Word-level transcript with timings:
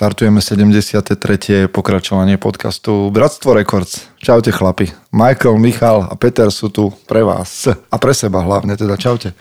štartujeme 0.00 0.40
73. 0.40 1.68
pokračovanie 1.68 2.40
podcastu 2.40 3.12
Bratstvo 3.12 3.52
Records. 3.52 4.08
Čaute 4.16 4.48
chlapi. 4.48 4.88
Michael, 5.12 5.60
Michal 5.60 6.08
a 6.08 6.16
Peter 6.16 6.48
sú 6.48 6.72
tu 6.72 6.88
pre 7.04 7.20
vás. 7.20 7.68
A 7.68 8.00
pre 8.00 8.16
seba 8.16 8.40
hlavne, 8.40 8.80
teda 8.80 8.96
čaute. 8.96 9.36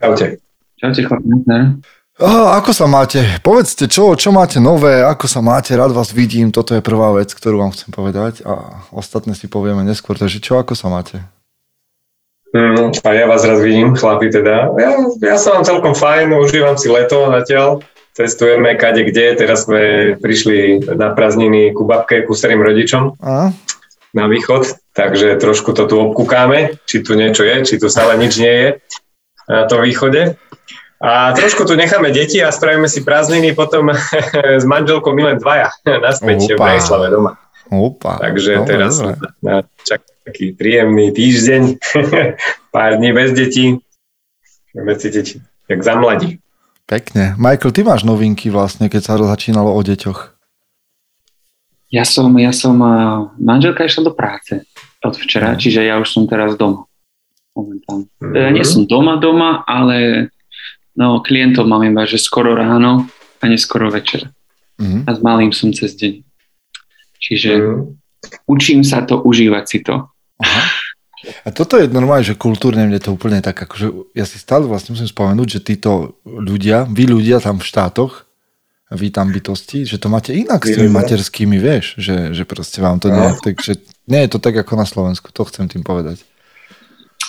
Čaute. 0.00 0.40
Čaute 0.80 1.00
chlapi. 1.04 1.28
Oh, 2.16 2.48
ako 2.56 2.72
sa 2.72 2.88
máte? 2.88 3.20
Povedzte, 3.44 3.92
čo, 3.92 4.16
čo 4.16 4.32
máte 4.32 4.56
nové, 4.56 5.04
ako 5.04 5.28
sa 5.28 5.44
máte, 5.44 5.76
rád 5.76 5.92
vás 5.92 6.16
vidím, 6.16 6.48
toto 6.48 6.72
je 6.72 6.80
prvá 6.80 7.12
vec, 7.12 7.28
ktorú 7.36 7.60
vám 7.60 7.76
chcem 7.76 7.92
povedať 7.92 8.40
a 8.48 8.80
ostatné 8.88 9.36
si 9.36 9.52
povieme 9.52 9.84
neskôr, 9.84 10.16
takže 10.16 10.40
čo, 10.40 10.56
ako 10.56 10.72
sa 10.72 10.88
máte? 10.88 11.20
Mm, 12.56 12.96
a 13.04 13.08
ja 13.12 13.28
vás 13.28 13.44
rád 13.44 13.60
vidím, 13.60 13.92
chlapi 13.92 14.32
teda. 14.32 14.72
Ja, 14.80 14.96
ja 15.20 15.36
som 15.36 15.60
vám 15.60 15.68
celkom 15.68 15.92
fajn, 15.92 16.40
užívam 16.40 16.80
si 16.80 16.88
leto 16.88 17.28
zatiaľ 17.28 17.84
cestujeme 18.12 18.76
kade 18.76 19.04
kde. 19.08 19.36
Teraz 19.36 19.64
sme 19.66 20.14
prišli 20.20 20.84
na 20.96 21.12
prázdniny 21.12 21.72
ku 21.72 21.88
babke, 21.88 22.24
ku 22.24 22.36
starým 22.36 22.60
rodičom 22.60 23.16
a? 23.20 23.50
na 24.12 24.24
východ, 24.28 24.92
takže 24.92 25.40
trošku 25.40 25.72
to 25.72 25.88
tu 25.88 25.96
obkúkáme, 25.96 26.76
či 26.84 27.00
tu 27.00 27.16
niečo 27.16 27.48
je, 27.48 27.64
či 27.64 27.74
tu 27.80 27.88
stále 27.88 28.20
nič 28.20 28.36
nie 28.36 28.54
je 28.54 28.68
na 29.48 29.64
tom 29.64 29.80
východe. 29.80 30.36
A 31.02 31.34
trošku 31.34 31.66
tu 31.66 31.74
necháme 31.74 32.14
deti 32.14 32.38
a 32.38 32.54
spravíme 32.54 32.86
si 32.86 33.02
prázdniny 33.02 33.58
potom 33.58 33.90
s 34.60 34.64
manželkou 34.68 35.10
my 35.16 35.34
len 35.34 35.36
dvaja 35.40 35.72
naspäť 36.06 36.52
Opa. 36.52 36.54
v 36.54 36.58
Bratislave 36.60 37.06
doma. 37.10 37.32
Opa. 37.72 38.20
Takže 38.20 38.52
no, 38.60 38.64
teraz 38.68 39.00
na 39.40 39.64
čak 39.82 40.04
taký 40.22 40.54
príjemný 40.54 41.10
týždeň, 41.10 41.62
pár 42.74 43.00
dní 43.00 43.10
bez 43.10 43.32
detí. 43.34 43.80
Budeme 44.72 44.94
cítiť, 44.96 45.26
jak 45.68 45.80
za 45.82 45.94
mladí. 45.96 46.41
Pekne. 46.92 47.32
Michael, 47.40 47.72
ty 47.72 47.80
máš 47.80 48.04
novinky 48.04 48.52
vlastne, 48.52 48.92
keď 48.92 49.00
sa 49.00 49.16
začínalo 49.16 49.72
o 49.72 49.80
deťoch. 49.80 50.36
Ja 51.88 52.04
som, 52.04 52.28
ja 52.36 52.52
som, 52.52 52.76
manželka 53.40 53.88
išla 53.88 54.08
do 54.08 54.12
práce 54.12 54.68
od 55.00 55.16
včera, 55.16 55.56
mm. 55.56 55.58
čiže 55.60 55.80
ja 55.88 55.96
už 55.96 56.08
som 56.12 56.28
teraz 56.28 56.52
doma. 56.60 56.84
Momentálne. 57.56 58.12
Mm. 58.20 58.60
Nie 58.60 58.64
som 58.68 58.84
doma 58.84 59.16
doma, 59.16 59.64
ale 59.64 60.28
no, 60.92 61.24
klientov 61.24 61.64
mám 61.64 61.80
iba, 61.80 62.04
že 62.04 62.20
skoro 62.20 62.52
ráno 62.52 63.08
a 63.40 63.44
neskoro 63.48 63.88
večer. 63.88 64.28
Mm. 64.76 65.08
A 65.08 65.10
s 65.16 65.20
malým 65.24 65.52
som 65.56 65.72
cez 65.72 65.96
deň. 65.96 66.20
Čiže 67.16 67.52
mm. 67.56 67.80
učím 68.52 68.84
sa 68.84 69.00
to, 69.00 69.24
užívať 69.24 69.64
si 69.64 69.80
to. 69.80 70.12
Aha. 70.44 70.81
A 71.44 71.48
toto 71.50 71.80
je 71.80 71.88
normálne, 71.88 72.26
že 72.26 72.38
kultúrne 72.38 72.84
mne 72.84 73.00
to 73.00 73.14
úplne 73.14 73.40
tak, 73.40 73.56
akože 73.56 74.14
ja 74.16 74.24
si 74.28 74.36
stále 74.36 74.68
vlastne 74.68 74.94
musím 74.96 75.10
spomenúť, 75.10 75.48
že 75.48 75.60
títo 75.64 76.20
ľudia, 76.26 76.88
vy 76.88 77.08
ľudia 77.08 77.40
tam 77.40 77.58
v 77.58 77.68
štátoch, 77.68 78.26
vy 78.92 79.08
tam 79.08 79.32
bytosti, 79.32 79.88
že 79.88 79.96
to 79.96 80.12
máte 80.12 80.36
inak 80.36 80.60
s 80.62 80.76
tými 80.76 80.92
materskými, 80.92 81.56
vieš, 81.56 81.96
že, 81.96 82.36
že 82.36 82.44
proste 82.44 82.84
vám 82.84 83.00
to 83.00 83.08
no. 83.08 83.16
nie, 83.16 83.28
takže 83.40 83.80
nie 84.08 84.20
je 84.28 84.30
to 84.36 84.38
tak 84.38 84.52
ako 84.52 84.76
na 84.76 84.84
Slovensku, 84.84 85.32
to 85.32 85.48
chcem 85.48 85.66
tým 85.68 85.80
povedať. 85.80 86.20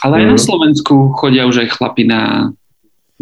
Ale 0.03 0.19
aj 0.19 0.25
na 0.35 0.37
mhm. 0.37 0.43
Slovensku 0.43 1.15
chodia 1.15 1.47
už 1.47 1.63
aj 1.63 1.79
chlapi 1.79 2.03
na 2.03 2.51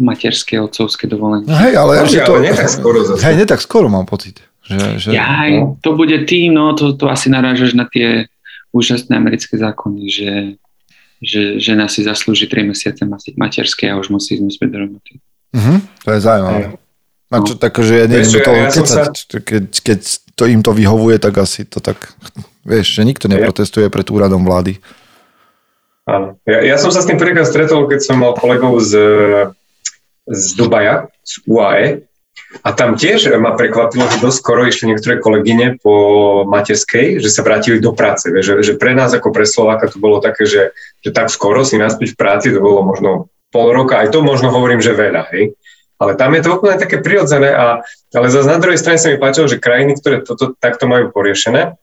materské, 0.02 0.58
otcovské 0.58 1.06
dovolenie. 1.06 1.46
No 1.46 1.54
hej, 1.54 1.78
ale, 1.78 2.02
no, 2.02 2.10
že 2.10 2.26
to, 2.26 2.34
ale 2.34 2.50
nie 2.50 2.54
tak 2.58 2.70
skoro 2.72 2.98
zase. 3.06 3.22
Hej, 3.22 3.34
nie 3.38 3.46
tak 3.46 3.60
skoro 3.62 3.86
mám 3.86 4.08
pocit. 4.08 4.42
Že, 4.66 4.78
že... 4.98 5.08
Jaj, 5.14 5.50
no. 5.58 5.78
to 5.78 5.94
bude 5.94 6.16
tým, 6.26 6.54
no 6.54 6.74
to, 6.74 6.94
to 6.98 7.06
asi 7.06 7.30
narážaš 7.30 7.78
na 7.78 7.86
tie 7.86 8.26
úžasné 8.74 9.14
americké 9.14 9.54
zákony, 9.54 10.02
že, 10.10 10.30
že 11.22 11.62
žena 11.62 11.86
si 11.86 12.02
zaslúži 12.02 12.50
3 12.50 12.74
mesiace 12.74 13.06
materskej 13.38 13.94
a 13.94 13.98
už 14.02 14.10
musí 14.10 14.36
ísť 14.36 14.58
späť 14.58 14.68
do 14.74 14.78
roboty. 14.84 15.12
Uh-huh, 15.54 15.78
to 16.02 16.10
je 16.10 16.20
zaujímavé. 16.20 16.60
No. 17.32 17.46
čo, 17.46 17.54
tak, 17.56 17.72
že 17.80 18.04
ja 18.04 18.06
neviem, 18.10 18.28
to, 18.28 18.52
ja 18.52 18.68
keď, 18.68 18.84
sa... 18.84 19.02
keď, 19.40 19.64
keď 19.80 20.00
to 20.36 20.44
im 20.50 20.60
to 20.60 20.74
vyhovuje, 20.76 21.16
tak 21.16 21.38
asi 21.40 21.64
to 21.64 21.80
tak, 21.80 22.12
vieš, 22.66 22.98
že 22.98 23.06
nikto 23.08 23.30
neprotestuje 23.30 23.88
pred 23.88 24.04
úradom 24.12 24.44
vlády. 24.44 24.82
Áno. 26.04 26.36
Ja, 26.44 26.60
ja 26.60 26.76
som 26.76 26.90
sa 26.90 27.00
s 27.00 27.08
tým 27.08 27.16
prvýkrát 27.16 27.46
stretol, 27.46 27.86
keď 27.86 28.00
som 28.02 28.20
mal 28.20 28.34
kolegov 28.34 28.82
z, 28.82 28.92
z 30.26 30.44
Dubaja, 30.58 31.08
z 31.22 31.32
UAE, 31.46 31.86
a 32.60 32.68
tam 32.76 33.00
tiež 33.00 33.32
ma 33.40 33.56
prekvapilo, 33.56 34.04
že 34.12 34.20
dosť 34.20 34.38
skoro 34.44 34.68
išli 34.68 34.92
niektoré 34.92 35.16
kolegyne 35.16 35.80
po 35.80 36.44
materskej, 36.44 37.16
že 37.16 37.32
sa 37.32 37.40
vrátili 37.40 37.80
do 37.80 37.96
práce. 37.96 38.28
Že, 38.28 38.60
že 38.60 38.72
pre 38.76 38.92
nás 38.92 39.16
ako 39.16 39.32
pre 39.32 39.48
Slováka 39.48 39.88
to 39.88 39.96
bolo 39.96 40.20
také, 40.20 40.44
že, 40.44 40.76
že 41.02 41.10
tak 41.10 41.28
skoro 41.28 41.66
si 41.66 41.76
naspäť 41.76 42.14
v 42.14 42.18
práci, 42.18 42.54
to 42.54 42.62
bolo 42.62 42.86
možno 42.86 43.28
pol 43.52 43.74
roka, 43.74 44.00
aj 44.00 44.14
to 44.14 44.24
možno 44.24 44.48
hovorím, 44.48 44.80
že 44.80 44.96
veľa. 44.96 45.28
Hej? 45.34 45.58
Ale 46.00 46.18
tam 46.18 46.34
je 46.34 46.42
to 46.42 46.58
úplne 46.58 46.80
také 46.80 46.98
prirodzené. 46.98 47.52
A, 47.52 47.84
ale 48.14 48.26
zase 48.32 48.48
na 48.48 48.58
druhej 48.58 48.80
strane 48.80 48.98
sa 48.98 49.12
mi 49.12 49.20
páčilo, 49.20 49.46
že 49.46 49.62
krajiny, 49.62 49.98
ktoré 49.98 50.24
toto 50.24 50.56
takto 50.58 50.88
majú 50.88 51.12
poriešené, 51.14 51.76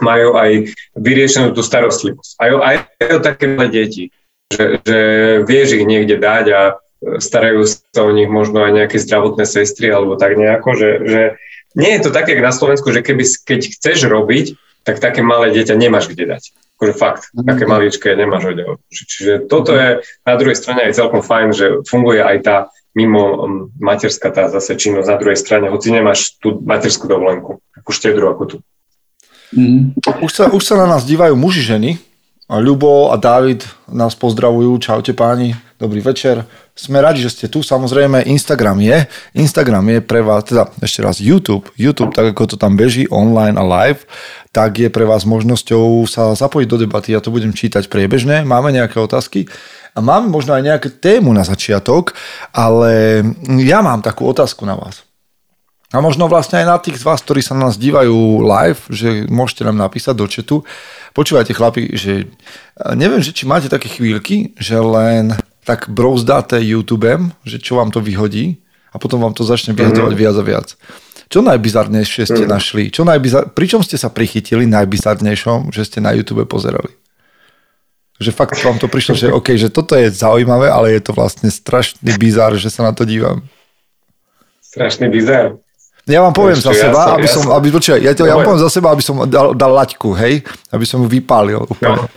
majú 0.00 0.34
aj 0.34 0.72
vyriešenú 0.96 1.52
tú 1.52 1.60
starostlivosť. 1.60 2.40
Aj, 2.40 2.50
aj, 2.50 2.76
aj 2.98 3.12
o 3.12 3.20
také 3.20 3.44
malé 3.50 3.68
deti. 3.70 4.04
Že, 4.50 4.64
že 4.82 5.00
vieš 5.46 5.78
ich 5.78 5.84
niekde 5.86 6.16
dať 6.18 6.46
a 6.52 6.60
starajú 7.18 7.66
sa 7.66 8.02
o 8.06 8.10
nich 8.14 8.30
možno 8.30 8.62
aj 8.62 8.72
nejaké 8.72 8.96
zdravotné 8.98 9.42
sestry 9.42 9.90
alebo 9.90 10.14
tak 10.14 10.38
nejako, 10.38 10.70
že, 10.78 10.90
že 11.06 11.22
nie 11.74 11.98
je 11.98 12.04
to 12.04 12.10
tak, 12.14 12.28
jak 12.28 12.38
na 12.38 12.54
Slovensku, 12.54 12.92
že 12.92 13.02
keby, 13.02 13.24
keď 13.42 13.60
chceš 13.74 14.06
robiť, 14.06 14.54
tak 14.82 14.98
také 14.98 15.22
malé 15.22 15.54
dieťa 15.54 15.78
nemáš 15.78 16.10
kde 16.10 16.36
dať. 16.36 16.42
Akože 16.82 16.98
fakt, 16.98 17.30
také 17.30 17.62
maličké 17.62 18.18
nemáš 18.18 18.50
kde. 18.50 18.74
Čiže 18.90 19.46
toto 19.46 19.70
je 19.70 20.02
na 20.02 20.34
druhej 20.34 20.58
strane 20.58 20.90
aj 20.90 20.98
celkom 20.98 21.22
fajn, 21.22 21.48
že 21.54 21.66
funguje 21.86 22.18
aj 22.18 22.36
tá 22.42 22.56
mimo 22.90 23.46
materská 23.78 24.34
tá 24.34 24.50
zase 24.50 24.74
činnosť 24.74 25.06
na 25.06 25.16
druhej 25.22 25.38
strane, 25.38 25.70
hoci 25.70 25.94
nemáš 25.94 26.42
tú 26.42 26.58
materskú 26.58 27.06
dovolenku, 27.06 27.62
takú 27.70 27.90
štedru 27.94 28.34
ako 28.34 28.42
tu. 28.50 28.56
Mm. 29.54 29.94
Už, 30.26 30.32
sa, 30.32 30.50
už 30.50 30.62
sa 30.64 30.74
na 30.74 30.90
nás 30.90 31.06
dívajú 31.06 31.38
muži, 31.38 31.62
ženy. 31.62 32.02
Ľubo 32.52 33.08
a 33.08 33.16
David 33.16 33.64
nás 33.88 34.12
pozdravujú. 34.12 34.76
Čaute 34.76 35.16
páni, 35.16 35.56
dobrý 35.80 36.04
večer. 36.04 36.44
Sme 36.76 37.00
radi, 37.00 37.24
že 37.24 37.32
ste 37.32 37.46
tu. 37.48 37.64
Samozrejme, 37.64 38.28
Instagram 38.28 38.76
je. 38.76 39.08
Instagram 39.32 39.88
je 39.88 39.98
pre 40.04 40.20
vás, 40.20 40.44
teda 40.44 40.68
ešte 40.84 41.00
raz 41.00 41.16
YouTube. 41.16 41.72
YouTube, 41.80 42.12
tak 42.12 42.36
ako 42.36 42.52
to 42.52 42.56
tam 42.60 42.76
beží 42.76 43.08
online 43.08 43.56
a 43.56 43.64
live, 43.64 44.04
tak 44.52 44.84
je 44.84 44.92
pre 44.92 45.08
vás 45.08 45.24
možnosťou 45.24 46.04
sa 46.04 46.36
zapojiť 46.36 46.68
do 46.68 46.76
debaty. 46.76 47.16
Ja 47.16 47.24
to 47.24 47.32
budem 47.32 47.56
čítať 47.56 47.88
priebežne. 47.88 48.44
Máme 48.44 48.68
nejaké 48.68 49.00
otázky? 49.00 49.48
A 49.96 50.04
máme 50.04 50.28
možno 50.28 50.52
aj 50.52 50.60
nejakú 50.60 50.88
tému 50.92 51.32
na 51.32 51.48
začiatok, 51.48 52.12
ale 52.52 53.24
ja 53.64 53.80
mám 53.80 54.04
takú 54.04 54.28
otázku 54.28 54.68
na 54.68 54.76
vás. 54.76 55.08
A 55.92 56.00
možno 56.00 56.24
vlastne 56.24 56.64
aj 56.64 56.66
na 56.66 56.76
tých 56.80 56.96
z 56.96 57.04
vás, 57.04 57.20
ktorí 57.20 57.44
sa 57.44 57.52
na 57.52 57.68
nás 57.68 57.76
dívajú 57.76 58.40
live, 58.40 58.80
že 58.88 59.28
môžete 59.28 59.68
nám 59.68 59.76
napísať 59.76 60.14
do 60.16 60.24
chatu. 60.24 60.64
Počúvajte 61.12 61.52
chlapi, 61.52 61.92
že 61.92 62.32
neviem, 62.96 63.20
že 63.20 63.36
či 63.36 63.44
máte 63.44 63.68
také 63.68 63.92
chvíľky, 63.92 64.56
že 64.56 64.80
len 64.80 65.36
tak 65.68 65.92
brouzdáte 65.92 66.56
YouTubem, 66.64 67.36
že 67.44 67.60
čo 67.60 67.76
vám 67.76 67.92
to 67.92 68.00
vyhodí 68.00 68.64
a 68.90 68.96
potom 68.96 69.20
vám 69.20 69.36
to 69.36 69.44
začne 69.44 69.76
vyhadzovať 69.76 70.16
mm-hmm. 70.16 70.24
viac 70.24 70.36
a 70.40 70.44
viac. 70.44 70.68
Čo 71.28 71.44
najbizarnejšie 71.44 72.24
ste 72.24 72.44
mm-hmm. 72.44 72.56
našli? 72.56 72.82
Čo 72.88 73.04
najbizar... 73.04 73.52
Pričom 73.52 73.84
ste 73.84 74.00
sa 74.00 74.08
prichytili 74.08 74.64
najbizarnejšom, 74.68 75.76
že 75.76 75.84
ste 75.84 76.00
na 76.00 76.16
YouTube 76.16 76.48
pozerali? 76.48 76.92
Že 78.16 78.32
fakt 78.32 78.56
vám 78.64 78.80
to 78.80 78.88
prišlo, 78.88 79.12
že 79.16 79.32
OK, 79.32 79.56
že 79.60 79.68
toto 79.68 79.92
je 79.92 80.12
zaujímavé, 80.12 80.72
ale 80.72 80.96
je 80.96 81.04
to 81.04 81.12
vlastne 81.12 81.52
strašný 81.52 82.16
bizar, 82.16 82.56
že 82.56 82.68
sa 82.72 82.84
na 82.84 82.92
to 82.92 83.04
dívam. 83.04 83.44
Strašný 84.60 85.08
bizar. 85.12 85.56
Ja 86.10 86.18
vám 86.18 86.34
poviem 86.34 86.58
Ešte, 86.58 86.66
za 86.66 86.90
seba, 86.90 86.98
ja 86.98 87.06
som, 87.06 87.14
aby 87.14 87.28
som, 87.30 87.42
aby, 87.54 87.66
počkaj, 87.70 87.98
ja, 88.02 88.10
ja 88.10 88.34
vám 88.34 88.42
poviem 88.42 88.64
za 88.66 88.72
seba, 88.74 88.90
aby 88.90 89.02
som 89.06 89.22
dal, 89.30 89.54
dal 89.54 89.70
laťku, 89.70 90.10
hej? 90.18 90.42
Aby 90.74 90.82
som 90.82 90.98
ju 90.98 91.06
vypálil 91.06 91.62
úplne. 91.62 91.94
No. 91.94 92.10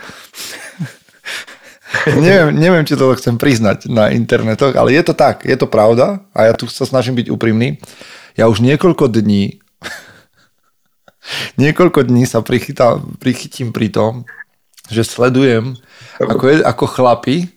neviem, 2.25 2.49
neviem, 2.57 2.81
či 2.81 2.97
to 2.97 3.13
chcem 3.13 3.37
priznať 3.37 3.85
na 3.85 4.09
internetoch, 4.09 4.73
ale 4.73 4.97
je 4.97 5.03
to 5.05 5.13
tak, 5.13 5.45
je 5.45 5.53
to 5.53 5.69
pravda 5.69 6.25
a 6.33 6.49
ja 6.49 6.53
tu 6.57 6.65
sa 6.65 6.89
snažím 6.89 7.13
byť 7.13 7.29
úprimný. 7.29 7.77
Ja 8.33 8.49
už 8.49 8.65
niekoľko 8.65 9.05
dní 9.21 9.61
niekoľko 11.61 12.09
dní 12.09 12.25
sa 12.25 12.41
prichytá, 12.41 12.97
prichytím 13.21 13.69
pri 13.69 13.93
tom, 13.93 14.25
že 14.89 15.05
sledujem 15.05 15.77
ako, 16.17 16.45
je, 16.49 16.55
ako 16.61 16.85
chlapi 16.89 17.54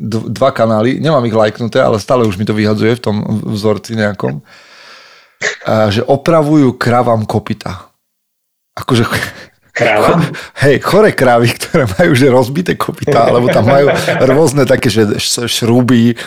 dva 0.00 0.50
kanály, 0.50 0.96
nemám 0.96 1.24
ich 1.28 1.36
lajknuté, 1.36 1.76
ale 1.76 2.00
stále 2.00 2.24
už 2.24 2.40
mi 2.40 2.48
to 2.48 2.56
vyhadzuje 2.56 2.96
v 2.96 3.04
tom 3.04 3.16
vzorci 3.52 3.94
nejakom, 3.94 4.40
že 5.92 6.00
opravujú 6.04 6.80
kravám 6.80 7.28
kopita. 7.28 7.92
Akože 8.76 9.04
Kráva? 9.70 10.18
Hej, 10.60 10.82
chore 10.82 11.14
krávy, 11.14 11.54
ktoré 11.54 11.86
majú 11.86 12.12
že 12.12 12.26
rozbité 12.26 12.74
kopytá, 12.74 13.30
alebo 13.30 13.48
tam 13.48 13.64
majú 13.70 13.88
rôzne 14.28 14.66
také, 14.66 14.90
že 14.90 15.06
šruby, 15.46 16.18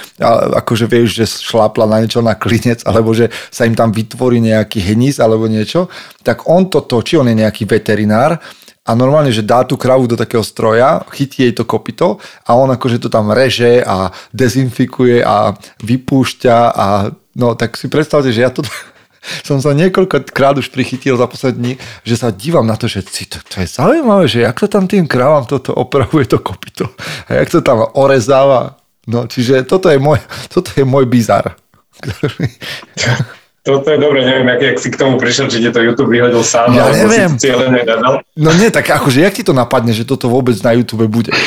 akože 0.57 0.88
vieš, 0.88 1.21
že 1.21 1.25
šlápla 1.27 1.85
na 1.85 2.01
niečo 2.01 2.23
na 2.23 2.33
klinec, 2.33 2.81
alebo 2.88 3.11
že 3.11 3.29
sa 3.51 3.67
im 3.67 3.75
tam 3.75 3.91
vytvorí 3.91 4.39
nejaký 4.39 4.81
hníz 4.95 5.19
alebo 5.19 5.45
niečo, 5.45 5.91
tak 6.23 6.47
on 6.47 6.71
to 6.71 6.88
točí, 6.88 7.19
on 7.19 7.29
je 7.29 7.35
nejaký 7.35 7.67
veterinár 7.67 8.39
a 8.83 8.91
normálne, 9.00 9.31
že 9.31 9.47
dá 9.47 9.63
tú 9.63 9.80
kravu 9.80 10.12
do 10.12 10.19
takého 10.19 10.44
stroja, 10.44 11.07
chytí 11.15 11.47
jej 11.47 11.53
to 11.56 11.63
kopito 11.63 12.19
a 12.44 12.59
on 12.59 12.68
akože 12.75 13.00
to 13.00 13.07
tam 13.07 13.31
reže 13.31 13.80
a 13.80 14.12
dezinfikuje 14.35 15.24
a 15.24 15.56
vypúšťa 15.80 16.57
a 16.71 16.88
No 17.33 17.57
tak 17.57 17.77
si 17.77 17.89
predstavte, 17.89 18.30
že 18.30 18.45
ja 18.45 18.53
to 18.53 18.62
som 19.47 19.57
sa 19.57 19.74
niekoľkokrát 19.74 20.57
už 20.62 20.69
prichytil 20.69 21.18
za 21.18 21.25
poslední, 21.25 21.77
že 22.06 22.18
sa 22.18 22.30
dívam 22.30 22.68
na 22.68 22.77
to, 22.77 22.85
že 22.85 23.01
si 23.01 23.25
to, 23.25 23.41
to 23.41 23.65
je 23.65 23.68
zaujímavé, 23.68 24.27
že 24.30 24.45
jak 24.45 24.59
to 24.59 24.68
tam 24.69 24.85
tým 24.85 25.09
krávam 25.09 25.45
toto 25.45 25.74
opravuje 25.74 26.30
to 26.30 26.39
kopito 26.39 26.94
a 27.30 27.41
jak 27.41 27.50
to 27.50 27.59
tam 27.62 27.85
orezáva. 27.97 28.77
No, 29.03 29.27
čiže 29.27 29.68
toto 29.68 29.91
je 29.91 30.00
môj, 30.00 30.21
toto 30.53 30.71
je 30.77 30.85
môj 30.85 31.09
bizar. 31.09 31.57
Toto 33.63 33.88
je 33.88 33.95
dobre, 33.95 34.27
neviem, 34.27 34.48
jak, 34.48 34.62
jak 34.62 34.77
si 34.83 34.92
k 34.92 35.00
tomu 35.00 35.15
prišiel, 35.15 35.48
či 35.48 35.63
ti 35.63 35.71
to 35.71 35.80
YouTube 35.80 36.12
vyhodil 36.12 36.44
sám, 36.44 36.75
ja 36.75 36.83
alebo 36.83 37.07
neviem. 37.07 37.31
si 37.39 37.48
cieľene 37.48 37.80
nedal. 37.80 38.19
No 38.36 38.51
nie, 38.60 38.68
tak 38.68 38.92
akože, 38.92 39.24
jak 39.24 39.39
ti 39.39 39.44
to 39.48 39.56
napadne, 39.56 39.95
že 39.95 40.04
toto 40.04 40.27
vôbec 40.27 40.60
na 40.60 40.75
YouTube 40.75 41.07
bude? 41.07 41.31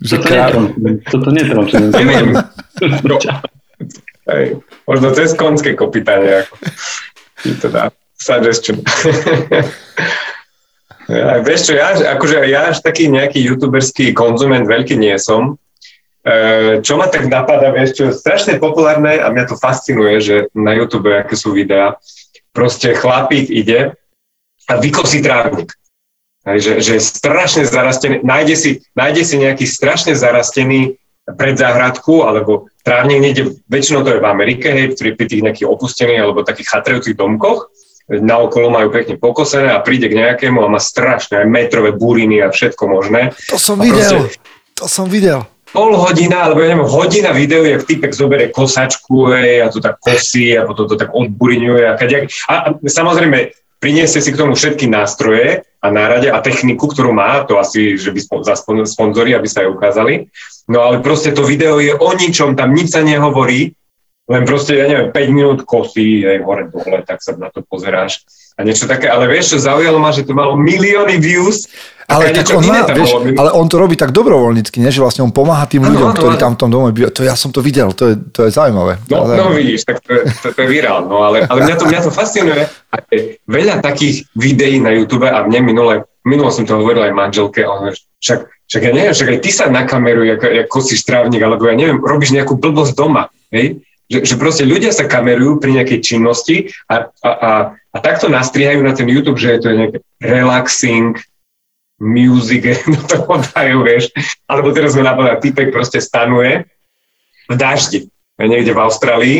Že 0.00 0.24
toto, 0.24 0.26
krá... 0.32 0.48
toto 1.12 1.28
netromčujem. 1.28 1.92
Neviem. 1.92 2.32
No, 3.04 3.20
hej, 4.32 4.56
možno 4.88 5.12
cez 5.12 5.36
konské 5.36 5.76
kopyta 5.76 6.16
nejako. 6.16 6.56
Ti 7.44 7.50
to 7.60 7.68
dá. 7.68 7.92
Suggestion. 8.16 8.80
ja, 11.12 11.44
vieš 11.44 11.68
čo, 11.68 11.72
ja, 11.76 11.92
akože 11.92 12.40
ja 12.48 12.72
až 12.72 12.80
taký 12.80 13.12
nejaký 13.12 13.36
youtuberský 13.36 14.16
konzument 14.16 14.64
veľký 14.64 14.96
nie 14.96 15.12
som, 15.20 15.60
čo 16.84 17.00
ma 17.00 17.08
tak 17.08 17.32
napadá, 17.32 17.72
vieš, 17.72 17.96
čo 17.96 18.02
je 18.08 18.18
strašne 18.18 18.60
populárne 18.60 19.16
a 19.16 19.32
mňa 19.32 19.44
to 19.48 19.56
fascinuje, 19.56 20.20
že 20.20 20.36
na 20.52 20.76
YouTube, 20.76 21.08
aké 21.08 21.32
sú 21.32 21.56
videá, 21.56 21.96
proste 22.52 22.92
chlapík 22.92 23.48
ide 23.48 23.96
a 24.68 24.72
vykosí 24.76 25.24
trávnik. 25.24 25.72
že, 26.44 26.84
že 26.84 27.00
je 27.00 27.02
strašne 27.02 27.64
zarastený, 27.64 28.20
nájde 28.20 28.56
si, 28.56 28.70
nájde 28.92 29.22
si 29.24 29.36
nejaký 29.40 29.64
strašne 29.64 30.12
zarastený 30.12 31.00
predzáhradku 31.24 32.26
alebo 32.26 32.68
trávnik 32.84 33.20
niekde, 33.22 33.42
väčšinou 33.70 34.04
to 34.04 34.18
je 34.18 34.22
v 34.24 34.28
Amerike, 34.28 34.66
hej, 34.68 34.86
pri, 34.98 35.16
pri 35.16 35.26
tých 35.28 35.44
nejakých 35.44 35.68
opustených 35.68 36.20
alebo 36.20 36.44
takých 36.44 36.68
chatrajúcich 36.68 37.16
domkoch, 37.16 37.72
na 38.10 38.42
okolo 38.42 38.74
majú 38.74 38.90
pekne 38.90 39.16
pokosené 39.16 39.70
a 39.70 39.78
príde 39.78 40.10
k 40.10 40.18
nejakému 40.18 40.58
a 40.58 40.68
má 40.68 40.82
strašné 40.82 41.46
aj 41.46 41.46
metrové 41.46 41.94
buriny 41.94 42.42
a 42.42 42.50
všetko 42.50 42.82
možné. 42.90 43.30
To 43.54 43.60
som 43.60 43.78
videl, 43.78 44.26
proste, 44.26 44.42
to 44.74 44.86
som 44.90 45.06
videl 45.06 45.46
pol 45.70 45.94
hodina, 45.94 46.50
alebo 46.50 46.62
ja 46.62 46.74
neviem, 46.74 46.86
hodina 46.86 47.30
videu, 47.30 47.62
jak 47.62 47.86
typek 47.86 48.12
zoberie 48.14 48.48
kosačku 48.50 49.30
hej, 49.34 49.62
a 49.62 49.70
to 49.70 49.78
tak 49.78 50.02
kosí 50.02 50.54
a 50.58 50.66
potom 50.66 50.90
to 50.90 50.98
tak 50.98 51.14
odburiňuje 51.14 51.84
a 51.86 51.94
kadejak. 51.94 52.30
A, 52.50 52.74
samozrejme, 52.82 53.54
priniesie 53.78 54.20
si 54.20 54.30
k 54.34 54.40
tomu 54.40 54.58
všetky 54.58 54.90
nástroje 54.90 55.64
a 55.80 55.86
nárade 55.88 56.28
a 56.28 56.42
techniku, 56.44 56.90
ktorú 56.90 57.14
má, 57.16 57.46
to 57.48 57.56
asi, 57.56 57.96
že 57.96 58.12
by 58.12 58.44
za 58.44 58.54
sponzory, 58.84 59.32
aby 59.32 59.48
sa 59.48 59.64
jej 59.64 59.70
ukázali. 59.72 60.28
No 60.68 60.84
ale 60.84 61.00
proste 61.00 61.32
to 61.32 61.42
video 61.42 61.80
je 61.80 61.96
o 61.96 62.10
ničom, 62.12 62.54
tam 62.54 62.76
nič 62.76 62.92
sa 62.92 63.00
nehovorí, 63.00 63.74
len 64.30 64.42
proste, 64.46 64.78
ja 64.78 64.86
neviem, 64.86 65.10
5 65.10 65.36
minút 65.36 65.58
kosí, 65.66 66.22
aj 66.22 66.38
hore 66.46 66.64
dole, 66.70 67.02
tak 67.02 67.18
sa 67.18 67.34
na 67.34 67.50
to 67.50 67.66
pozeráš 67.66 68.22
a 68.54 68.62
niečo 68.62 68.86
také, 68.86 69.10
ale 69.10 69.26
vieš, 69.26 69.56
čo 69.56 69.66
zaujalo 69.66 69.98
ma, 69.98 70.14
že 70.14 70.22
to 70.22 70.38
malo 70.38 70.54
milióny 70.54 71.18
views 71.18 71.66
ale, 72.10 72.34
tak 72.34 72.50
on 72.50 72.66
má, 72.66 72.82
vieš, 72.90 73.10
ale 73.38 73.50
on 73.54 73.70
to 73.70 73.78
robí 73.78 73.94
tak 73.94 74.10
dobrovoľnícky, 74.10 74.82
nie? 74.82 74.90
že 74.90 74.98
vlastne 74.98 75.22
on 75.22 75.30
pomáha 75.30 75.70
tým 75.70 75.86
ľuďom, 75.86 76.10
ktorí 76.18 76.34
tam 76.42 76.58
v 76.58 76.60
tom 76.66 76.70
dome 76.70 76.90
bývajú. 76.90 77.14
To 77.14 77.22
ja 77.22 77.38
som 77.38 77.54
to 77.54 77.62
videl, 77.62 77.94
to 77.94 78.10
je, 78.10 78.14
to 78.34 78.40
je 78.46 78.50
zaujímavé. 78.50 78.98
No, 79.06 79.30
no 79.30 79.54
vidíš, 79.54 79.86
tak 79.86 80.02
to 80.02 80.18
je, 80.18 80.22
to, 80.42 80.50
to 80.50 80.58
je 80.58 80.68
virál, 80.68 81.06
no 81.06 81.22
ale, 81.22 81.46
ale 81.46 81.70
mňa, 81.70 81.76
to, 81.78 81.84
mňa 81.86 82.00
to 82.02 82.10
fascinuje. 82.10 82.66
A 82.66 82.96
veľa 83.46 83.78
takých 83.78 84.26
videí 84.34 84.82
na 84.82 84.90
YouTube 84.90 85.30
a 85.30 85.46
mne 85.46 85.62
minule, 85.62 85.94
minule 86.26 86.50
som 86.50 86.66
to 86.66 86.74
hovoril 86.82 87.06
aj 87.06 87.14
manželke, 87.14 87.62
on 87.62 87.94
však, 87.94 88.40
však 88.66 88.82
ja 88.82 88.90
neviem, 88.90 89.14
však 89.14 89.30
aj 89.30 89.38
ty 89.46 89.50
sa 89.54 89.70
na 89.70 89.86
kameru, 89.86 90.26
ako, 90.34 90.66
ako 90.66 90.70
kosíš 90.82 91.06
trávnik, 91.06 91.38
alebo 91.38 91.62
ja 91.70 91.78
neviem, 91.78 92.02
robíš 92.02 92.34
nejakú 92.34 92.58
blbosť 92.58 92.98
doma, 92.98 93.30
hej? 93.54 93.78
Že, 94.10 94.18
že 94.26 94.34
proste 94.34 94.64
ľudia 94.66 94.90
sa 94.90 95.06
kamerujú 95.06 95.62
pri 95.62 95.78
nejakej 95.78 96.00
činnosti 96.02 96.74
a, 96.90 97.06
a, 97.22 97.30
a, 97.30 97.50
a 97.94 97.96
takto 98.02 98.26
nastrihajú 98.26 98.82
na 98.82 98.90
ten 98.90 99.06
YouTube, 99.06 99.38
že 99.38 99.54
je 99.54 99.60
to 99.62 99.70
nejaké 99.70 99.98
relaxing, 100.18 101.14
music 102.00 102.64
do 102.88 103.00
toho 103.06 103.38
dajú, 103.54 103.84
vieš. 103.84 104.10
Alebo 104.48 104.72
teraz 104.72 104.96
mi 104.96 105.04
napadá, 105.04 105.36
typek 105.36 105.70
proste 105.70 106.00
stanuje 106.00 106.64
v 107.46 107.54
daždi, 107.54 108.08
niekde 108.40 108.72
v 108.72 108.82
Austrálii 108.82 109.38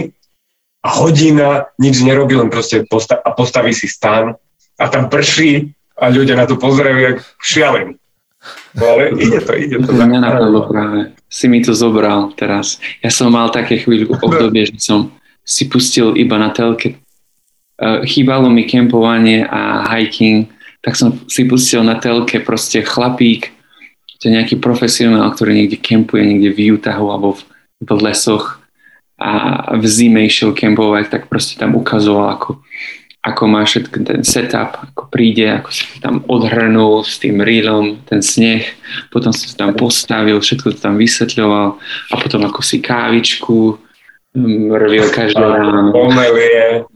a 0.80 0.88
hodina 0.96 1.68
nič 1.76 2.00
nerobí, 2.00 2.36
len 2.36 2.48
proste 2.48 2.84
posta- 2.88 3.20
a 3.20 3.32
postaví 3.36 3.72
si 3.72 3.88
stan 3.88 4.36
a 4.80 4.84
tam 4.88 5.12
prší 5.12 5.72
a 6.00 6.08
ľudia 6.08 6.36
na 6.36 6.48
to 6.48 6.56
pozerajú 6.56 6.98
jak 7.00 7.18
šialení. 7.40 7.99
No 8.74 8.84
ale 8.96 9.12
ide 9.20 9.40
to, 9.44 9.52
ide 9.52 9.76
to. 9.84 9.90
Mňa 9.92 10.20
napadlo 10.22 10.64
práve. 10.70 11.12
Si 11.28 11.46
mi 11.46 11.60
to 11.60 11.76
zobral 11.76 12.32
teraz. 12.34 12.80
Ja 13.04 13.12
som 13.12 13.34
mal 13.34 13.52
také 13.52 13.80
chvíľku 13.80 14.16
obdobie, 14.20 14.70
že 14.70 14.80
som 14.80 15.12
si 15.44 15.68
pustil 15.68 16.16
iba 16.16 16.40
na 16.40 16.54
telke. 16.54 16.96
Chýbalo 17.80 18.48
mi 18.48 18.64
kempovanie 18.64 19.44
a 19.44 19.84
hiking 19.88 20.48
tak 20.80 20.96
som 20.96 21.20
si 21.28 21.44
pustil 21.44 21.84
na 21.84 22.00
telke 22.00 22.40
proste 22.40 22.80
chlapík, 22.80 23.52
to 24.20 24.28
je 24.28 24.36
nejaký 24.36 24.60
profesionál, 24.60 25.32
ktorý 25.32 25.56
niekde 25.56 25.80
kempuje, 25.80 26.24
niekde 26.24 26.52
v 26.52 26.76
Utahu 26.76 27.08
alebo 27.08 27.36
v, 27.36 27.40
v 27.84 27.90
lesoch 28.04 28.60
a 29.20 29.76
v 29.76 29.84
zime 29.84 30.24
išiel 30.24 30.56
kempovať, 30.56 31.12
tak 31.12 31.22
proste 31.28 31.60
tam 31.60 31.76
ukazoval, 31.76 32.36
ako, 32.36 32.64
ako 33.20 33.42
má 33.52 33.60
všetko 33.68 33.96
ten 34.00 34.24
setup, 34.24 34.80
ako 34.80 35.12
príde, 35.12 35.60
ako 35.60 35.68
si 35.68 35.84
tam 36.00 36.24
odhrnul 36.24 37.04
s 37.04 37.20
tým 37.20 37.44
reelom 37.44 38.00
ten 38.08 38.24
sneh, 38.24 38.64
potom 39.12 39.28
sa 39.28 39.44
tam 39.52 39.76
postavil, 39.76 40.40
všetko 40.40 40.72
to 40.72 40.78
tam 40.80 40.96
vysvetľoval 40.96 41.68
a 42.10 42.14
potom 42.16 42.48
ako 42.48 42.64
si 42.64 42.80
kávičku 42.80 43.76
mm, 44.32 44.72
rvil 44.72 45.06
každé 45.12 45.36
ráno. 45.36 45.92
Pomelie 45.92 46.88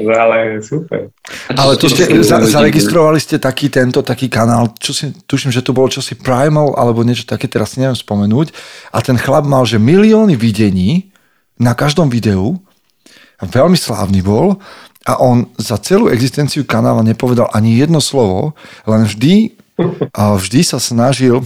ale 0.00 0.62
super. 0.64 1.12
Ale 1.52 1.76
to 1.76 1.88
ste, 1.92 2.08
za, 2.24 2.40
zaregistrovali 2.40 3.20
ste 3.20 3.36
taký 3.36 3.68
tento, 3.68 4.00
taký 4.00 4.32
kanál, 4.32 4.72
čo 4.80 4.96
si, 4.96 5.12
tuším, 5.28 5.52
že 5.52 5.60
to 5.60 5.76
bolo 5.76 5.92
čosi 5.92 6.16
Primal, 6.16 6.72
alebo 6.76 7.04
niečo 7.04 7.28
také, 7.28 7.44
teraz 7.44 7.76
si 7.76 7.84
neviem 7.84 7.96
spomenúť. 7.96 8.56
A 8.92 9.04
ten 9.04 9.20
chlap 9.20 9.44
mal, 9.44 9.68
že 9.68 9.76
milióny 9.76 10.36
videní 10.36 11.12
na 11.60 11.76
každom 11.76 12.08
videu, 12.08 12.56
veľmi 13.42 13.76
slávny 13.76 14.22
bol 14.22 14.62
a 15.02 15.18
on 15.18 15.50
za 15.58 15.78
celú 15.82 16.06
existenciu 16.08 16.62
kanála 16.62 17.02
nepovedal 17.02 17.50
ani 17.50 17.78
jedno 17.78 17.98
slovo, 17.98 18.54
len 18.86 19.02
vždy, 19.06 19.58
a 20.14 20.38
vždy 20.38 20.60
sa 20.62 20.78
snažil 20.78 21.42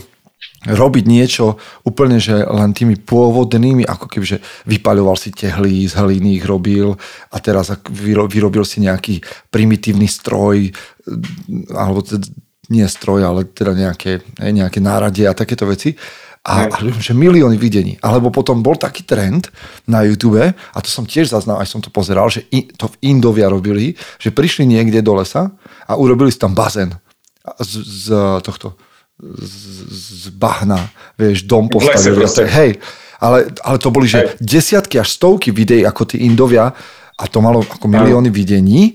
robiť 0.67 1.05
niečo 1.07 1.57
úplne, 1.87 2.19
že 2.19 2.43
len 2.43 2.75
tými 2.75 2.99
pôvodnými, 2.99 3.87
ako 3.87 4.07
keby, 4.11 4.25
že 4.27 4.39
vypaľoval 4.67 5.15
si 5.15 5.31
tehly, 5.31 5.87
z 5.87 5.95
hliny 5.95 6.43
ich 6.43 6.45
robil 6.45 6.99
a 7.31 7.37
teraz 7.39 7.71
vyrobil 7.89 8.67
si 8.67 8.83
nejaký 8.83 9.23
primitívny 9.49 10.11
stroj, 10.11 10.75
alebo 11.71 12.03
nie 12.67 12.83
stroj, 12.91 13.23
ale 13.23 13.47
teda 13.47 13.79
nejaké, 13.79 14.27
nejaké 14.43 14.83
náradie 14.83 15.31
a 15.31 15.39
takéto 15.39 15.71
veci. 15.71 15.95
A, 16.47 16.71
a 16.71 16.79
že 17.03 17.11
milióny 17.11 17.59
videní. 17.59 17.99
Alebo 17.99 18.31
potom 18.31 18.63
bol 18.63 18.79
taký 18.79 19.03
trend 19.03 19.51
na 19.91 20.07
YouTube, 20.07 20.39
a 20.47 20.79
to 20.79 20.87
som 20.87 21.03
tiež 21.03 21.35
zaznal, 21.35 21.59
aj 21.59 21.67
som 21.67 21.83
to 21.83 21.91
pozeral, 21.91 22.31
že 22.31 22.47
to 22.79 22.87
v 22.87 22.97
Indovia 23.11 23.51
robili, 23.51 23.99
že 24.23 24.31
prišli 24.31 24.63
niekde 24.63 25.03
do 25.03 25.19
lesa 25.19 25.51
a 25.91 25.99
urobili 25.99 26.31
si 26.31 26.39
tam 26.39 26.55
bazén 26.55 26.95
z, 27.59 27.73
z 27.83 28.07
tohto 28.47 28.79
z, 29.19 29.55
z 29.91 30.25
bahna, 30.37 30.93
vieš, 31.17 31.49
dom 31.49 31.73
postavili. 31.73 32.23
Hej, 32.47 32.71
ale, 33.17 33.49
ale 33.65 33.77
to 33.81 33.89
boli, 33.89 34.05
že 34.07 34.37
desiatky 34.39 35.01
až 35.01 35.17
stovky 35.17 35.51
videí 35.51 35.83
ako 35.83 36.05
tí 36.05 36.23
Indovia 36.29 36.69
a 37.17 37.25
to 37.25 37.41
malo 37.41 37.65
ako 37.65 37.89
milióny 37.89 38.29
videní. 38.29 38.93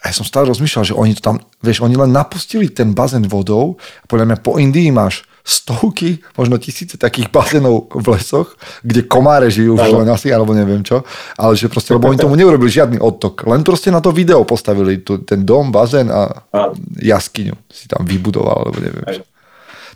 A 0.00 0.12
ja 0.12 0.14
som 0.16 0.24
stále 0.24 0.48
rozmýšľal, 0.48 0.84
že 0.92 0.96
oni 0.96 1.12
to 1.16 1.20
tam, 1.24 1.36
vieš, 1.60 1.84
oni 1.84 1.96
len 1.96 2.12
napustili 2.12 2.72
ten 2.72 2.96
bazén 2.96 3.24
vodou 3.28 3.76
a 4.00 4.04
podľa 4.08 4.32
mňa 4.32 4.38
po 4.40 4.56
Indii 4.56 4.88
máš 4.92 5.24
stovky, 5.50 6.22
možno 6.38 6.62
tisíce 6.62 6.94
takých 6.94 7.34
bazénov 7.34 7.90
v 7.90 8.06
lesoch, 8.14 8.54
kde 8.86 9.02
komáre 9.10 9.50
žijú 9.50 9.74
už 9.74 9.90
len 9.90 10.08
asi, 10.08 10.30
alebo 10.30 10.54
neviem 10.54 10.86
čo, 10.86 11.02
ale 11.34 11.58
že 11.58 11.66
proste, 11.66 11.90
lebo 11.90 12.06
oni 12.06 12.22
tomu 12.22 12.38
neurobili 12.38 12.70
žiadny 12.70 13.02
odtok, 13.02 13.50
len 13.50 13.66
proste 13.66 13.90
na 13.90 13.98
to 13.98 14.14
video 14.14 14.46
postavili 14.46 15.02
tu, 15.02 15.26
ten 15.26 15.42
dom, 15.42 15.74
bazén 15.74 16.06
a 16.06 16.46
jaskyňu 17.02 17.58
si 17.66 17.90
tam 17.90 18.06
vybudoval, 18.06 18.70
alebo 18.70 18.78
neviem 18.78 19.04
čo. 19.10 19.22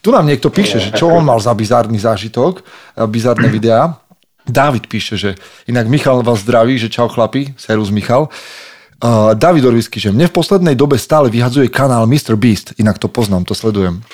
Tu 0.04 0.12
nám 0.12 0.28
niekto 0.28 0.52
píše, 0.52 0.82
že 0.82 0.92
čo 0.92 1.08
on 1.08 1.24
mal 1.24 1.40
za 1.40 1.56
bizárny 1.56 1.96
zážitok, 1.96 2.60
bizárne 3.08 3.48
videá. 3.48 3.96
David 4.44 4.92
píše, 4.92 5.16
že 5.16 5.30
inak 5.64 5.88
Michal 5.88 6.20
vás 6.20 6.44
zdraví, 6.44 6.76
že 6.76 6.92
čau 6.92 7.08
chlapi, 7.08 7.56
serus 7.56 7.88
Michal. 7.88 8.28
Uh, 9.00 9.32
David 9.32 9.64
Orvisky, 9.64 10.00
že 10.00 10.12
mne 10.12 10.28
v 10.28 10.36
poslednej 10.36 10.76
dobe 10.76 11.00
stále 11.00 11.32
vyhadzuje 11.32 11.72
kanál 11.72 12.04
Mr. 12.04 12.36
Beast, 12.36 12.76
inak 12.76 13.00
to 13.00 13.08
poznám, 13.08 13.48
to 13.48 13.56
sledujem. 13.56 14.04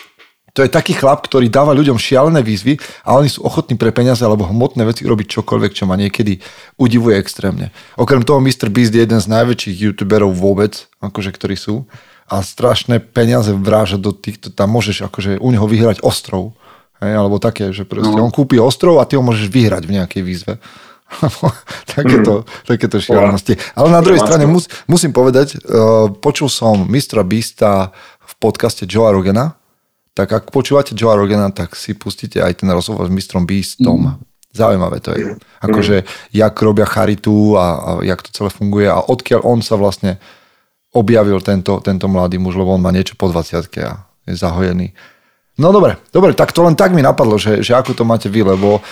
To 0.55 0.67
je 0.67 0.71
taký 0.71 0.99
chlap, 0.99 1.23
ktorý 1.23 1.47
dáva 1.47 1.71
ľuďom 1.77 1.95
šialené 1.95 2.43
výzvy 2.43 2.79
a 3.07 3.15
oni 3.15 3.31
sú 3.31 3.47
ochotní 3.47 3.79
pre 3.79 3.95
peniaze 3.95 4.23
alebo 4.27 4.51
hmotné 4.51 4.83
veci 4.83 5.07
robiť 5.07 5.41
čokoľvek, 5.41 5.73
čo 5.75 5.87
ma 5.87 5.95
niekedy 5.95 6.43
udivuje 6.75 7.15
extrémne. 7.19 7.71
Okrem 7.95 8.27
toho 8.27 8.43
Mr. 8.43 8.67
Beast 8.67 8.91
je 8.91 9.07
jeden 9.07 9.23
z 9.23 9.31
najväčších 9.31 9.77
youtuberov 9.79 10.35
vôbec, 10.35 10.91
akože 10.99 11.31
ktorí 11.31 11.55
sú 11.55 11.87
a 12.31 12.47
strašné 12.47 13.03
peniaze 13.03 13.51
vráža 13.51 13.99
do 13.99 14.15
týchto, 14.15 14.55
tam 14.55 14.71
môžeš 14.75 15.11
akože 15.11 15.43
u 15.43 15.49
neho 15.51 15.67
vyhrať 15.67 16.03
ostrov. 16.07 16.55
Hej, 17.03 17.17
alebo 17.17 17.43
také, 17.43 17.73
že 17.75 17.89
proste 17.89 18.13
no. 18.13 18.29
on 18.29 18.31
kúpi 18.31 18.61
ostrov 18.61 19.01
a 19.01 19.09
ty 19.09 19.17
ho 19.17 19.25
môžeš 19.25 19.49
vyhrať 19.51 19.83
v 19.89 19.95
nejakej 19.99 20.23
výzve. 20.23 20.53
takéto, 21.97 22.47
mm. 22.47 22.69
takéto 22.71 22.97
šialenosti. 23.03 23.59
Ale 23.75 23.89
na 23.91 23.99
druhej 23.99 24.23
strane 24.23 24.47
mus, 24.47 24.71
musím 24.87 25.11
povedať, 25.11 25.59
uh, 25.59 26.13
počul 26.13 26.47
som 26.47 26.87
mistra 26.87 27.27
Bista 27.27 27.91
v 28.23 28.33
podcaste 28.39 28.87
Joe 28.87 29.11
Rogena, 29.11 29.59
tak 30.15 30.29
ak 30.33 30.45
počúvate 30.51 30.93
Joe 30.99 31.15
Rogena, 31.15 31.51
tak 31.55 31.79
si 31.79 31.95
pustíte 31.95 32.43
aj 32.43 32.63
ten 32.63 32.69
rozhovor 32.71 33.07
s 33.07 33.15
mistrom 33.15 33.47
Beastom. 33.47 34.15
Mm. 34.15 34.19
Zaujímavé 34.51 34.99
to 34.99 35.15
je. 35.15 35.39
Akože, 35.63 36.03
jak 36.35 36.55
robia 36.59 36.83
charitu 36.83 37.55
a, 37.55 37.67
a 37.79 37.91
jak 38.03 38.19
to 38.27 38.35
celé 38.35 38.51
funguje 38.51 38.91
a 38.91 38.99
odkiaľ 38.99 39.47
on 39.47 39.63
sa 39.63 39.79
vlastne 39.79 40.19
objavil 40.91 41.39
tento, 41.39 41.79
tento 41.79 42.11
mladý 42.11 42.43
muž, 42.43 42.59
lebo 42.59 42.75
on 42.75 42.83
má 42.83 42.91
niečo 42.91 43.15
po 43.15 43.31
20 43.31 43.63
a 43.87 44.11
je 44.27 44.35
zahojený. 44.35 44.91
No 45.61 45.71
dobre, 45.71 46.03
dobre, 46.11 46.35
tak 46.35 46.51
to 46.51 46.67
len 46.67 46.75
tak 46.75 46.91
mi 46.91 46.99
napadlo, 46.99 47.39
že, 47.39 47.63
že 47.63 47.79
ako 47.79 47.95
to 47.95 48.03
máte 48.03 48.27
vy, 48.27 48.43
lebo 48.43 48.83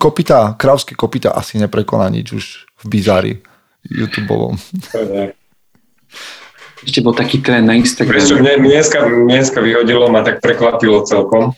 kopita, 0.00 0.56
krávské 0.56 0.96
kopita 0.96 1.36
asi 1.36 1.60
neprekoná 1.60 2.08
nič 2.08 2.32
už 2.32 2.44
v 2.80 2.84
bizári 2.88 3.32
YouTubeovom. 3.84 4.56
Ešte 6.82 7.00
bol 7.00 7.14
taký 7.14 7.38
trend 7.38 7.70
na 7.70 7.78
Instagram. 7.78 8.18
Vieš 8.18 8.28
čo, 8.28 8.36
mne, 8.42 8.58
dneska, 8.58 8.98
dneska 9.06 9.58
vyhodilo, 9.62 10.10
ma 10.10 10.26
tak 10.26 10.42
prekvapilo 10.42 11.06
celkom 11.06 11.54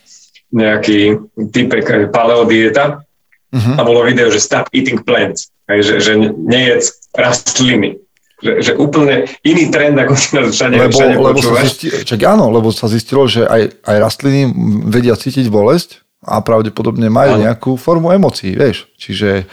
nejaký 0.55 1.19
typek 1.51 2.13
paleodieta 2.15 3.03
uh-huh. 3.51 3.75
a 3.75 3.83
bolo 3.83 4.07
video, 4.07 4.31
že 4.31 4.39
stop 4.39 4.71
eating 4.71 5.03
plants, 5.03 5.51
že, 5.67 5.99
že 5.99 6.13
nejedz 6.31 7.11
rastliny 7.17 8.05
že, 8.45 8.53
že 8.61 8.73
úplne 8.77 9.25
iný 9.41 9.73
trend, 9.73 9.97
ako 9.97 10.13
si 10.19 10.37
nás 10.37 10.53
všade, 10.53 10.77
lebo, 10.77 10.93
všade 10.93 11.17
lebo 11.17 11.41
sa 11.41 11.55
zistilo, 11.65 11.97
čak 12.05 12.21
áno, 12.29 12.45
lebo 12.53 12.69
sa 12.69 12.87
zistilo, 12.93 13.25
že 13.25 13.49
aj, 13.49 13.81
aj 13.89 13.97
rastliny 14.05 14.53
vedia 14.85 15.17
cítiť 15.17 15.49
bolesť 15.49 16.05
a 16.21 16.45
pravdepodobne 16.45 17.09
majú 17.09 17.41
áno. 17.41 17.43
nejakú 17.49 17.71
formu 17.81 18.13
emócií, 18.13 18.53
vieš. 18.53 18.85
Čiže 19.01 19.49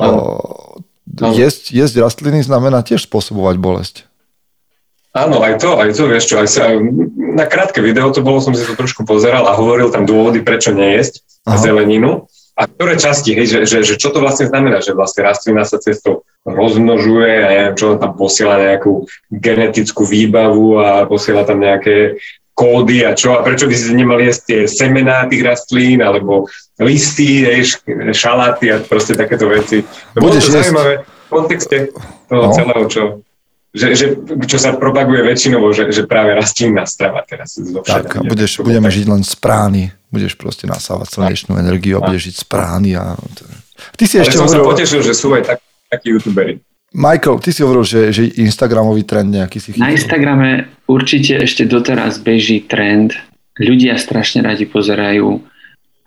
o, 0.00 0.80
jesť, 1.36 1.76
jesť 1.76 1.94
rastliny 2.00 2.40
znamená 2.40 2.80
tiež 2.80 3.04
spôsobovať 3.04 3.56
bolesť. 3.60 3.94
Áno, 5.16 5.40
aj 5.40 5.64
to, 5.64 5.80
aj 5.80 5.96
to, 5.96 6.04
vieš 6.12 6.28
čo, 6.28 6.36
aj 6.44 6.48
sa, 6.52 6.76
na 7.16 7.48
krátke 7.48 7.80
video 7.80 8.12
to 8.12 8.20
bolo, 8.20 8.36
som 8.44 8.52
si 8.52 8.68
to 8.68 8.76
trošku 8.76 9.08
pozeral 9.08 9.48
a 9.48 9.56
hovoril 9.56 9.88
tam 9.88 10.04
dôvody, 10.04 10.44
prečo 10.44 10.76
nejesť 10.76 11.24
Aha. 11.48 11.56
zeleninu 11.56 12.28
a 12.56 12.68
ktoré 12.68 13.00
časti, 13.00 13.36
hej, 13.36 13.48
že, 13.48 13.58
že, 13.64 13.78
že 13.84 13.94
čo 14.00 14.12
to 14.12 14.20
vlastne 14.20 14.48
znamená, 14.48 14.84
že 14.84 14.96
vlastne 14.96 15.24
rastlina 15.24 15.64
sa 15.64 15.80
cestou 15.80 16.24
rozmnožuje 16.44 17.32
a 17.32 17.46
neviem 17.48 17.76
čo, 17.76 17.96
tam 17.96 18.12
posiela 18.16 18.60
nejakú 18.60 19.08
genetickú 19.28 20.04
výbavu 20.04 20.80
a 20.80 20.88
posiela 21.08 21.44
tam 21.44 21.64
nejaké 21.64 22.20
kódy 22.56 23.04
a 23.04 23.12
čo 23.12 23.36
a 23.36 23.44
prečo 23.44 23.68
by 23.68 23.76
si 23.76 23.92
nemali 23.92 24.32
jesť 24.32 24.42
tie 24.48 24.60
semená 24.64 25.28
tých 25.28 25.44
rastlín 25.44 26.00
alebo 26.00 26.48
listy, 26.80 27.44
hej, 27.44 27.76
šaláty 28.16 28.72
a 28.72 28.80
proste 28.80 29.12
takéto 29.12 29.52
veci. 29.52 29.84
To 30.16 30.24
bolo 30.24 30.40
to 30.40 30.48
zaujímavé 30.48 31.04
v 31.04 31.28
kontexte 31.28 31.76
toho 32.32 32.48
no. 32.48 32.56
celého, 32.56 32.84
čo, 32.88 33.02
že, 33.76 33.92
že, 33.92 34.06
čo 34.48 34.56
sa 34.56 34.72
propaguje 34.72 35.20
väčšinovo, 35.20 35.68
že, 35.76 35.92
že 35.92 36.08
práve 36.08 36.32
rastlínna 36.32 36.88
strava 36.88 37.20
teraz. 37.28 37.60
Tak, 37.84 38.18
a 38.18 38.20
budeš, 38.24 38.64
budeme 38.64 38.88
žiť 38.88 39.04
len 39.04 39.20
z 39.20 39.36
prány, 39.36 39.92
budeš 40.08 40.32
proste 40.40 40.64
nasávať 40.64 41.12
slnečnú 41.12 41.60
energiu 41.60 42.00
a 42.00 42.08
budeš 42.08 42.32
žiť 42.32 42.36
z 42.40 42.44
prány. 42.48 42.90
A... 42.96 43.12
Ty 44.00 44.04
si 44.08 44.16
Ale 44.16 44.24
ešte 44.24 44.40
som 44.40 44.48
hovoril... 44.48 44.64
sa 44.64 44.70
potešil, 44.72 45.00
že 45.04 45.12
sú 45.12 45.28
aj 45.36 45.42
tak, 45.44 45.58
takí 45.92 46.16
youtuberi. 46.16 46.56
Michael, 46.96 47.36
ty 47.44 47.52
si 47.52 47.60
hovoril, 47.60 47.84
že, 47.84 48.08
že 48.08 48.24
Instagramový 48.40 49.04
trend 49.04 49.28
nejaký 49.28 49.60
si 49.60 49.76
chytil. 49.76 49.84
Na 49.84 49.92
Instagrame 49.92 50.72
určite 50.88 51.44
ešte 51.44 51.68
doteraz 51.68 52.16
beží 52.16 52.64
trend. 52.64 53.12
Ľudia 53.60 54.00
strašne 54.00 54.40
radi 54.40 54.64
pozerajú, 54.64 55.44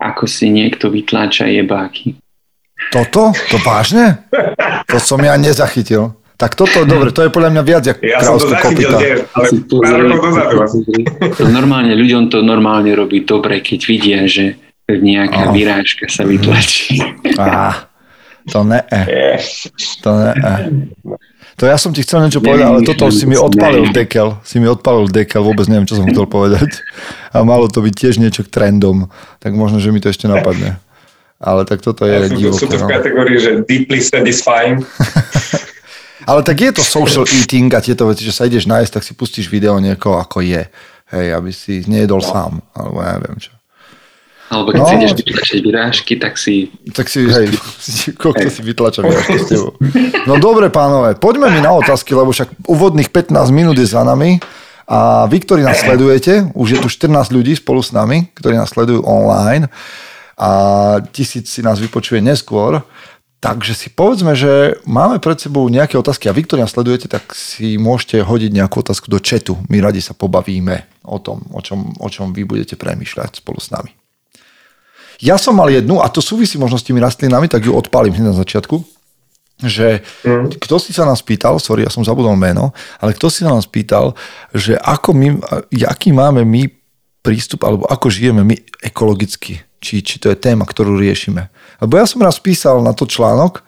ako 0.02 0.24
si 0.26 0.50
niekto 0.50 0.90
vytláča 0.90 1.46
jebáky. 1.46 2.18
Toto? 2.90 3.30
To 3.54 3.56
vážne? 3.62 4.26
To 4.90 4.98
som 4.98 5.22
ja 5.22 5.38
nezachytil. 5.38 6.18
Tak 6.40 6.56
toto, 6.56 6.88
dobre, 6.88 7.12
to 7.12 7.20
je 7.20 7.28
podľa 7.28 7.52
mňa 7.52 7.62
viac 7.68 7.84
ako 7.84 8.00
ja 8.00 8.16
kráľovské 8.16 8.54
kopita. 8.64 8.96
ale 9.36 9.46
normálne, 11.52 11.92
ľuďom 11.92 12.32
to 12.32 12.40
normálne 12.40 12.88
robí 12.96 13.28
dobre, 13.28 13.60
keď 13.60 13.80
vidia, 13.84 14.24
že 14.24 14.56
nejaká 14.88 15.52
oh. 15.52 15.52
vyrážka 15.52 16.08
sa 16.08 16.24
vytlačí. 16.24 16.96
Ah, 17.36 17.92
to 18.48 18.64
ne. 18.64 18.80
To 20.00 20.10
ne. 20.16 20.32
To 21.60 21.68
ja 21.68 21.76
som 21.76 21.92
ti 21.92 22.00
chcel 22.00 22.24
niečo 22.24 22.40
povedať, 22.40 22.66
ale 22.72 22.80
toto 22.88 23.12
si 23.12 23.28
mi 23.28 23.36
odpalil 23.36 23.92
dekel. 23.92 24.40
Si 24.40 24.56
mi 24.56 24.64
odpalil 24.64 25.12
dekel, 25.12 25.44
vôbec 25.44 25.68
neviem, 25.68 25.84
čo 25.84 26.00
som 26.00 26.08
chcel 26.08 26.24
povedať. 26.24 26.80
A 27.36 27.44
malo 27.44 27.68
to 27.68 27.84
byť 27.84 27.92
tiež 27.92 28.16
niečo 28.16 28.48
k 28.48 28.48
trendom. 28.48 29.12
Tak 29.44 29.52
možno, 29.52 29.76
že 29.76 29.92
mi 29.92 30.00
to 30.00 30.08
ešte 30.08 30.24
napadne. 30.24 30.80
Ale 31.36 31.68
tak 31.68 31.84
toto 31.84 32.08
je 32.08 32.16
ja, 32.16 32.32
divoké. 32.32 32.64
Sú 32.64 32.68
to 32.68 32.80
v 32.80 32.84
no. 32.84 32.92
kategórii, 32.96 33.36
že 33.36 33.60
deeply 33.68 34.00
satisfying. 34.00 34.80
Ale 36.28 36.44
tak 36.44 36.60
je 36.60 36.70
to 36.72 36.82
social 36.84 37.24
eating 37.28 37.72
a 37.72 37.80
tieto 37.80 38.08
veci, 38.08 38.26
že 38.26 38.34
sa 38.34 38.44
ideš 38.44 38.68
nájsť, 38.68 38.92
tak 38.92 39.02
si 39.06 39.12
pustíš 39.16 39.48
video 39.48 39.76
niekoho, 39.80 40.20
ako 40.20 40.44
je. 40.44 40.68
Hej, 41.10 41.26
aby 41.34 41.50
si 41.50 41.82
nejedol 41.90 42.22
no. 42.22 42.28
sám, 42.28 42.52
alebo 42.76 43.02
ja 43.02 43.18
neviem 43.18 43.38
čo. 43.40 43.52
Alebo 44.50 44.74
keď 44.74 44.82
no, 44.82 44.86
si 44.86 44.94
ideš 44.98 45.12
vytlačať 45.14 45.58
vyrážky, 45.62 46.12
tak 46.18 46.34
si... 46.34 46.74
Tak 46.90 47.06
si, 47.06 47.22
hej, 47.22 47.54
koľko 48.22 48.50
si 48.50 48.60
vytlača 48.66 49.00
vyrážky 49.06 49.38
s 49.38 49.46
tebou. 49.46 49.78
No 50.26 50.42
dobre, 50.42 50.74
pánové, 50.74 51.14
poďme 51.14 51.54
mi 51.54 51.62
na 51.62 51.70
otázky, 51.70 52.18
lebo 52.18 52.34
však 52.34 52.66
úvodných 52.66 53.14
15 53.14 53.30
minút 53.54 53.78
je 53.78 53.86
za 53.86 54.02
nami. 54.02 54.42
A 54.90 55.30
vy, 55.30 55.38
ktorí 55.46 55.62
nás 55.62 55.78
sledujete, 55.86 56.50
už 56.58 56.66
je 56.74 56.78
tu 56.82 56.90
14 56.90 57.30
ľudí 57.30 57.54
spolu 57.54 57.78
s 57.78 57.94
nami, 57.94 58.26
ktorí 58.34 58.58
nás 58.58 58.74
sledujú 58.74 59.06
online 59.06 59.70
a 60.40 60.50
tisíc 61.14 61.46
si 61.52 61.62
nás 61.62 61.78
vypočuje 61.78 62.18
neskôr. 62.18 62.82
Takže 63.40 63.72
si 63.72 63.88
povedzme, 63.88 64.36
že 64.36 64.76
máme 64.84 65.16
pred 65.16 65.40
sebou 65.40 65.64
nejaké 65.72 65.96
otázky 65.96 66.28
a 66.28 66.36
vy, 66.36 66.44
ktorí 66.44 66.60
nás 66.60 66.76
sledujete, 66.76 67.08
tak 67.08 67.32
si 67.32 67.80
môžete 67.80 68.20
hodiť 68.20 68.52
nejakú 68.52 68.84
otázku 68.84 69.08
do 69.08 69.16
četu. 69.16 69.56
My 69.72 69.80
radi 69.80 70.04
sa 70.04 70.12
pobavíme 70.12 70.84
o 71.08 71.16
tom, 71.16 71.48
o 71.48 71.64
čom, 71.64 71.96
o 71.96 72.08
čom 72.12 72.36
vy 72.36 72.44
budete 72.44 72.76
premýšľať 72.76 73.40
spolu 73.40 73.56
s 73.56 73.72
nami. 73.72 73.96
Ja 75.24 75.40
som 75.40 75.56
mal 75.56 75.72
jednu, 75.72 76.04
a 76.04 76.12
to 76.12 76.20
súvisí 76.20 76.60
možno 76.60 76.76
s 76.76 76.84
tými 76.84 77.00
rastlinami, 77.00 77.48
tak 77.48 77.64
ju 77.64 77.72
odpálim 77.72 78.12
hneď 78.12 78.36
na 78.36 78.36
začiatku, 78.36 78.84
že 79.64 80.04
mm. 80.20 80.60
kto 80.60 80.76
si 80.76 80.92
sa 80.92 81.08
nás 81.08 81.24
pýtal, 81.24 81.56
sorry, 81.60 81.88
ja 81.88 81.92
som 81.92 82.04
zabudol 82.04 82.36
meno, 82.36 82.76
ale 83.00 83.16
kto 83.16 83.32
si 83.32 83.40
sa 83.40 83.56
nás 83.56 83.64
pýtal, 83.64 84.16
že 84.52 84.76
ako 84.76 85.16
my, 85.16 85.28
aký 85.88 86.12
máme 86.12 86.44
my 86.44 86.68
prístup, 87.24 87.64
alebo 87.64 87.88
ako 87.88 88.12
žijeme 88.12 88.44
my 88.44 88.56
ekologicky 88.84 89.64
či, 89.80 90.04
či 90.04 90.20
to 90.20 90.28
je 90.28 90.36
téma, 90.36 90.68
ktorú 90.68 91.00
riešime. 91.00 91.48
Lebo 91.80 91.96
ja 91.96 92.04
som 92.04 92.20
raz 92.20 92.36
písal 92.36 92.84
na 92.84 92.92
to 92.92 93.08
článok, 93.08 93.64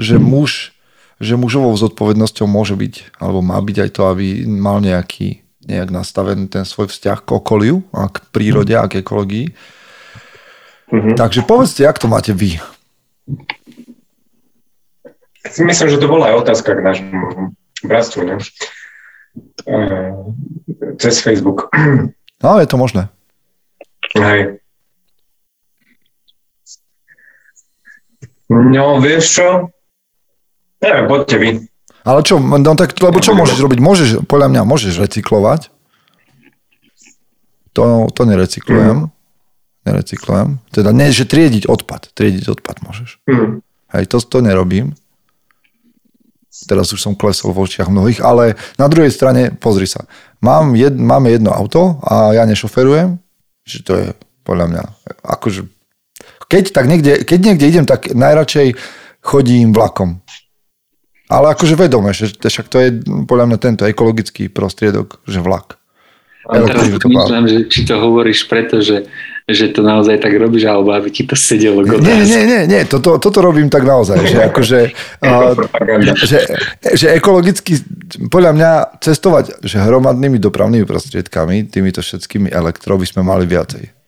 že 0.00 0.16
muž, 0.16 0.72
že 1.20 1.36
mužovou 1.36 1.76
zodpovednosťou 1.76 2.48
môže 2.48 2.72
byť, 2.72 3.20
alebo 3.20 3.44
má 3.44 3.60
byť 3.60 3.76
aj 3.84 3.90
to, 3.92 4.02
aby 4.08 4.48
mal 4.48 4.80
nejaký, 4.80 5.44
nejak 5.68 5.92
nastavený 5.92 6.48
ten 6.48 6.64
svoj 6.64 6.88
vzťah 6.88 7.20
k 7.20 7.30
okoliu, 7.36 7.84
a 7.92 8.08
k 8.08 8.24
prírode 8.32 8.72
a 8.72 8.88
k 8.88 9.04
ekológii. 9.04 9.52
Mm-hmm. 10.90 11.14
Takže 11.14 11.44
povedzte, 11.44 11.84
jak 11.84 12.00
to 12.00 12.08
máte 12.08 12.32
vy? 12.32 12.58
Myslím, 15.44 15.88
že 15.88 16.00
to 16.00 16.08
bola 16.10 16.32
aj 16.32 16.48
otázka 16.48 16.74
k 16.74 16.84
nášmu 16.84 17.54
bratstvu, 17.84 18.20
ne? 18.26 18.36
Uh, 19.68 20.34
cez 20.98 21.22
Facebook. 21.22 21.70
No, 22.42 22.58
je 22.58 22.66
to 22.66 22.76
možné. 22.80 23.12
Hej. 24.16 24.58
No, 28.50 28.98
vieš 28.98 29.38
čo? 29.38 29.48
Neviem, 30.82 31.06
poďte 31.06 31.36
vy. 31.38 31.50
Ale 32.02 32.20
čo, 32.24 32.40
no 32.40 32.72
tak, 32.74 32.96
lebo 32.98 33.22
čo 33.22 33.36
môžeš 33.36 33.60
robiť? 33.60 33.78
Môžeš, 33.78 34.08
podľa 34.26 34.48
mňa 34.50 34.62
môžeš 34.66 34.98
recyklovať. 34.98 35.70
To, 37.76 38.10
to 38.10 38.22
nerecyklujem. 38.26 39.06
Mm. 39.06 39.12
Nerecyklujem. 39.86 40.58
Teda 40.74 40.90
nie, 40.90 41.14
že 41.14 41.28
triediť 41.28 41.70
odpad. 41.70 42.10
Triediť 42.16 42.50
odpad 42.58 42.82
môžeš. 42.82 43.22
Mm. 43.30 43.62
Hej, 43.94 44.04
to, 44.10 44.18
to 44.18 44.42
nerobím. 44.42 44.98
Teraz 46.66 46.90
už 46.90 46.98
som 46.98 47.14
klesol 47.14 47.54
v 47.54 47.62
očiach 47.62 47.86
mnohých, 47.86 48.20
ale 48.20 48.58
na 48.74 48.90
druhej 48.90 49.14
strane, 49.14 49.54
pozri 49.54 49.86
sa. 49.86 50.04
Mám 50.42 50.74
jed, 50.74 50.92
máme 50.92 51.30
jedno 51.30 51.54
auto 51.54 52.02
a 52.02 52.34
ja 52.34 52.42
nešoferujem, 52.44 53.22
že 53.62 53.78
to 53.86 53.92
je 53.96 54.06
podľa 54.42 54.66
mňa, 54.66 54.82
akože 55.24 55.79
keď, 56.50 56.64
tak 56.74 56.90
niekde, 56.90 57.22
keď 57.22 57.38
niekde 57.38 57.66
idem, 57.70 57.86
tak 57.86 58.10
najradšej 58.10 58.74
chodím 59.22 59.70
vlakom. 59.70 60.18
Ale 61.30 61.54
akože 61.54 61.78
vedome, 61.78 62.10
že 62.10 62.34
však 62.34 62.66
to 62.66 62.76
je 62.82 62.88
podľa 63.30 63.54
mňa 63.54 63.58
tento 63.62 63.82
ekologický 63.86 64.50
prostriedok, 64.50 65.22
že 65.30 65.38
vlak. 65.38 65.78
Ale 66.50 66.66
teraz 66.66 66.90
myslím, 66.90 67.44
že 67.46 67.58
či 67.70 67.86
to 67.86 68.00
hovoríš 68.02 68.50
preto, 68.50 68.82
že, 68.82 69.06
že 69.46 69.70
to 69.70 69.86
naozaj 69.86 70.18
tak 70.18 70.34
robíš, 70.34 70.66
alebo 70.66 70.90
aby 70.90 71.12
ti 71.12 71.22
to 71.22 71.38
sedelo 71.38 71.86
k 71.86 72.00
Nie, 72.02 72.26
nie, 72.26 72.42
nie, 72.48 72.62
nie 72.66 72.80
toto, 72.88 73.22
toto 73.22 73.38
robím 73.44 73.70
tak 73.70 73.86
naozaj, 73.86 74.18
že 74.26 74.38
akože, 74.50 74.80
že, 76.26 76.40
že 76.96 77.06
ekologicky, 77.14 77.78
podľa 78.32 78.52
mňa 78.56 78.70
cestovať 78.98 79.62
že 79.62 79.78
hromadnými 79.78 80.42
dopravnými 80.42 80.88
prostriedkami, 80.88 81.70
týmito 81.70 82.02
všetkými 82.02 82.50
elektro 82.50 82.98
by 82.98 83.06
sme 83.06 83.22
mali 83.22 83.46
viacej. 83.46 83.99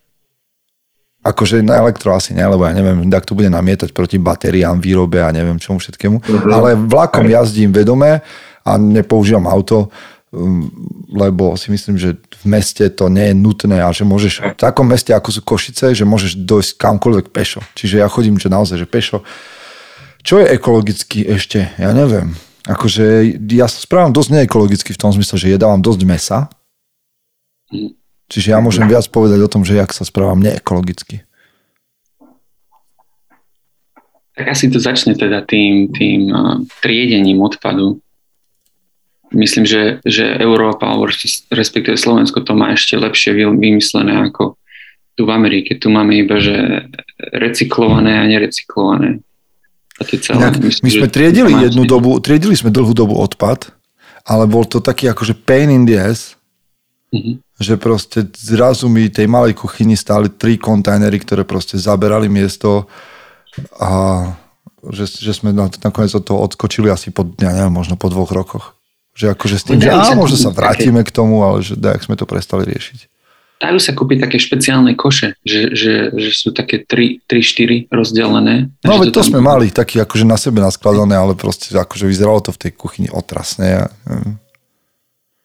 Akože 1.22 1.62
na 1.62 1.78
elektro 1.78 2.10
asi 2.10 2.34
ne, 2.34 2.42
lebo 2.42 2.66
ja 2.66 2.74
neviem, 2.74 3.06
ak 3.06 3.22
to 3.22 3.38
bude 3.38 3.46
namietať 3.46 3.94
proti 3.94 4.18
batériám, 4.18 4.82
výrobe 4.82 5.22
a 5.22 5.30
neviem 5.30 5.54
čomu 5.54 5.78
všetkému. 5.78 6.18
Uh-huh. 6.18 6.50
Ale 6.50 6.74
vlakom 6.74 7.30
jazdím 7.30 7.70
vedome 7.70 8.26
a 8.66 8.70
nepoužívam 8.74 9.46
auto, 9.46 9.86
um, 10.34 10.66
lebo 11.14 11.54
si 11.54 11.70
myslím, 11.70 11.94
že 11.94 12.18
v 12.18 12.44
meste 12.50 12.82
to 12.90 13.06
nie 13.06 13.30
je 13.30 13.38
nutné 13.38 13.78
a 13.78 13.94
že 13.94 14.02
môžeš 14.02 14.34
v 14.42 14.58
takom 14.58 14.90
meste, 14.90 15.14
ako 15.14 15.30
sú 15.30 15.40
Košice, 15.46 15.94
že 15.94 16.02
môžeš 16.02 16.42
dojsť 16.42 16.74
kamkoľvek 16.74 17.26
pešo. 17.30 17.62
Čiže 17.78 18.02
ja 18.02 18.10
chodím 18.10 18.34
že 18.42 18.50
naozaj, 18.50 18.82
že 18.82 18.90
pešo. 18.90 19.22
Čo 20.26 20.42
je 20.42 20.50
ekologicky 20.50 21.22
ešte? 21.22 21.70
Ja 21.78 21.94
neviem. 21.94 22.34
Akože 22.66 23.30
ja 23.50 23.70
sa 23.70 23.78
správam 23.78 24.10
dosť 24.10 24.42
neekologicky 24.42 24.90
v 24.94 24.98
tom 24.98 25.14
zmysle, 25.14 25.38
že 25.38 25.54
jedávam 25.54 25.82
dosť 25.82 26.02
mesa, 26.02 26.38
Čiže 28.32 28.56
ja 28.56 28.64
môžem 28.64 28.88
viac 28.88 29.04
povedať 29.12 29.44
o 29.44 29.52
tom, 29.52 29.60
že 29.60 29.76
jak 29.76 29.92
sa 29.92 30.08
správam 30.08 30.40
neekologicky. 30.40 31.20
Tak 34.32 34.48
asi 34.48 34.72
to 34.72 34.80
začne 34.80 35.12
teda 35.12 35.44
tým, 35.44 35.92
tým 35.92 36.32
uh, 36.32 36.56
triedením 36.80 37.44
odpadu. 37.44 38.00
Myslím, 39.36 39.68
že, 39.68 40.00
že 40.08 40.24
Európa, 40.40 40.88
alebo 40.88 41.12
respektíve 41.52 42.00
Slovensko 42.00 42.40
to 42.40 42.56
má 42.56 42.72
ešte 42.72 42.96
lepšie 42.96 43.36
vymyslené 43.36 44.32
ako 44.32 44.56
tu 45.12 45.28
v 45.28 45.30
Amerike. 45.36 45.76
Tu 45.76 45.92
máme 45.92 46.16
iba, 46.16 46.40
že 46.40 46.88
recyklované 47.36 48.16
a 48.16 48.24
nerecyklované. 48.24 49.20
A 50.00 50.02
to 50.08 50.16
celé. 50.16 50.40
Nejak, 50.40 50.56
myslím, 50.64 50.84
my 50.88 50.90
sme 51.04 51.08
triedili 51.12 51.52
jednu 51.68 51.84
dobu, 51.84 52.16
triedili 52.24 52.56
sme 52.56 52.72
dlhú 52.72 52.96
dobu 52.96 53.20
odpad, 53.20 53.68
ale 54.24 54.48
bol 54.48 54.64
to 54.64 54.80
taký 54.80 55.12
akože 55.12 55.36
pain 55.44 55.68
in 55.68 55.84
the 55.84 56.00
ass, 56.00 56.40
Mm-hmm. 57.12 57.34
Že 57.62 57.78
proste 57.78 58.26
zrazu 58.34 58.90
mi 58.90 59.06
tej 59.06 59.30
malej 59.30 59.54
kuchyni 59.54 59.94
stáli 59.94 60.26
tri 60.34 60.58
kontajnery, 60.58 61.22
ktoré 61.22 61.46
proste 61.46 61.78
zaberali 61.78 62.26
miesto 62.26 62.90
a 63.78 64.26
že, 64.90 65.06
že 65.06 65.30
sme 65.30 65.54
nakoniec 65.54 66.10
od 66.10 66.26
toho 66.26 66.42
odskočili 66.42 66.90
asi 66.90 67.14
po, 67.14 67.22
ja 67.38 67.54
neviem, 67.54 67.70
možno 67.70 67.94
po 67.94 68.10
dvoch 68.10 68.34
rokoch. 68.34 68.74
Že 69.14 69.38
akože 69.38 69.56
s 69.60 69.64
tým, 69.68 69.78
že 69.78 69.92
á, 69.92 70.16
možno 70.18 70.40
sa 70.40 70.50
vrátime 70.50 71.06
k 71.06 71.14
tomu, 71.14 71.44
ale 71.44 71.62
že 71.62 71.78
dajak 71.78 72.08
sme 72.08 72.18
to 72.18 72.26
prestali 72.26 72.66
riešiť. 72.66 73.12
Dajú 73.62 73.78
sa 73.78 73.94
kúpiť 73.94 74.26
také 74.26 74.42
špeciálne 74.42 74.98
koše, 74.98 75.38
že, 75.46 75.70
že, 75.70 76.10
že 76.18 76.30
sú 76.34 76.50
také 76.50 76.82
3-4 76.82 77.94
rozdelené. 77.94 78.74
No 78.82 78.98
veď 78.98 79.14
to, 79.14 79.22
to 79.22 79.30
sme 79.30 79.38
mali, 79.38 79.70
taký 79.70 80.02
akože 80.02 80.26
na 80.26 80.34
sebe 80.34 80.58
naskladané, 80.58 81.14
ale 81.14 81.38
proste 81.38 81.70
akože 81.70 82.10
vyzeralo 82.10 82.42
to 82.42 82.50
v 82.50 82.58
tej 82.58 82.72
kuchyni 82.74 83.06
otrasne. 83.06 83.86
A, 83.86 84.18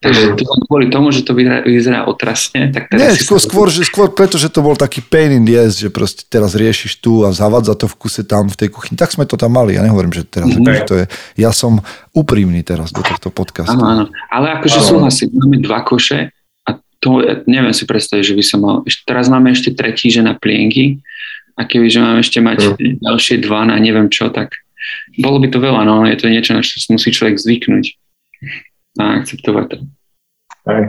Takže 0.08 0.40
to 0.40 0.44
kvôli 0.72 0.88
tomu, 0.88 1.12
že 1.12 1.28
to 1.28 1.36
vyzerá, 1.36 1.60
vyzerá 1.68 2.00
otrasne, 2.08 2.72
tak 2.72 2.88
teraz... 2.88 3.00
Nie, 3.04 3.12
skôr, 3.20 3.40
skôr, 3.44 3.68
že, 3.68 3.84
skôr 3.84 4.08
preto, 4.16 4.40
že 4.40 4.48
to 4.48 4.64
bol 4.64 4.80
taký 4.80 5.04
pain 5.04 5.36
in 5.36 5.44
the 5.44 5.60
ass, 5.60 5.76
že 5.76 5.92
proste 5.92 6.24
teraz 6.32 6.56
riešiš 6.56 7.04
tu 7.04 7.28
a 7.28 7.36
zavadza 7.36 7.76
to 7.76 7.92
v 7.92 7.96
kuse 8.00 8.24
tam 8.24 8.48
v 8.48 8.56
tej 8.56 8.70
kuchyni. 8.72 8.96
Tak 8.96 9.12
sme 9.12 9.28
to 9.28 9.36
tam 9.36 9.52
mali, 9.52 9.76
ja 9.76 9.84
nehovorím, 9.84 10.16
že 10.16 10.24
teraz 10.24 10.48
mm-hmm. 10.48 10.88
to 10.88 10.94
je. 11.04 11.06
Ja 11.36 11.52
som 11.52 11.84
úprimný 12.16 12.64
teraz 12.64 12.96
do 12.96 13.04
tohto 13.04 13.28
podcastu. 13.30 13.76
Áno, 13.76 13.84
áno. 13.84 14.04
Ale 14.32 14.56
akože 14.58 14.80
súhlasím, 14.80 15.36
máme 15.36 15.60
dva 15.60 15.84
koše 15.84 16.32
a 16.64 16.80
to 17.04 17.22
neviem 17.46 17.76
si 17.76 17.84
predstaviť, 17.84 18.24
že 18.24 18.36
by 18.40 18.44
som 18.48 18.60
mal... 18.64 18.76
Teraz 19.04 19.28
máme 19.28 19.52
ešte 19.52 19.76
tretí, 19.76 20.08
že 20.08 20.24
na 20.24 20.34
plienky 20.34 21.04
a 21.58 21.66
keby, 21.66 21.90
že 21.92 22.00
máme 22.00 22.20
ešte 22.24 22.40
mať 22.40 22.78
mm. 22.80 23.04
ďalšie 23.04 23.36
dva 23.44 23.68
na 23.68 23.76
neviem 23.82 24.08
čo, 24.08 24.30
tak 24.32 24.56
bolo 25.20 25.42
by 25.42 25.50
to 25.50 25.60
veľa, 25.60 25.84
no 25.84 26.06
je 26.06 26.16
to 26.16 26.30
niečo, 26.30 26.54
na 26.54 26.62
čo 26.64 26.78
musí 26.94 27.10
človek 27.12 27.36
zvyknúť 27.42 27.86
a 29.02 29.22
akceptovať 29.22 29.66
to. 29.74 29.78
Hej. 30.68 30.84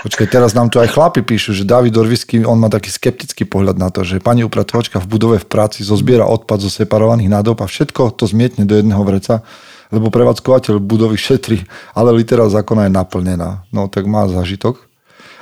Počkaj, 0.00 0.32
teraz 0.32 0.56
nám 0.56 0.72
tu 0.72 0.80
aj 0.80 0.96
chlapi 0.96 1.20
píšu, 1.20 1.52
že 1.52 1.68
David 1.68 1.92
Orvisky, 1.92 2.40
on 2.40 2.56
má 2.56 2.72
taký 2.72 2.88
skeptický 2.88 3.44
pohľad 3.44 3.76
na 3.76 3.92
to, 3.92 4.00
že 4.00 4.16
pani 4.16 4.40
upratovačka 4.40 4.96
v 4.96 5.10
budove 5.12 5.36
v 5.36 5.44
práci 5.44 5.84
zozbiera 5.84 6.24
odpad 6.24 6.64
zo 6.64 6.72
separovaných 6.72 7.28
nádob 7.28 7.60
a 7.60 7.68
všetko 7.68 8.16
to 8.16 8.24
zmietne 8.24 8.64
do 8.64 8.80
jedného 8.80 9.04
vreca, 9.04 9.44
lebo 9.92 10.08
prevádzkovateľ 10.08 10.80
budovy 10.80 11.20
šetrí, 11.20 11.68
ale 11.92 12.16
litera 12.16 12.48
zákona 12.48 12.88
je 12.88 12.96
naplnená. 12.96 13.68
No 13.76 13.92
tak 13.92 14.08
má 14.08 14.24
zažitok. 14.24 14.80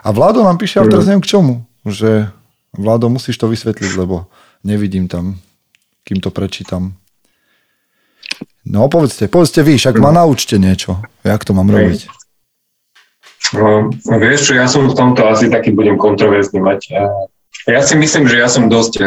A 0.03 0.11
Vládo 0.11 0.43
nám 0.43 0.59
píše, 0.59 0.83
ale 0.83 0.91
teraz 0.91 1.07
neviem 1.07 1.23
k 1.23 1.31
čomu, 1.39 1.63
že 1.87 2.27
Vládo, 2.75 3.07
musíš 3.07 3.39
to 3.39 3.47
vysvetliť, 3.47 3.95
lebo 3.95 4.27
nevidím 4.67 5.07
tam, 5.07 5.39
kým 6.03 6.19
to 6.19 6.35
prečítam. 6.35 6.99
No 8.67 8.91
povedzte, 8.91 9.31
povedzte 9.31 9.63
vy, 9.63 9.79
však 9.79 10.03
ma 10.03 10.11
naučte 10.11 10.59
niečo. 10.59 10.99
Jak 11.23 11.47
to 11.47 11.55
mám 11.55 11.71
robiť? 11.71 12.18
No, 13.57 13.89
vieš 14.21 14.51
čo, 14.51 14.53
ja 14.59 14.69
som 14.69 14.87
v 14.91 14.97
tomto 14.97 15.25
asi 15.25 15.49
taký 15.49 15.73
budem 15.73 15.97
kontroverzný 15.97 16.61
mať. 16.61 16.81
Ja 17.65 17.81
si 17.81 17.97
myslím, 17.97 18.29
že 18.29 18.41
ja 18.41 18.49
som 18.49 18.69
dosť 18.69 18.95
e, 19.01 19.05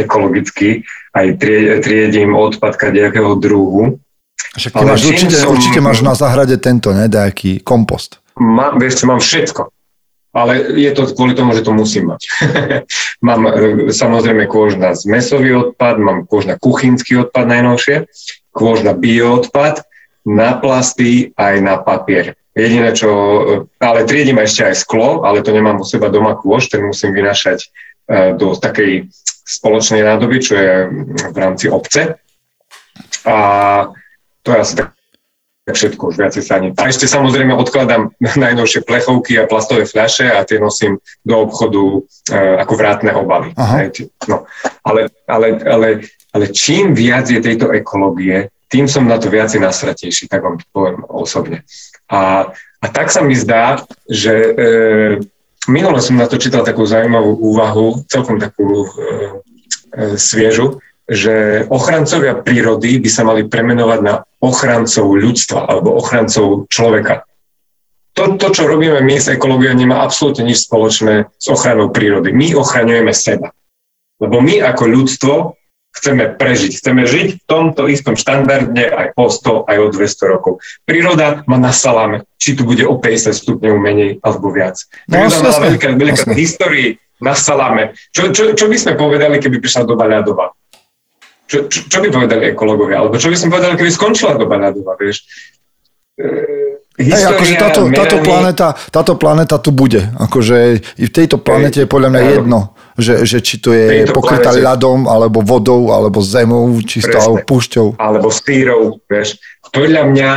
ekologický, 0.00 0.84
aj 1.12 1.26
trie, 1.36 1.76
triedím 1.84 2.32
odpad 2.32 2.78
nejakého 2.80 3.36
druhu. 3.36 4.00
Však 4.56 4.72
ty 4.72 4.84
máš, 4.84 5.00
určite, 5.04 5.36
som... 5.36 5.52
určite 5.52 5.80
máš 5.84 6.00
na 6.00 6.16
zahrade 6.16 6.56
tento, 6.56 6.96
ne, 6.96 7.06
nejaký 7.06 7.60
kompost. 7.60 8.18
Má, 8.40 8.72
vieš 8.76 9.04
čo, 9.04 9.04
mám 9.10 9.20
všetko. 9.20 9.62
Ale 10.30 10.78
je 10.78 10.90
to 10.94 11.10
kvôli 11.10 11.34
tomu, 11.34 11.58
že 11.58 11.66
to 11.66 11.74
musím 11.74 12.14
mať. 12.14 12.22
mám 13.28 13.44
e, 13.50 13.50
samozrejme 13.92 14.48
kôžna 14.48 14.96
zmesový 14.96 15.52
odpad, 15.52 16.00
mám 16.00 16.24
kôžna 16.24 16.56
kuchynský 16.56 17.28
odpad 17.28 17.44
najnovšie 17.50 18.06
kôž 18.52 18.82
na 18.82 18.94
bioodpad, 18.94 19.86
na 20.26 20.58
plasty 20.58 21.32
aj 21.38 21.54
na 21.62 21.80
papier. 21.80 22.36
Jediné, 22.50 22.90
čo, 22.92 23.10
ale 23.78 24.04
triedím 24.04 24.42
ešte 24.42 24.66
aj 24.66 24.82
sklo, 24.82 25.22
ale 25.22 25.42
to 25.46 25.54
nemám 25.54 25.78
u 25.78 25.86
seba 25.86 26.10
doma 26.10 26.34
kôž, 26.34 26.66
ten 26.66 26.82
musím 26.82 27.14
vynašať 27.14 27.58
e, 27.62 27.66
do 28.34 28.58
takej 28.58 29.06
spoločnej 29.46 30.02
nádoby, 30.02 30.36
čo 30.42 30.54
je 30.58 30.74
v 31.30 31.36
rámci 31.38 31.70
obce. 31.70 32.18
A 33.22 33.36
to 34.42 34.48
je 34.50 34.58
asi 34.58 34.74
tak 34.74 34.90
všetko, 35.70 36.10
už 36.10 36.16
viacej 36.18 36.42
sa 36.42 36.58
ani... 36.58 36.74
A 36.74 36.90
ešte 36.90 37.06
samozrejme 37.06 37.54
odkladám 37.54 38.10
najnovšie 38.44 38.82
plechovky 38.82 39.38
a 39.38 39.46
plastové 39.46 39.86
fľaše 39.86 40.26
a 40.26 40.42
tie 40.42 40.58
nosím 40.58 40.98
do 41.22 41.46
obchodu 41.46 41.82
e, 41.86 41.98
ako 42.58 42.72
vrátne 42.74 43.14
obaly. 43.14 43.54
No, 44.26 44.50
ale, 44.82 45.14
ale, 45.30 45.46
ale 45.62 45.88
ale 46.32 46.54
čím 46.54 46.94
viac 46.94 47.26
je 47.30 47.42
tejto 47.42 47.74
ekológie, 47.74 48.50
tým 48.70 48.86
som 48.86 49.02
na 49.04 49.18
to 49.18 49.26
viacej 49.26 49.58
nasratejší, 49.58 50.30
tak 50.30 50.46
vám 50.46 50.62
to 50.62 50.66
poviem 50.70 51.02
osobne. 51.10 51.66
A, 52.06 52.50
a 52.54 52.86
tak 52.86 53.10
sa 53.10 53.20
mi 53.20 53.34
zdá, 53.34 53.82
že 54.06 54.32
e, 54.32 54.50
minule 55.66 55.98
som 55.98 56.14
na 56.14 56.30
to 56.30 56.38
čítal 56.38 56.62
takú 56.62 56.86
zaujímavú 56.86 57.34
úvahu, 57.34 58.06
celkom 58.06 58.38
takú 58.38 58.86
e, 58.86 58.88
e, 58.88 60.14
sviežu, 60.14 60.78
že 61.10 61.66
ochrancovia 61.66 62.38
prírody 62.38 63.02
by 63.02 63.10
sa 63.10 63.26
mali 63.26 63.50
premenovať 63.50 64.00
na 64.06 64.22
ochrancov 64.38 65.10
ľudstva 65.18 65.66
alebo 65.66 65.98
ochrancov 65.98 66.70
človeka. 66.70 67.26
To, 68.14 68.38
to 68.38 68.54
čo 68.54 68.70
robíme 68.70 69.02
my 69.02 69.18
s 69.18 69.30
ekológiou, 69.30 69.74
nemá 69.74 70.06
absolútne 70.06 70.46
nič 70.46 70.70
spoločné 70.70 71.30
s 71.34 71.46
ochranou 71.50 71.90
prírody. 71.90 72.30
My 72.30 72.54
ochraňujeme 72.54 73.10
seba. 73.10 73.50
Lebo 74.22 74.38
my 74.38 74.62
ako 74.62 74.84
ľudstvo 74.86 75.34
chceme 75.90 76.34
prežiť. 76.38 76.72
Chceme 76.78 77.02
žiť 77.04 77.28
v 77.36 77.42
tomto 77.44 77.90
istom 77.90 78.14
štandarde 78.14 78.86
aj 78.90 79.06
o 79.18 79.26
100, 79.26 79.66
aj 79.66 79.76
o 79.78 79.86
200 79.90 80.32
rokov. 80.32 80.52
Príroda 80.86 81.42
má 81.50 81.58
na 81.58 81.74
salame, 81.74 82.24
či 82.38 82.54
tu 82.54 82.62
bude 82.62 82.86
o 82.86 82.96
50 82.96 83.34
stupňov 83.34 83.74
menej 83.76 84.10
alebo 84.22 84.54
viac. 84.54 84.78
No, 85.10 85.26
Príroda 85.26 85.36
no, 85.36 85.44
mala 85.50 85.60
veľká, 85.70 85.88
veľká 85.98 86.22
histórii 86.38 86.96
na 87.20 87.34
salame. 87.36 87.92
Čo, 88.14 88.32
čo, 88.32 88.56
čo 88.56 88.66
by 88.70 88.76
sme 88.80 88.92
povedali, 88.96 89.36
keby 89.42 89.60
prišla 89.60 89.84
doba 89.84 90.08
ľadová? 90.08 90.54
Čo, 91.50 91.66
čo, 91.66 91.90
čo 91.90 91.98
by 91.98 92.08
povedali 92.14 92.54
ekológovia? 92.54 93.02
Alebo 93.02 93.18
čo 93.18 93.28
by 93.28 93.36
sme 93.36 93.52
povedali, 93.52 93.74
keby 93.76 93.90
skončila 93.90 94.38
doba 94.38 94.56
ľadová, 94.56 94.94
vieš? 94.96 95.26
E, 96.14 96.78
Hey, 97.00 97.24
akože 97.24 97.54
táto, 97.56 97.80
táto, 97.88 98.16
planéta, 98.20 98.68
táto 98.92 99.12
planéta 99.16 99.56
tu 99.56 99.72
bude. 99.72 100.04
Akože 100.20 100.84
i 101.00 101.04
v 101.08 101.12
tejto 101.12 101.40
planete 101.40 101.84
je 101.84 101.88
podľa 101.88 102.08
mňa 102.12 102.22
jedno, 102.36 102.76
že, 103.00 103.24
že 103.24 103.40
či 103.40 103.56
to 103.56 103.72
je 103.72 104.04
pokrytá 104.12 104.52
ľadom, 104.52 105.08
alebo 105.08 105.40
vodou, 105.40 105.96
alebo 105.96 106.20
zemou, 106.20 106.68
čisto, 106.84 107.16
alebo 107.16 107.40
púšťou. 107.48 107.96
Alebo 107.96 108.28
stírou, 108.28 109.00
vieš. 109.08 109.40
Podľa 109.72 110.02
mňa 110.12 110.30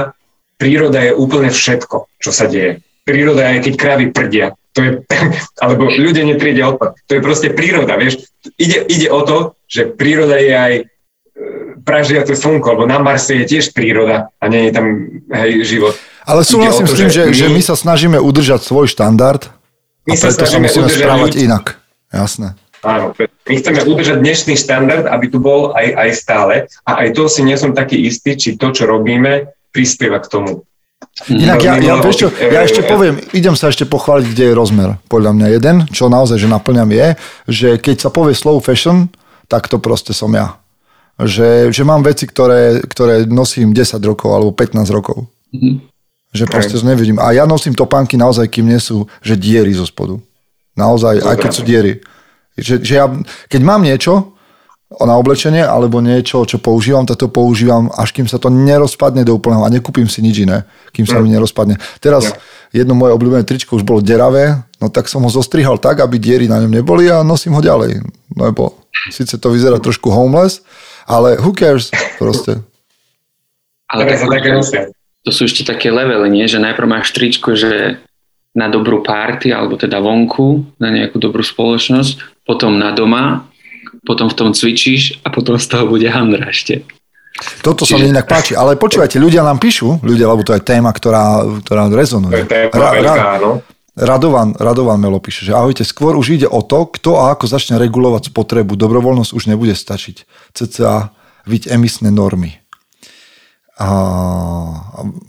príroda 0.56 1.04
je 1.04 1.12
úplne 1.12 1.52
všetko, 1.52 2.08
čo 2.24 2.32
sa 2.32 2.48
deje. 2.48 2.80
Príroda 3.04 3.52
je, 3.52 3.68
keď 3.68 3.74
kravy 3.76 4.06
prdia. 4.16 4.56
To 4.74 4.80
je, 4.80 4.92
alebo 5.64 5.92
ľudia 5.92 6.24
netriedia 6.24 6.72
odpad. 6.72 6.96
To 7.12 7.12
je 7.20 7.22
proste 7.22 7.52
príroda, 7.52 8.00
vieš. 8.00 8.24
Ide, 8.56 8.88
ide 8.88 9.08
o 9.12 9.20
to, 9.28 9.60
že 9.68 9.92
príroda 9.92 10.40
je 10.40 10.54
aj 10.56 10.74
e, 10.80 10.84
pražiace 11.84 12.40
slnko, 12.40 12.80
lebo 12.80 12.86
na 12.88 13.04
Marse 13.04 13.36
je 13.44 13.46
tiež 13.46 13.76
príroda 13.76 14.32
a 14.40 14.44
nie 14.48 14.70
je 14.70 14.72
tam 14.72 14.86
hej, 15.36 15.68
život. 15.68 16.00
Ale 16.24 16.42
súhlasím 16.48 16.88
s 16.88 16.94
tým, 16.96 17.10
že, 17.12 17.22
my, 17.28 17.34
že 17.36 17.48
my 17.52 17.62
sa 17.62 17.76
snažíme 17.76 18.18
udržať 18.20 18.64
svoj 18.64 18.88
štandard 18.88 19.52
a 20.08 20.14
preto 20.16 20.44
sa 20.44 20.58
musíme 20.60 20.88
správať 20.88 21.32
ľudí. 21.36 21.46
inak. 21.48 21.66
Jasné. 22.12 22.56
Áno, 22.84 23.16
my 23.16 23.54
chceme 23.56 23.80
udržať 23.88 24.20
dnešný 24.20 24.60
štandard, 24.60 25.08
aby 25.08 25.32
tu 25.32 25.40
bol 25.40 25.72
aj, 25.72 25.88
aj 25.96 26.10
stále. 26.20 26.54
A 26.84 27.08
aj 27.08 27.16
to 27.16 27.32
si 27.32 27.40
nie 27.48 27.56
som 27.56 27.72
taký 27.72 27.96
istý, 28.12 28.36
či 28.36 28.60
to, 28.60 28.76
čo 28.76 28.84
robíme, 28.84 29.48
prispieva 29.72 30.20
k 30.20 30.28
tomu. 30.28 30.68
Inak 31.32 31.64
ja, 31.64 31.80
ja, 31.80 32.00
vieš 32.00 32.26
čo, 32.26 32.28
ja 32.32 32.64
ešte 32.64 32.84
poviem, 32.84 33.20
idem 33.36 33.56
sa 33.56 33.72
ešte 33.72 33.88
pochváliť, 33.88 34.28
kde 34.28 34.44
je 34.52 34.54
rozmer. 34.56 34.90
Podľa 35.08 35.32
mňa 35.36 35.48
jeden, 35.52 35.76
čo 35.92 36.12
naozaj, 36.12 36.40
že 36.40 36.52
naplňam 36.52 36.90
je, 36.92 37.08
že 37.48 37.70
keď 37.80 38.08
sa 38.08 38.10
povie 38.12 38.36
slow 38.36 38.60
fashion, 38.64 39.12
tak 39.48 39.68
to 39.72 39.80
proste 39.80 40.12
som 40.16 40.32
ja. 40.36 40.60
Že, 41.20 41.70
že 41.70 41.84
mám 41.86 42.02
veci, 42.02 42.26
ktoré, 42.26 42.82
ktoré 42.84 43.30
nosím 43.30 43.72
10 43.72 44.00
rokov 44.04 44.34
alebo 44.34 44.52
15 44.52 44.90
rokov. 44.90 45.30
Mm-hmm. 45.54 45.93
Že 46.34 46.50
proste 46.50 46.76
to 46.76 46.86
nevidím. 46.86 47.22
A 47.22 47.30
ja 47.32 47.46
nosím 47.46 47.78
topánky 47.78 48.18
naozaj, 48.18 48.50
kým 48.50 48.66
nie 48.66 48.82
sú, 48.82 49.06
že 49.22 49.38
diery 49.38 49.70
zo 49.78 49.86
spodu. 49.86 50.18
Naozaj, 50.74 51.22
aj 51.22 51.36
keď 51.38 51.52
sú 51.54 51.62
diery. 51.62 52.02
Že, 52.58 52.76
že 52.82 52.94
ja, 52.98 53.06
keď 53.50 53.62
mám 53.62 53.86
niečo, 53.86 54.34
na 55.02 55.18
oblečenie 55.18 55.66
alebo 55.66 55.98
niečo, 56.06 56.46
čo 56.46 56.62
používam, 56.62 57.02
tak 57.02 57.18
to 57.18 57.28
používam, 57.34 57.90
až 57.98 58.14
kým 58.14 58.30
sa 58.30 58.38
to 58.38 58.54
nerozpadne 58.54 59.26
do 59.26 59.34
úplného 59.34 59.66
a 59.66 59.74
nekúpim 59.74 60.06
si 60.06 60.22
nič 60.22 60.46
iné, 60.46 60.70
kým 60.94 61.10
sa 61.10 61.18
mm. 61.18 61.24
mi 61.26 61.30
nerozpadne. 61.34 61.82
Teraz 61.98 62.30
jedno 62.70 62.94
moje 62.94 63.18
obľúbené 63.18 63.42
tričko 63.42 63.74
už 63.82 63.88
bolo 63.88 64.06
deravé, 64.06 64.62
no 64.78 64.94
tak 64.94 65.10
som 65.10 65.26
ho 65.26 65.32
zostrihal 65.34 65.82
tak, 65.82 66.06
aby 66.06 66.22
diery 66.22 66.46
na 66.46 66.62
ňom 66.62 66.70
neboli 66.70 67.10
a 67.10 67.26
nosím 67.26 67.58
ho 67.58 67.62
ďalej. 67.64 68.06
Lebo 68.38 68.86
síce 69.10 69.34
to 69.42 69.50
vyzerá 69.50 69.82
trošku 69.82 70.14
homeless, 70.14 70.62
ale 71.10 71.42
who 71.42 71.58
cares 71.58 71.90
proste. 72.22 72.62
Ale 73.90 74.10
tak, 74.10 74.94
to 75.24 75.32
sú 75.32 75.48
ešte 75.48 75.64
také 75.64 75.90
levely, 75.90 76.28
nie? 76.28 76.46
že 76.52 76.60
najprv 76.60 76.88
máš 76.88 77.16
tričko, 77.16 77.56
že 77.56 78.04
na 78.54 78.70
dobrú 78.70 79.02
party, 79.02 79.50
alebo 79.50 79.80
teda 79.80 79.98
vonku, 79.98 80.78
na 80.78 80.94
nejakú 80.94 81.18
dobrú 81.18 81.42
spoločnosť, 81.42 82.46
potom 82.46 82.78
na 82.78 82.94
doma, 82.94 83.50
potom 84.06 84.30
v 84.30 84.38
tom 84.38 84.50
cvičíš 84.54 85.24
a 85.26 85.34
potom 85.34 85.58
z 85.58 85.66
toho 85.66 85.90
bude 85.90 86.06
handra 86.06 86.54
ešte. 86.54 86.86
Toto 87.66 87.82
Čiže... 87.82 87.98
sa 87.98 88.04
mi 88.04 88.14
inak 88.14 88.30
páči, 88.30 88.54
ale 88.54 88.78
počúvajte, 88.78 89.18
ľudia 89.18 89.42
nám 89.42 89.58
píšu, 89.58 90.06
ľudia, 90.06 90.30
lebo 90.30 90.46
to 90.46 90.54
je 90.54 90.62
téma, 90.62 90.94
ktorá, 90.94 91.42
ktorá 91.66 91.90
rezonuje. 91.90 92.46
To 92.46 92.46
je 92.46 92.46
téma 92.46 92.76
ra, 92.78 92.90
ra, 93.02 93.16
Radovan, 93.94 94.58
Radovan 94.58 94.98
Melo 94.98 95.22
píše, 95.22 95.46
že 95.46 95.54
ahojte, 95.54 95.86
skôr 95.86 96.18
už 96.18 96.42
ide 96.42 96.48
o 96.50 96.66
to, 96.66 96.90
kto 96.90 97.22
a 97.22 97.38
ako 97.38 97.46
začne 97.46 97.78
regulovať 97.78 98.34
spotrebu. 98.34 98.74
Dobrovoľnosť 98.74 99.38
už 99.38 99.54
nebude 99.54 99.78
stačiť. 99.78 100.26
CCA 100.50 101.14
viť 101.46 101.70
emisné 101.70 102.10
normy. 102.10 102.63
A 103.74 103.90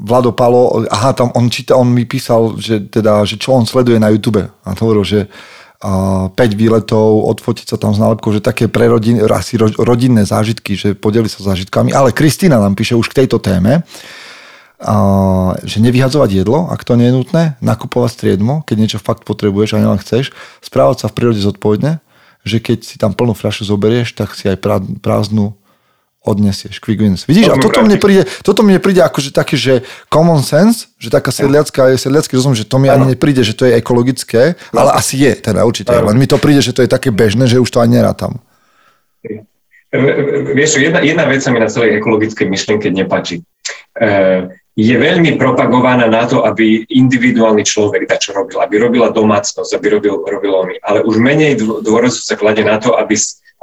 Vlado 0.04 0.36
Palo, 0.36 0.84
aha, 0.92 1.16
tam 1.16 1.32
on 1.32 1.48
číta, 1.48 1.80
on 1.80 1.88
mi 1.88 2.04
písal, 2.04 2.60
že, 2.60 2.80
teda, 2.92 3.24
že 3.24 3.40
čo 3.40 3.56
on 3.56 3.64
sleduje 3.64 3.96
na 3.96 4.12
YouTube. 4.12 4.44
A 4.44 4.68
to 4.76 4.84
hovoril, 4.84 5.04
že 5.04 5.32
5 5.84 6.32
výletov, 6.56 7.28
odfotiť 7.28 7.72
sa 7.72 7.76
tam 7.76 7.92
s 7.92 8.00
nálepkou, 8.00 8.32
že 8.32 8.44
také 8.44 8.72
pre 8.72 8.88
rodin, 8.88 9.20
asi 9.28 9.60
rodinné 9.60 10.24
zážitky, 10.24 10.76
že 10.76 10.96
podeli 10.96 11.28
sa 11.28 11.44
zážitkami. 11.44 11.92
Ale 11.92 12.16
Kristýna 12.16 12.56
nám 12.56 12.72
píše 12.72 12.96
už 12.96 13.12
k 13.12 13.24
tejto 13.24 13.36
téme, 13.36 13.84
a, 14.80 14.94
že 15.64 15.84
nevyhadzovať 15.84 16.30
jedlo, 16.44 16.68
ak 16.72 16.84
to 16.84 16.96
nie 16.96 17.08
je 17.08 17.16
nutné, 17.16 17.42
nakupovať 17.60 18.16
striedmo, 18.16 18.64
keď 18.64 18.76
niečo 18.80 18.98
fakt 19.00 19.28
potrebuješ 19.28 19.76
a 19.76 19.80
nielen 19.80 20.00
chceš, 20.00 20.32
správať 20.64 21.04
sa 21.04 21.06
v 21.08 21.16
prírode 21.20 21.40
zodpovedne, 21.40 22.00
že 22.44 22.60
keď 22.60 22.78
si 22.84 22.96
tam 23.00 23.16
plnú 23.16 23.32
fľašu 23.32 23.68
zoberieš, 23.68 24.16
tak 24.16 24.36
si 24.36 24.48
aj 24.48 24.60
prázdnu 25.00 25.56
odnesieš. 26.24 26.80
Quick 26.80 26.98
wins. 27.04 27.28
Vidíš, 27.28 27.52
a 27.52 27.60
toto 27.60 27.84
mne 27.84 28.00
príde, 28.00 28.24
toto 28.40 28.64
mne 28.64 28.80
príde 28.80 29.04
že 29.04 29.30
také, 29.30 29.60
že 29.60 29.84
common 30.08 30.40
sense, 30.40 30.88
že 30.96 31.12
taká 31.12 31.28
sedliacká, 31.28 31.92
je 31.92 32.00
sedliacký 32.00 32.32
rozum, 32.40 32.56
že 32.56 32.64
to 32.64 32.80
mi 32.80 32.88
ani 32.88 33.12
nepríde, 33.12 33.44
že 33.44 33.52
to 33.52 33.68
je 33.68 33.76
ekologické, 33.76 34.56
ale 34.72 34.90
asi 34.96 35.20
je, 35.20 35.36
teda 35.36 35.62
určite. 35.68 35.92
Len 35.92 36.16
mi 36.16 36.24
to 36.24 36.40
príde, 36.40 36.64
že 36.64 36.72
to 36.72 36.80
je 36.80 36.88
také 36.88 37.12
bežné, 37.12 37.44
že 37.44 37.60
už 37.60 37.68
to 37.68 37.84
ani 37.84 38.00
nerátam. 38.00 38.40
Vieš, 39.94 40.82
jedna, 40.82 40.98
jedna 41.04 41.24
vec 41.30 41.38
sa 41.44 41.54
mi 41.54 41.62
na 41.62 41.70
celej 41.70 42.02
ekologickej 42.02 42.50
myšlienke 42.50 42.90
nepáči. 42.90 43.46
E, 43.94 44.50
je 44.74 44.94
veľmi 44.98 45.38
propagovaná 45.38 46.10
na 46.10 46.26
to, 46.26 46.42
aby 46.42 46.82
individuálny 46.90 47.62
človek 47.62 48.10
čo 48.18 48.34
robil, 48.34 48.58
aby 48.58 48.82
robila 48.82 49.14
domácnosť, 49.14 49.70
aby 49.70 49.86
robil, 49.94 50.18
robil 50.26 50.50
on. 50.50 50.68
Ale 50.82 51.06
už 51.06 51.22
menej 51.22 51.62
dôrazu 51.62 52.18
sa 52.18 52.34
klade 52.34 52.66
na 52.66 52.82
to, 52.82 52.98
aby, 52.98 53.14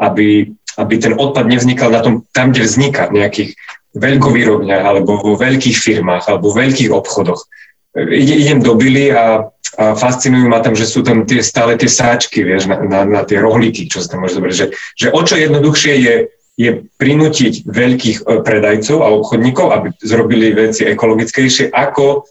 aby 0.01 0.49
aby 0.79 0.95
ten 0.99 1.13
odpad 1.19 1.51
nevznikal 1.51 1.91
na 1.91 1.99
tom, 1.99 2.23
tam, 2.31 2.55
kde 2.55 2.63
vzniká 2.63 3.11
v 3.11 3.23
nejakých 3.23 3.49
veľkovýrobniach 3.91 4.83
alebo 4.87 5.19
vo 5.19 5.35
veľkých 5.35 5.75
firmách 5.75 6.31
alebo 6.31 6.51
vo 6.51 6.55
veľkých 6.63 6.91
obchodoch. 6.95 7.43
Ide, 7.91 8.39
idem 8.39 8.63
do 8.63 8.79
Bily 8.79 9.11
a, 9.11 9.51
a 9.75 9.83
fascinujú 9.99 10.47
ma 10.47 10.63
tam, 10.63 10.79
že 10.79 10.87
sú 10.87 11.03
tam 11.03 11.27
tie, 11.27 11.43
stále 11.43 11.75
tie 11.75 11.91
sáčky, 11.91 12.47
vieš, 12.47 12.71
na, 12.71 12.79
na, 12.87 12.99
na 13.03 13.21
tie 13.27 13.43
rohlíky, 13.43 13.91
čo 13.91 13.99
sa 13.99 14.15
tam 14.15 14.23
môže 14.23 14.39
zobrať. 14.39 14.53
Že, 14.55 14.67
že 14.95 15.07
o 15.11 15.19
čo 15.27 15.35
jednoduchšie 15.35 15.93
je, 15.99 16.15
je 16.55 16.69
prinútiť 16.95 17.67
veľkých 17.67 18.17
e, 18.23 18.39
predajcov 18.47 19.03
a 19.03 19.11
obchodníkov, 19.11 19.67
aby 19.75 19.87
zrobili 19.99 20.55
veci 20.55 20.87
ekologickejšie, 20.87 21.75
ako 21.75 22.23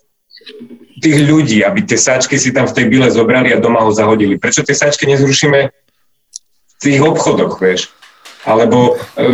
tých 1.00 1.18
ľudí, 1.28 1.60
aby 1.60 1.84
tie 1.84 2.00
sáčky 2.00 2.40
si 2.40 2.56
tam 2.56 2.64
v 2.64 2.76
tej 2.76 2.86
byle 2.88 3.08
zobrali 3.12 3.52
a 3.52 3.60
doma 3.60 3.84
ho 3.84 3.92
zahodili. 3.92 4.40
Prečo 4.40 4.64
tie 4.64 4.72
sáčky 4.72 5.04
nezrušíme 5.04 5.60
v 5.68 5.89
tých 6.80 7.00
obchodoch, 7.04 7.60
vieš? 7.60 7.92
alebo 8.44 8.96
e, 8.96 9.24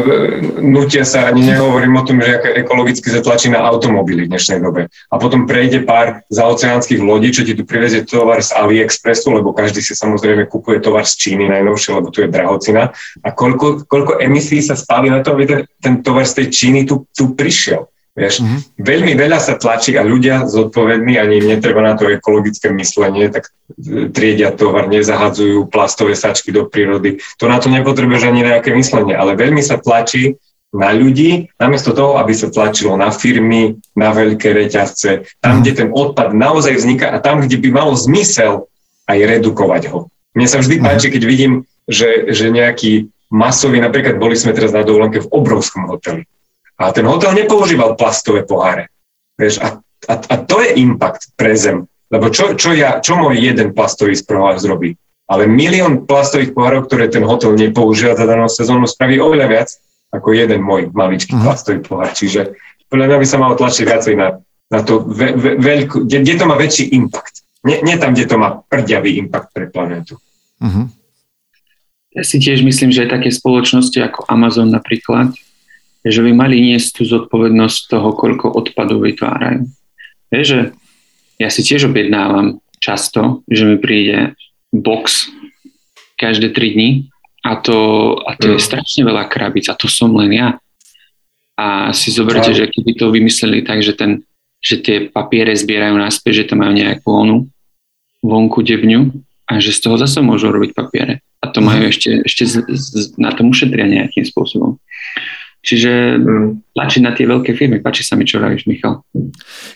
nutia 0.58 1.06
sa, 1.06 1.30
ani 1.30 1.46
nehovorím 1.46 1.94
o 1.94 2.06
tom, 2.06 2.18
že 2.18 2.42
ekologicky 2.58 3.06
zatlačí 3.06 3.46
na 3.46 3.62
automobily 3.62 4.26
v 4.26 4.30
dnešnej 4.34 4.58
dobe. 4.58 4.90
A 4.90 5.14
potom 5.22 5.46
prejde 5.46 5.86
pár 5.86 6.26
zaoceánskych 6.26 6.98
lodí, 6.98 7.30
čo 7.30 7.46
ti 7.46 7.54
tu 7.54 7.62
privezie 7.62 8.02
tovar 8.02 8.42
z 8.42 8.50
AliExpressu, 8.58 9.30
lebo 9.30 9.54
každý 9.54 9.78
si 9.78 9.94
samozrejme 9.94 10.50
kupuje 10.50 10.82
tovar 10.82 11.06
z 11.06 11.14
Číny 11.22 11.46
najnovšie, 11.46 11.90
lebo 11.94 12.10
tu 12.10 12.26
je 12.26 12.32
drahocina. 12.32 12.90
A 13.22 13.28
koľko, 13.30 13.86
koľko 13.86 14.18
emisí 14.18 14.58
sa 14.58 14.74
spáli 14.74 15.06
na 15.06 15.22
to, 15.22 15.38
aby 15.38 15.44
ten, 15.46 15.60
ten 15.78 15.94
tovar 16.02 16.26
z 16.26 16.42
tej 16.42 16.46
Číny 16.50 16.80
tu, 16.82 17.06
tu 17.14 17.38
prišiel. 17.38 17.86
Vieš, 18.16 18.40
mm-hmm. 18.40 18.60
veľmi 18.80 19.12
veľa 19.12 19.36
sa 19.36 19.60
tlačí 19.60 19.92
a 20.00 20.00
ľudia 20.00 20.48
zodpovední, 20.48 21.20
ani 21.20 21.36
im 21.36 21.52
netreba 21.52 21.84
na 21.84 22.00
to 22.00 22.08
ekologické 22.08 22.72
myslenie, 22.72 23.28
tak 23.28 23.52
e, 23.76 24.08
triedia 24.08 24.56
tovar, 24.56 24.88
nezahadzujú 24.88 25.68
plastové 25.68 26.16
sačky 26.16 26.48
do 26.48 26.64
prírody. 26.64 27.20
To 27.36 27.44
na 27.44 27.60
to 27.60 27.68
nepotrebuješ 27.68 28.32
ani 28.32 28.40
nejaké 28.40 28.72
myslenie, 28.72 29.12
ale 29.12 29.36
veľmi 29.36 29.60
sa 29.60 29.76
tlačí 29.76 30.40
na 30.72 30.96
ľudí, 30.96 31.52
namiesto 31.60 31.92
toho, 31.92 32.16
aby 32.16 32.32
sa 32.32 32.48
tlačilo 32.48 32.96
na 32.96 33.12
firmy, 33.12 33.76
na 33.92 34.16
veľké 34.16 34.48
reťazce, 34.48 35.36
tam, 35.44 35.60
kde 35.60 35.84
ten 35.84 35.88
odpad 35.92 36.32
naozaj 36.32 36.72
vzniká 36.72 37.12
a 37.12 37.20
tam, 37.20 37.44
kde 37.44 37.60
by 37.60 37.68
malo 37.68 37.92
zmysel 37.92 38.64
aj 39.12 39.18
redukovať 39.28 39.92
ho. 39.92 40.08
Mne 40.32 40.48
sa 40.48 40.64
vždy 40.64 40.80
mhm. 40.80 40.84
páči, 40.88 41.12
keď 41.12 41.22
vidím, 41.28 41.68
že, 41.84 42.32
že 42.32 42.48
nejaký 42.48 43.12
masový, 43.28 43.76
napríklad 43.76 44.16
boli 44.16 44.40
sme 44.40 44.56
teraz 44.56 44.72
na 44.72 44.80
dovolenke 44.80 45.20
v 45.20 45.28
obrovskom 45.28 45.84
hoteli 45.84 46.24
a 46.76 46.92
ten 46.92 47.08
hotel 47.08 47.32
nepoužíval 47.32 47.96
plastové 47.96 48.44
poháre. 48.44 48.92
Vieš, 49.36 49.60
a, 49.64 49.80
a, 50.08 50.14
a 50.16 50.34
to 50.44 50.60
je 50.60 50.76
impact 50.80 51.32
pre 51.36 51.56
zem. 51.56 51.88
Lebo 52.12 52.30
čo, 52.30 52.54
čo, 52.54 52.70
ja, 52.76 53.02
čo 53.02 53.18
môj 53.18 53.40
jeden 53.40 53.74
plastový 53.74 54.14
pohár 54.22 54.60
zrobí? 54.62 54.94
Ale 55.26 55.50
milión 55.50 56.06
plastových 56.06 56.54
pohárov, 56.54 56.86
ktoré 56.86 57.10
ten 57.10 57.26
hotel 57.26 57.58
nepoužíva 57.58 58.14
za 58.14 58.30
danú 58.30 58.46
sezónu, 58.46 58.86
spraví 58.86 59.18
oveľa 59.18 59.46
viac 59.50 59.68
ako 60.14 60.30
jeden 60.30 60.62
môj 60.62 60.94
maličký 60.94 61.34
mm. 61.34 61.42
plastový 61.42 61.80
pohár. 61.82 62.14
Čiže 62.14 62.54
podľa 62.86 63.06
mňa 63.10 63.16
by 63.18 63.26
sa 63.26 63.42
malo 63.42 63.58
tlačiť 63.58 63.84
viacej 63.84 64.14
na, 64.14 64.38
na 64.70 64.80
to, 64.86 65.02
ve, 65.02 65.34
ve, 65.34 65.58
veľkú, 65.58 66.06
kde, 66.06 66.22
kde 66.22 66.34
to 66.38 66.44
má 66.46 66.54
väčší 66.54 66.94
impact. 66.94 67.42
Nie, 67.66 67.82
nie 67.82 67.98
tam, 67.98 68.14
kde 68.14 68.30
to 68.30 68.36
má 68.38 68.62
prďavý 68.70 69.18
impact 69.18 69.50
pre 69.50 69.66
planetu. 69.66 70.14
Mm-hmm. 70.62 70.86
Ja 72.16 72.22
si 72.22 72.38
tiež 72.38 72.62
myslím, 72.62 72.94
že 72.94 73.10
také 73.10 73.34
spoločnosti 73.34 73.98
ako 73.98 74.30
Amazon 74.30 74.70
napríklad, 74.70 75.34
že 76.06 76.22
by 76.22 76.30
mali 76.30 76.62
niesť 76.62 76.88
tú 76.98 77.02
zodpovednosť 77.02 77.90
toho, 77.90 78.14
koľko 78.14 78.54
odpadov 78.54 79.02
vytvárajú. 79.02 79.66
Vieš, 80.30 80.46
že 80.46 80.60
ja 81.42 81.48
si 81.50 81.66
tiež 81.66 81.90
objednávam 81.90 82.62
často, 82.78 83.42
že 83.50 83.66
mi 83.66 83.76
príde 83.76 84.38
box 84.70 85.26
každé 86.16 86.54
3 86.54 86.74
dní 86.78 86.90
a 87.44 87.58
to, 87.58 87.78
a 88.22 88.38
to 88.38 88.50
mm. 88.50 88.52
je 88.56 88.60
strašne 88.60 89.02
veľa 89.02 89.26
krabíc 89.26 89.66
a 89.66 89.78
to 89.78 89.90
som 89.90 90.14
len 90.14 90.32
ja. 90.32 90.48
A 91.56 91.90
si 91.96 92.12
zoberte, 92.12 92.52
že 92.52 92.68
keby 92.68 92.92
to 93.00 93.08
vymysleli 93.08 93.64
tak, 93.64 93.80
že, 93.80 93.96
ten, 93.96 94.22
že 94.60 94.80
tie 94.80 95.08
papiere 95.08 95.56
zbierajú 95.56 95.96
naspäť, 95.96 96.44
že 96.44 96.48
tam 96.52 96.62
majú 96.62 96.76
nejakú 96.76 97.08
onu 97.08 97.36
vonku 98.20 98.60
debňu 98.60 99.08
a 99.48 99.62
že 99.62 99.72
z 99.72 99.88
toho 99.88 99.96
zase 99.96 100.20
môžu 100.20 100.52
robiť 100.52 100.76
papiere. 100.76 101.24
A 101.40 101.48
to 101.48 101.62
majú 101.62 101.86
mhm. 101.86 101.90
ešte, 101.92 102.10
ešte 102.26 102.44
z, 102.44 102.54
z, 102.66 103.14
na 103.16 103.32
tom 103.32 103.52
ušetria 103.54 103.86
nejakým 103.86 104.26
spôsobom. 104.26 104.76
Čiže 105.66 106.22
mm. 106.22 106.78
tlačiť 106.78 107.02
na 107.02 107.10
tie 107.10 107.26
veľké 107.26 107.50
firmy. 107.58 107.82
Páči 107.82 108.06
sa 108.06 108.14
mi, 108.14 108.22
čo 108.22 108.38
hovoríš, 108.38 108.70
Michal. 108.70 109.02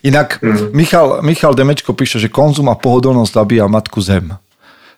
Inak 0.07 0.39
mm. 0.39 0.71
Michal, 0.71 1.19
Michal 1.27 1.59
Demečko 1.59 1.99
píše, 1.99 2.23
že 2.23 2.31
konzum 2.31 2.71
a 2.71 2.79
pohodlnosť 2.79 3.35
zabíja 3.35 3.67
matku 3.67 3.99
zem. 3.99 4.31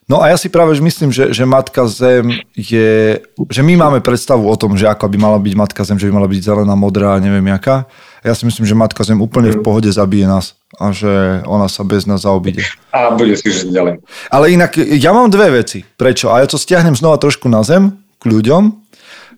No 0.04 0.20
a 0.20 0.28
ja 0.28 0.36
si 0.36 0.52
práve 0.52 0.76
myslím, 0.76 1.08
že, 1.08 1.32
že 1.32 1.48
matka 1.48 1.88
zem 1.88 2.44
je, 2.52 3.22
že 3.48 3.62
my 3.64 3.78
máme 3.80 4.04
predstavu 4.04 4.44
o 4.44 4.56
tom, 4.58 4.76
že 4.76 4.84
ako 4.84 5.08
by 5.08 5.16
mala 5.16 5.38
byť 5.40 5.54
matka 5.56 5.80
zem, 5.88 5.96
že 5.96 6.10
by 6.10 6.20
mala 6.20 6.28
byť 6.28 6.42
zelená, 6.42 6.74
modrá, 6.76 7.16
neviem 7.22 7.48
jaká. 7.48 7.88
Ja 8.20 8.36
si 8.36 8.44
myslím, 8.44 8.68
že 8.68 8.76
matka 8.76 9.00
zem 9.08 9.16
úplne 9.22 9.54
v 9.54 9.62
mm. 9.62 9.64
pohode 9.64 9.88
zabije 9.88 10.28
nás 10.28 10.60
a 10.76 10.92
že 10.92 11.40
ona 11.48 11.72
sa 11.72 11.86
bez 11.88 12.04
nás 12.04 12.28
zaobíde. 12.28 12.60
A 12.92 13.16
bude 13.16 13.32
si 13.40 13.48
žiť 13.48 13.72
ďalej. 13.72 13.94
Ale 14.28 14.52
inak, 14.52 14.76
ja 14.76 15.16
mám 15.16 15.32
dve 15.32 15.64
veci. 15.64 15.86
Prečo? 15.86 16.28
A 16.28 16.44
ja 16.44 16.46
to 16.50 16.60
stiahnem 16.60 16.98
znova 16.98 17.16
trošku 17.16 17.48
na 17.48 17.64
zem, 17.64 17.96
k 18.20 18.28
ľuďom, 18.28 18.74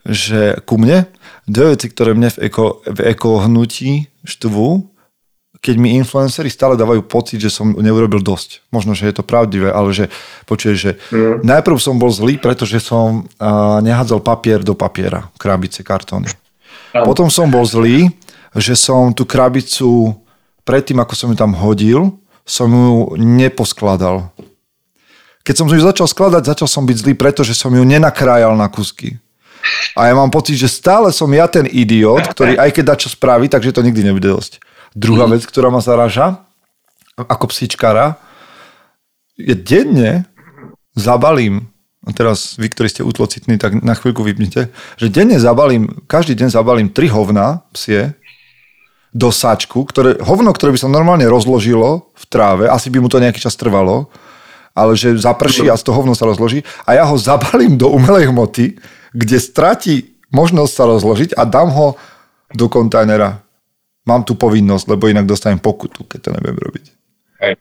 že 0.09 0.59
ku 0.67 0.81
mne 0.81 1.07
dve 1.49 1.77
veci, 1.77 1.87
ktoré 1.93 2.17
mne 2.17 2.33
v 2.33 2.49
eko, 2.49 2.85
v 2.85 3.01
eko 3.15 3.45
hnutí 3.45 4.09
štvú, 4.25 4.95
keď 5.65 5.81
mi 5.81 5.97
influenceri 5.97 6.53
stále 6.53 6.77
dávajú 6.77 7.01
pocit, 7.09 7.41
že 7.41 7.49
som 7.49 7.73
neurobil 7.73 8.21
dosť. 8.21 8.69
Možno, 8.69 8.93
že 8.93 9.09
je 9.09 9.17
to 9.17 9.25
pravdivé, 9.25 9.73
ale 9.73 9.97
že 9.97 10.13
počuješ, 10.45 10.77
že 10.77 10.93
mm. 11.09 11.41
najprv 11.41 11.81
som 11.81 11.97
bol 11.97 12.13
zlý, 12.13 12.37
pretože 12.37 12.85
som 12.85 13.25
uh, 13.25 13.81
nehádzal 13.81 14.21
papier 14.21 14.61
do 14.61 14.77
papiera, 14.77 15.33
krabice, 15.41 15.81
kartóny. 15.81 16.29
Um. 16.93 17.09
Potom 17.09 17.33
som 17.33 17.49
bol 17.49 17.65
zlý, 17.65 18.13
že 18.53 18.77
som 18.77 19.17
tú 19.17 19.25
krabicu 19.25 20.13
predtým, 20.69 21.01
ako 21.01 21.17
som 21.17 21.33
ju 21.33 21.37
tam 21.41 21.57
hodil, 21.57 22.13
som 22.45 22.69
ju 22.69 23.17
neposkladal. 23.17 24.29
Keď 25.49 25.55
som 25.57 25.69
ju 25.69 25.81
začal 25.81 26.09
skladať, 26.09 26.45
začal 26.45 26.69
som 26.69 26.85
byť 26.85 26.97
zlý, 27.09 27.13
pretože 27.17 27.57
som 27.57 27.73
ju 27.73 27.81
nenakrájal 27.89 28.53
na 28.53 28.69
kusky. 28.69 29.17
A 29.97 30.11
ja 30.11 30.15
mám 30.15 30.29
pocit, 30.29 30.59
že 30.59 30.69
stále 30.69 31.15
som 31.15 31.31
ja 31.33 31.49
ten 31.49 31.65
idiot, 31.69 32.25
ktorý 32.35 32.59
aj 32.59 32.71
keď 32.75 32.85
dá 32.85 32.95
čo 32.99 33.09
spraví, 33.09 33.49
takže 33.49 33.73
to 33.73 33.85
nikdy 33.85 34.05
nebude 34.05 34.27
dosť. 34.27 34.61
Druhá 34.95 35.27
vec, 35.27 35.43
ktorá 35.47 35.71
ma 35.71 35.83
zaraža, 35.83 36.45
ako 37.17 37.51
psíčkara, 37.51 38.19
je 39.35 39.55
denne 39.55 40.27
zabalím, 40.95 41.67
a 42.05 42.13
teraz 42.13 42.61
vy, 42.61 42.69
ktorí 42.69 42.89
ste 42.93 43.03
utlocitní, 43.03 43.57
tak 43.57 43.81
na 43.81 43.97
chvíľku 43.97 44.21
vypnite, 44.23 44.71
že 45.01 45.07
denne 45.09 45.41
zabalím, 45.41 46.05
každý 46.07 46.37
deň 46.37 46.49
zabalím 46.53 46.89
tri 46.93 47.09
hovna 47.09 47.65
psie 47.73 48.15
do 49.15 49.31
sačku, 49.31 49.87
ktoré, 49.87 50.19
hovno, 50.21 50.51
ktoré 50.51 50.75
by 50.75 50.79
sa 50.85 50.91
normálne 50.91 51.25
rozložilo 51.31 52.11
v 52.13 52.25
tráve, 52.27 52.65
asi 52.67 52.91
by 52.91 52.99
mu 52.99 53.09
to 53.09 53.23
nejaký 53.23 53.39
čas 53.39 53.55
trvalo, 53.55 54.11
ale 54.75 54.99
že 54.99 55.15
zaprší 55.15 55.71
a 55.71 55.79
z 55.79 55.87
toho 55.87 56.03
hovno 56.03 56.19
sa 56.19 56.27
rozloží 56.27 56.67
a 56.83 56.99
ja 56.99 57.07
ho 57.07 57.15
zabalím 57.15 57.79
do 57.79 57.89
umelej 57.95 58.35
hmoty, 58.35 58.75
kde 59.15 59.39
stratí 59.39 60.19
možnosť 60.35 60.73
sa 60.75 60.85
rozložiť 60.91 61.31
a 61.39 61.47
dám 61.47 61.71
ho 61.71 61.95
do 62.51 62.67
kontajnera 62.67 63.45
mám 64.05 64.23
tú 64.23 64.37
povinnosť, 64.37 64.85
lebo 64.95 65.09
inak 65.09 65.25
dostanem 65.25 65.59
pokutu, 65.59 66.05
keď 66.05 66.19
to 66.21 66.29
nebudem 66.37 66.59
robiť. 66.61 66.85
Hej. 67.41 67.55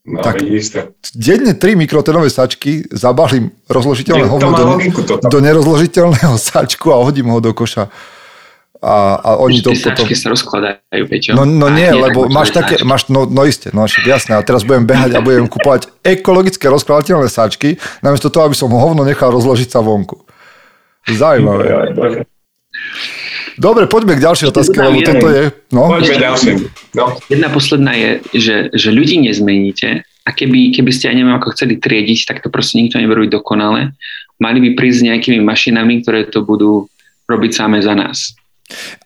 No, 0.00 0.24
tak 0.24 0.40
isté. 0.40 0.96
denne 1.12 1.52
tri 1.52 1.76
mikrotenové 1.76 2.32
sačky 2.32 2.88
zabalím 2.88 3.52
rozložiteľné 3.68 4.26
hovno 4.32 4.50
do, 4.56 4.64
logiku, 4.64 5.00
do 5.04 5.38
nerozložiteľného 5.44 6.36
sačku 6.48 6.88
a 6.94 7.02
hodím 7.04 7.28
ho 7.28 7.38
do 7.42 7.52
koša. 7.52 7.92
A, 8.80 9.20
a 9.20 9.30
oni 9.36 9.60
to 9.60 9.76
potom... 9.76 10.08
sa 10.08 10.32
rozkladajú, 10.32 11.04
Peťo. 11.04 11.36
No, 11.36 11.44
no 11.44 11.68
nie, 11.68 11.84
nie, 11.84 12.00
lebo 12.00 12.32
máš 12.32 12.48
také, 12.48 12.80
máš, 12.80 13.12
no, 13.12 13.28
no 13.28 13.44
isté, 13.44 13.68
no 13.76 13.84
jasné, 13.84 14.32
a 14.32 14.40
teraz 14.40 14.64
budem 14.64 14.88
behať 14.88 15.12
a 15.12 15.20
budem 15.20 15.44
kupovať 15.52 15.92
ekologické 16.00 16.64
rozkladateľné 16.72 17.28
sačky, 17.28 17.76
namiesto 18.00 18.32
toho, 18.32 18.48
aby 18.48 18.56
som 18.56 18.72
ho 18.72 18.80
hovno 18.80 19.04
nechal 19.04 19.28
rozložiť 19.36 19.68
sa 19.68 19.84
vonku. 19.84 20.24
Zaujímavé. 21.08 21.64
Dobre, 23.60 23.84
poďme 23.92 24.16
k 24.16 24.24
ďalšej 24.24 24.46
otázke, 24.56 24.76
lebo 24.80 25.04
toto 25.04 25.28
je... 25.28 25.42
No. 25.68 25.92
Poďme 25.92 26.16
ďalšie. 26.16 26.52
No. 26.96 27.20
Jedna 27.28 27.52
posledná 27.52 27.92
je, 27.92 28.10
že, 28.32 28.56
že 28.72 28.88
ľudí 28.88 29.20
nezmeníte 29.20 30.00
a 30.24 30.30
keby, 30.32 30.72
keby 30.72 30.90
ste 30.92 31.12
aj 31.12 31.16
neviem 31.20 31.36
ako 31.36 31.52
chceli 31.52 31.76
triediť, 31.76 32.24
tak 32.24 32.36
to 32.40 32.48
proste 32.48 32.80
nikto 32.80 32.96
nebude 32.96 33.20
robiť 33.20 33.32
dokonale. 33.36 33.92
Mali 34.40 34.58
by 34.64 34.68
prísť 34.80 34.98
s 35.04 35.06
nejakými 35.12 35.40
mašinami, 35.44 36.00
ktoré 36.00 36.24
to 36.32 36.40
budú 36.40 36.88
robiť 37.28 37.50
samé 37.52 37.84
za 37.84 37.92
nás. 37.92 38.32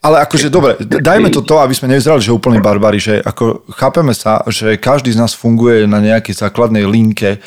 Ale 0.05 0.21
akože 0.21 0.53
dobre, 0.53 0.77
dajme 0.79 1.33
to 1.33 1.41
to, 1.41 1.57
aby 1.59 1.73
sme 1.73 1.91
nevyzerali, 1.91 2.21
že 2.21 2.37
úplne 2.37 2.61
barbari, 2.61 3.01
že 3.01 3.25
ako 3.25 3.65
chápeme 3.73 4.13
sa, 4.13 4.45
že 4.53 4.77
každý 4.77 5.11
z 5.11 5.19
nás 5.19 5.33
funguje 5.33 5.89
na 5.89 6.05
nejakej 6.05 6.37
základnej 6.37 6.85
linke 6.85 7.41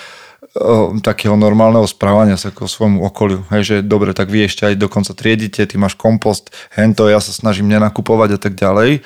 takého 1.05 1.37
normálneho 1.37 1.85
správania 1.85 2.37
sa 2.37 2.49
k 2.49 2.65
svojmu 2.65 3.05
okoliu. 3.05 3.45
Hej, 3.53 3.61
že 3.63 3.75
dobre, 3.85 4.11
tak 4.11 4.29
vy 4.29 4.45
ešte 4.45 4.65
aj 4.67 4.75
dokonca 4.81 5.13
triedite, 5.13 5.63
ty 5.63 5.75
máš 5.77 5.93
kompost, 5.95 6.49
hento, 6.73 7.05
ja 7.07 7.21
sa 7.21 7.31
snažím 7.33 7.69
nenakupovať 7.69 8.29
a 8.35 8.39
tak 8.39 8.53
ďalej. 8.57 9.01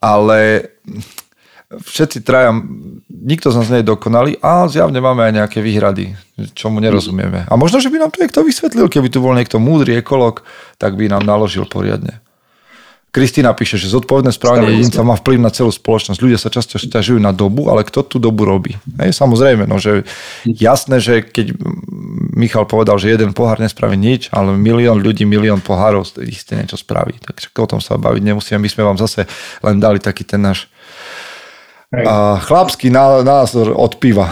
Ale 0.00 0.70
všetci 1.70 2.26
traja, 2.26 2.50
nikto 3.06 3.54
z 3.54 3.56
nás 3.62 3.68
nie 3.70 3.82
je 3.82 3.90
dokonalý 3.90 4.32
a 4.42 4.66
zjavne 4.66 4.98
máme 4.98 5.22
aj 5.22 5.32
nejaké 5.44 5.58
výhrady, 5.62 6.18
čomu 6.58 6.82
nerozumieme. 6.82 7.46
A 7.46 7.54
možno, 7.54 7.78
že 7.78 7.92
by 7.92 8.02
nám 8.02 8.10
to 8.10 8.22
niekto 8.22 8.42
vysvetlil, 8.42 8.90
keby 8.90 9.06
tu 9.06 9.22
bol 9.22 9.36
niekto 9.36 9.62
múdry 9.62 10.02
ekolog, 10.02 10.42
tak 10.82 10.98
by 10.98 11.06
nám 11.06 11.22
naložil 11.22 11.68
poriadne. 11.70 12.18
Kristýna 13.10 13.50
píše, 13.58 13.74
že 13.74 13.90
zodpovedné 13.90 14.30
správanie 14.30 14.78
jedinca 14.78 15.02
má 15.02 15.18
vplyv 15.18 15.42
na 15.42 15.50
celú 15.50 15.74
spoločnosť. 15.74 16.22
Ľudia 16.22 16.38
sa 16.38 16.46
často 16.46 16.78
stiažujú 16.78 17.18
na 17.18 17.34
dobu, 17.34 17.66
ale 17.66 17.82
kto 17.82 18.06
tú 18.06 18.22
dobu 18.22 18.46
robí? 18.46 18.78
Hej, 19.02 19.18
samozrejme, 19.18 19.66
no, 19.66 19.82
že 19.82 20.06
jasné, 20.46 21.02
že 21.02 21.26
keď 21.26 21.58
Michal 22.38 22.70
povedal, 22.70 23.02
že 23.02 23.10
jeden 23.10 23.34
pohár 23.34 23.58
nespraví 23.58 23.98
nič, 23.98 24.30
ale 24.30 24.54
milión 24.54 25.02
ľudí, 25.02 25.26
milión 25.26 25.58
pohárov 25.58 26.06
isté 26.22 26.54
niečo 26.54 26.78
spraví. 26.78 27.18
Takže 27.18 27.50
o 27.58 27.66
tom 27.66 27.82
sa 27.82 27.98
baviť 27.98 28.22
nemusíme. 28.22 28.62
My 28.62 28.70
sme 28.70 28.86
vám 28.86 28.98
zase 29.02 29.26
len 29.66 29.82
dali 29.82 29.98
taký 29.98 30.22
ten 30.22 30.46
náš 30.46 30.70
a 31.90 32.38
chlapský 32.38 32.86
názor 32.94 33.74
od 33.74 33.98
piva. 33.98 34.30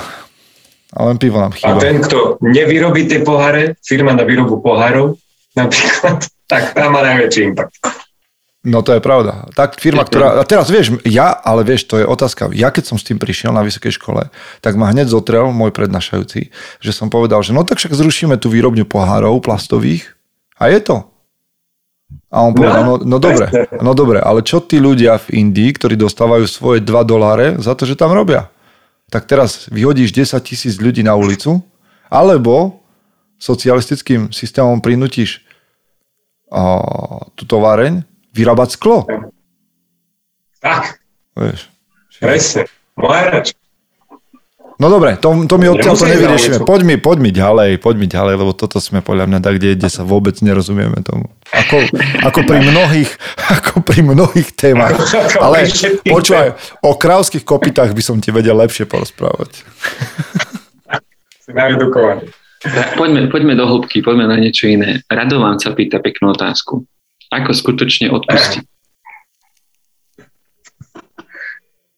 A 0.94 1.10
len 1.10 1.18
pivo 1.18 1.42
nám 1.42 1.52
chýba. 1.52 1.74
A 1.74 1.82
ten, 1.82 1.98
kto 1.98 2.38
nevyrobí 2.40 3.10
tie 3.10 3.20
poháre, 3.20 3.74
firma 3.82 4.14
na 4.14 4.22
výrobu 4.22 4.62
pohárov, 4.62 5.18
napríklad, 5.58 6.22
tak 6.50 6.72
tam 6.72 6.94
má 6.94 7.02
najväčší 7.02 7.40
impact. 7.52 7.74
No 8.68 8.84
to 8.84 8.92
je 8.92 9.00
pravda. 9.00 9.48
Tak 9.56 9.80
firma, 9.80 10.04
ktorá... 10.04 10.36
A 10.36 10.44
teraz 10.44 10.68
vieš, 10.68 11.00
ja, 11.08 11.32
ale 11.32 11.64
vieš, 11.64 11.88
to 11.88 11.96
je 11.96 12.04
otázka. 12.04 12.52
Ja 12.52 12.68
keď 12.68 12.84
som 12.92 12.96
s 13.00 13.06
tým 13.08 13.16
prišiel 13.16 13.56
na 13.56 13.64
vysokej 13.64 13.96
škole, 13.96 14.28
tak 14.60 14.76
ma 14.76 14.92
hneď 14.92 15.08
zotrel 15.08 15.48
môj 15.48 15.72
prednášajúci, 15.72 16.52
že 16.84 16.92
som 16.92 17.08
povedal, 17.08 17.40
že 17.40 17.56
no 17.56 17.64
tak 17.64 17.80
však 17.80 17.96
zrušíme 17.96 18.36
tú 18.36 18.52
výrobňu 18.52 18.84
pohárov 18.84 19.40
plastových 19.40 20.12
a 20.60 20.68
je 20.68 20.84
to. 20.84 20.96
A 22.28 22.44
on 22.44 22.52
povedal, 22.52 22.84
no, 22.84 23.00
no 23.00 23.16
dobre, 23.16 23.48
no 23.86 23.92
dobre, 23.96 24.20
ale 24.20 24.44
čo 24.44 24.60
tí 24.60 24.76
ľudia 24.76 25.16
v 25.16 25.48
Indii, 25.48 25.72
ktorí 25.72 25.96
dostávajú 25.96 26.44
svoje 26.44 26.84
2 26.84 26.92
doláre 27.08 27.56
za 27.56 27.72
to, 27.72 27.88
že 27.88 27.96
tam 27.96 28.12
robia? 28.12 28.52
Tak 29.08 29.24
teraz 29.24 29.72
vyhodíš 29.72 30.12
10 30.12 30.36
tisíc 30.44 30.76
ľudí 30.76 31.00
na 31.00 31.16
ulicu, 31.16 31.64
alebo 32.12 32.84
socialistickým 33.40 34.28
systémom 34.28 34.80
prinútiš 34.84 35.44
tú 37.36 37.44
továreň, 37.44 38.07
vyrábať 38.38 38.78
sklo. 38.78 39.02
Tak. 40.62 41.02
Vieš. 41.34 41.66
Presne. 42.22 42.70
Moja 42.98 43.42
No 44.78 44.86
dobre, 44.86 45.18
to, 45.18 45.34
to 45.50 45.58
mi 45.58 45.66
odtiaľ 45.66 45.98
to 45.98 46.06
nevyriešime. 46.06 46.62
Poď 46.62 46.80
mi, 46.86 46.94
poď 47.02 47.18
mi 47.18 47.30
ďalej, 47.34 47.82
poď 47.82 47.94
mi 47.98 48.06
ďalej, 48.06 48.34
lebo 48.38 48.54
toto 48.54 48.78
sme 48.78 49.02
podľa 49.02 49.26
mňa 49.26 49.38
tak, 49.42 49.58
kde, 49.58 49.74
kde 49.74 49.90
sa 49.90 50.06
vôbec 50.06 50.38
nerozumieme 50.38 51.02
tomu. 51.02 51.34
Ako, 51.50 51.82
ako 52.22 52.46
pri 52.46 52.62
mnohých, 52.62 53.10
ako 53.58 53.82
pri 53.82 54.06
mnohých 54.06 54.54
témach. 54.54 54.94
Ale 55.42 55.66
počúvaj, 56.06 56.54
o 56.86 56.94
krávských 56.94 57.42
kopitách 57.42 57.90
by 57.90 58.02
som 58.06 58.22
ti 58.22 58.30
vedel 58.30 58.54
lepšie 58.54 58.86
porozprávať. 58.86 59.50
Si 61.48 61.56
naredukovaný. 61.56 62.28
Poďme, 62.92 63.32
poďme 63.32 63.56
do 63.56 63.64
hĺbky, 63.64 64.04
poďme 64.04 64.28
na 64.28 64.36
niečo 64.36 64.68
iné. 64.68 65.00
Radovan 65.08 65.56
sa 65.56 65.72
pýta 65.72 65.96
peknú 65.96 66.36
otázku. 66.36 66.84
Ako 67.28 67.52
skutočne 67.52 68.08
odpustiť? 68.08 68.64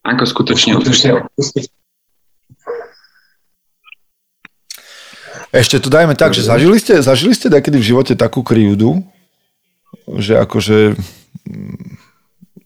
Ako 0.03 0.25
skutočne 0.27 0.75
odpustiť? 0.83 1.65
Ešte 5.51 5.83
to 5.83 5.91
dajme 5.91 6.15
tak, 6.15 6.31
že 6.31 6.47
zažili 6.47 6.79
ste, 6.79 7.03
zažili 7.03 7.35
ste 7.35 7.51
takedy 7.51 7.83
v 7.83 7.89
živote 7.95 8.15
takú 8.15 8.47
krivdu, 8.47 9.03
že 10.07 10.39
akože 10.39 10.95
mm, 11.47 11.99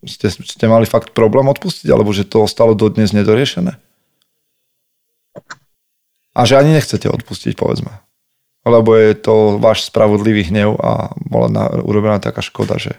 ste, 0.04 0.28
ste 0.28 0.64
mali 0.68 0.84
fakt 0.84 1.16
problém 1.16 1.48
odpustiť, 1.48 1.88
alebo 1.88 2.12
že 2.12 2.28
to 2.28 2.44
ostalo 2.44 2.76
dodnes 2.76 3.16
nedoriešené? 3.16 3.80
A 6.36 6.40
že 6.44 6.60
ani 6.60 6.76
nechcete 6.76 7.08
odpustiť, 7.08 7.56
povedzme 7.56 8.04
lebo 8.64 8.96
je 8.96 9.12
to 9.14 9.60
váš 9.60 9.92
spravodlivý 9.92 10.48
hnev 10.48 10.76
a 10.80 11.12
bola 11.20 11.48
na, 11.52 11.64
urobená 11.84 12.16
taká 12.18 12.40
škoda, 12.40 12.80
že 12.80 12.96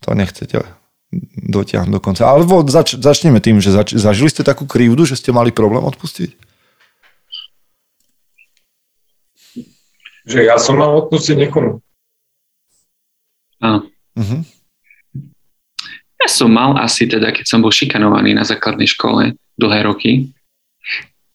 to 0.00 0.16
nechcete 0.16 0.64
dotiahnuť 1.36 1.92
do 1.92 2.00
konca. 2.02 2.26
Alebo 2.26 2.64
zač, 2.66 2.96
začneme 2.98 3.38
tým, 3.38 3.60
že 3.60 3.70
zač, 3.70 3.94
zažili 3.94 4.32
ste 4.32 4.42
takú 4.42 4.64
krivdu, 4.66 5.06
že 5.06 5.20
ste 5.20 5.30
mali 5.30 5.54
problém 5.54 5.84
odpustiť? 5.84 6.34
Že 10.24 10.40
ja 10.48 10.56
som 10.56 10.80
mal 10.80 10.90
odpustiť 11.04 11.36
niekomu. 11.36 11.84
Áno. 13.60 13.88
Uh-huh. 14.16 14.40
Ja 16.24 16.28
som 16.32 16.48
mal 16.48 16.80
asi 16.80 17.04
teda, 17.04 17.30
keď 17.36 17.44
som 17.44 17.60
bol 17.60 17.68
šikanovaný 17.68 18.32
na 18.32 18.48
základnej 18.48 18.88
škole 18.88 19.36
dlhé 19.60 19.80
roky, 19.84 20.32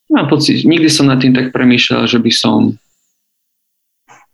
Mám 0.10 0.26
pocit, 0.26 0.66
nikdy 0.66 0.90
som 0.90 1.06
nad 1.06 1.22
tým 1.22 1.38
tak 1.38 1.54
premýšľal, 1.54 2.10
že 2.10 2.18
by 2.18 2.32
som 2.34 2.82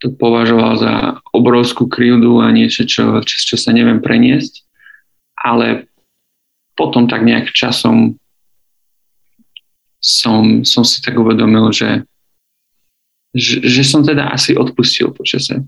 to 0.00 0.12
považoval 0.12 0.76
za 0.76 0.94
obrovskú 1.32 1.88
krivdu 1.88 2.40
a 2.40 2.52
niečo, 2.52 2.84
čo, 2.84 3.20
čo, 3.24 3.36
čo 3.52 3.56
sa 3.56 3.72
neviem 3.72 4.00
preniesť. 4.00 4.64
Ale 5.36 5.88
potom 6.76 7.08
tak 7.08 7.24
nejak 7.24 7.52
časom 7.52 8.16
som, 10.00 10.64
som 10.64 10.84
si 10.84 11.00
tak 11.00 11.16
uvedomil, 11.16 11.72
že, 11.72 12.04
že, 13.32 13.64
že 13.64 13.82
som 13.84 14.04
teda 14.04 14.32
asi 14.32 14.56
odpustil 14.56 15.12
počase. 15.12 15.64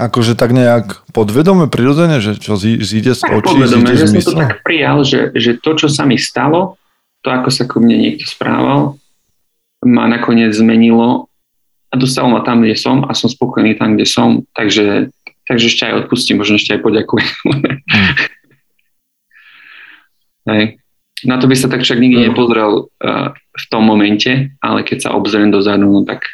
Akože 0.00 0.32
tak 0.32 0.56
nejak 0.56 1.04
podvedome, 1.12 1.68
prirodzene, 1.68 2.24
že 2.24 2.40
čo 2.40 2.56
zíde 2.56 3.12
z 3.12 3.20
očí, 3.20 3.52
podvedome, 3.52 3.92
zíde 3.92 4.00
že 4.00 4.06
som 4.08 4.20
to 4.24 4.40
tak 4.40 4.64
prijal, 4.64 5.04
že, 5.04 5.32
že 5.36 5.60
to, 5.60 5.76
čo 5.76 5.88
sa 5.92 6.08
mi 6.08 6.16
stalo, 6.16 6.80
to, 7.20 7.28
ako 7.28 7.48
sa 7.52 7.68
ku 7.68 7.84
mne 7.84 8.00
niekto 8.00 8.24
správal, 8.24 8.99
ma 9.84 10.08
nakoniec 10.08 10.52
zmenilo 10.52 11.26
a 11.90 11.96
dostalo 11.96 12.30
ma 12.30 12.40
tam, 12.44 12.62
kde 12.62 12.76
som 12.76 13.04
a 13.08 13.14
som 13.16 13.30
spokojný 13.30 13.74
tam, 13.74 13.96
kde 13.96 14.06
som, 14.06 14.42
takže, 14.54 15.08
takže 15.48 15.66
ešte 15.66 15.86
aj 15.88 15.94
odpustím, 16.06 16.38
možno 16.38 16.54
ešte 16.60 16.74
aj 16.76 16.80
poďakujem. 16.84 17.28
Hej. 20.50 20.76
Na 21.20 21.36
to 21.36 21.44
by 21.44 21.52
sa 21.52 21.68
tak 21.68 21.84
však 21.84 22.00
nikdy 22.00 22.32
nepozrel 22.32 22.88
uh, 22.88 23.36
v 23.36 23.64
tom 23.68 23.84
momente, 23.84 24.56
ale 24.64 24.80
keď 24.80 25.04
sa 25.04 25.12
obzriem 25.12 25.52
dozadu, 25.52 25.84
no 25.84 26.00
tak 26.08 26.24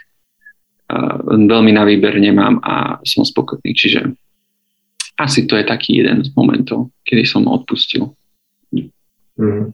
veľmi 1.26 1.74
na 1.74 1.82
výber 1.82 2.14
nemám 2.18 2.62
a 2.62 3.02
som 3.02 3.26
spokojný. 3.26 3.74
Čiže 3.74 4.14
asi 5.18 5.48
to 5.48 5.56
je 5.56 5.64
taký 5.66 5.98
jeden 5.98 6.22
z 6.22 6.30
momentov, 6.36 6.92
kedy 7.02 7.26
som 7.26 7.48
odpustil. 7.48 8.14
Mm. 9.36 9.72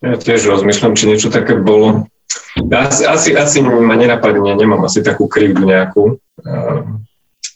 Ja 0.00 0.16
tiež 0.16 0.48
rozmýšľam, 0.48 0.96
či 0.96 1.04
niečo 1.12 1.28
také 1.28 1.60
bolo. 1.60 2.08
Asi, 2.72 3.04
asi, 3.04 3.36
asi 3.36 3.60
ma 3.60 3.94
nenapadne, 3.96 4.56
nemám 4.56 4.88
asi 4.88 5.04
takú 5.04 5.28
krivdu 5.28 5.68
nejakú, 5.68 6.16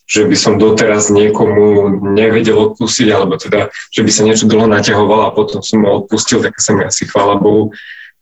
že 0.05 0.29
by 0.29 0.37
som 0.37 0.61
doteraz 0.61 1.09
niekomu 1.09 1.89
nevedel 2.13 2.55
odpustiť, 2.73 3.09
alebo 3.09 3.41
teda, 3.41 3.73
že 3.89 4.05
by 4.05 4.11
sa 4.13 4.23
niečo 4.29 4.45
dlho 4.45 4.69
naťahovalo 4.69 5.33
a 5.33 5.35
potom 5.35 5.65
som 5.65 5.89
ho 5.89 6.05
odpustil, 6.05 6.45
tak 6.45 6.61
sa 6.61 6.77
mi 6.77 6.85
asi, 6.85 7.09
chvála 7.09 7.41
Bohu, 7.41 7.73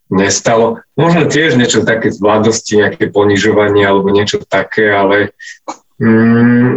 nestalo. 0.07 0.85
Možno 0.95 1.27
tiež 1.27 1.59
niečo 1.59 1.83
také 1.83 2.15
z 2.15 2.23
mladosti, 2.23 2.79
nejaké 2.79 3.11
ponižovanie 3.11 3.83
alebo 3.83 4.13
niečo 4.13 4.39
také, 4.45 4.93
ale 4.93 5.35
mm, 6.03 6.71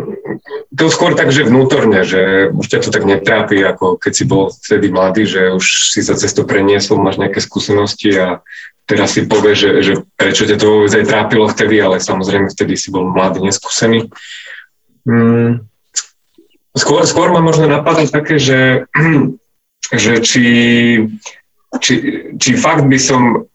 to 0.77 0.85
skôr 0.93 1.17
tak, 1.17 1.33
že 1.33 1.49
vnútorne, 1.49 2.05
že 2.05 2.53
už 2.53 2.65
ťa 2.69 2.79
to 2.85 2.89
tak 2.93 3.09
netrápi, 3.09 3.65
ako 3.65 3.97
keď 3.97 4.13
si 4.13 4.23
bol 4.29 4.53
vtedy 4.53 4.93
mladý, 4.93 5.25
že 5.25 5.41
už 5.57 5.65
si 5.97 6.05
sa 6.05 6.13
cez 6.13 6.29
to 6.38 6.45
preniesol, 6.45 7.01
máš 7.01 7.17
nejaké 7.17 7.41
skúsenosti 7.41 8.13
a 8.13 8.45
teraz 8.85 9.17
si 9.17 9.25
povie, 9.25 9.57
že, 9.57 9.81
že 9.81 9.93
prečo 10.13 10.45
ťa 10.45 10.61
to 10.61 10.65
vôbec 10.69 10.93
aj 10.93 11.09
trápilo 11.09 11.49
vtedy, 11.49 11.81
ale 11.81 11.97
samozrejme 11.97 12.53
vtedy 12.53 12.77
si 12.77 12.93
bol 12.93 13.09
mladý, 13.09 13.41
neskúsený. 13.41 14.13
Mm, 15.09 15.65
skôr, 16.77 17.01
skôr 17.09 17.33
ma 17.33 17.41
možno 17.41 17.65
napadá 17.65 18.05
také, 18.05 18.38
že, 18.38 18.85
že 20.05 20.21
či 20.21 20.45
či, 21.79 21.93
či 22.38 22.51
fakt 22.55 22.85
by 22.88 22.99
som, 22.99 23.47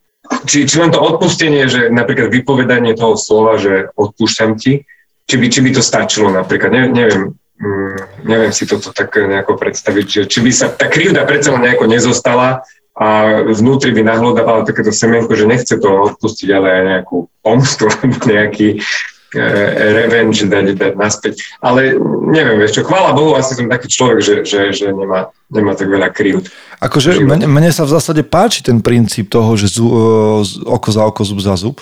či, 0.44 0.64
či 0.68 0.76
len 0.80 0.92
to 0.92 1.00
odpustenie, 1.00 1.68
že 1.68 1.88
napríklad 1.92 2.32
vypovedanie 2.32 2.96
toho 2.96 3.16
slova, 3.16 3.56
že 3.56 3.92
odpúšťam 3.96 4.56
ti, 4.60 4.84
či 5.30 5.38
by, 5.38 5.46
či 5.46 5.60
by 5.62 5.70
to 5.70 5.82
stačilo 5.82 6.28
napríklad, 6.34 6.74
ne, 6.74 6.82
neviem, 6.90 7.22
mm, 7.62 8.26
neviem 8.26 8.50
si 8.50 8.66
toto 8.66 8.90
tak 8.90 9.14
nejako 9.14 9.54
predstaviť, 9.54 10.06
že 10.10 10.22
či 10.26 10.38
by 10.42 10.50
sa 10.50 10.66
tá 10.74 10.90
krivda 10.90 11.22
predsa 11.22 11.54
len 11.54 11.70
nejako 11.70 11.86
nezostala 11.86 12.66
a 12.98 13.08
vnútri 13.46 13.94
by 13.94 14.02
nahľadávala 14.02 14.66
takéto 14.66 14.90
semienko, 14.90 15.38
že 15.38 15.46
nechce 15.46 15.78
to 15.78 15.88
odpustiť, 15.88 16.48
ale 16.50 16.68
aj 16.68 16.82
nejakú 16.90 17.16
pomstu, 17.46 17.86
nejaký, 18.34 18.82
E, 19.30 19.46
revenge 19.94 20.42
dať, 20.42 20.74
dať 20.74 20.94
naspäť. 20.98 21.38
Ale 21.62 21.94
neviem, 22.34 22.58
vieš 22.58 22.74
čo, 22.74 22.82
chvála 22.82 23.14
Bohu, 23.14 23.38
asi 23.38 23.54
som 23.54 23.70
taký 23.70 23.86
človek, 23.86 24.18
že, 24.18 24.34
že, 24.42 24.74
že 24.74 24.90
nemá, 24.90 25.30
nemá 25.46 25.78
tak 25.78 25.86
veľa 25.86 26.10
krivd. 26.10 26.50
Akože 26.82 27.22
mne, 27.22 27.46
mne 27.46 27.70
sa 27.70 27.86
v 27.86 27.94
zásade 27.94 28.26
páči 28.26 28.66
ten 28.66 28.82
princíp 28.82 29.30
toho, 29.30 29.54
že 29.54 29.70
zu, 29.70 29.86
e, 29.86 30.42
oko 30.66 30.90
za 30.90 31.06
oko, 31.06 31.22
zub 31.22 31.38
za 31.38 31.54
zub. 31.54 31.78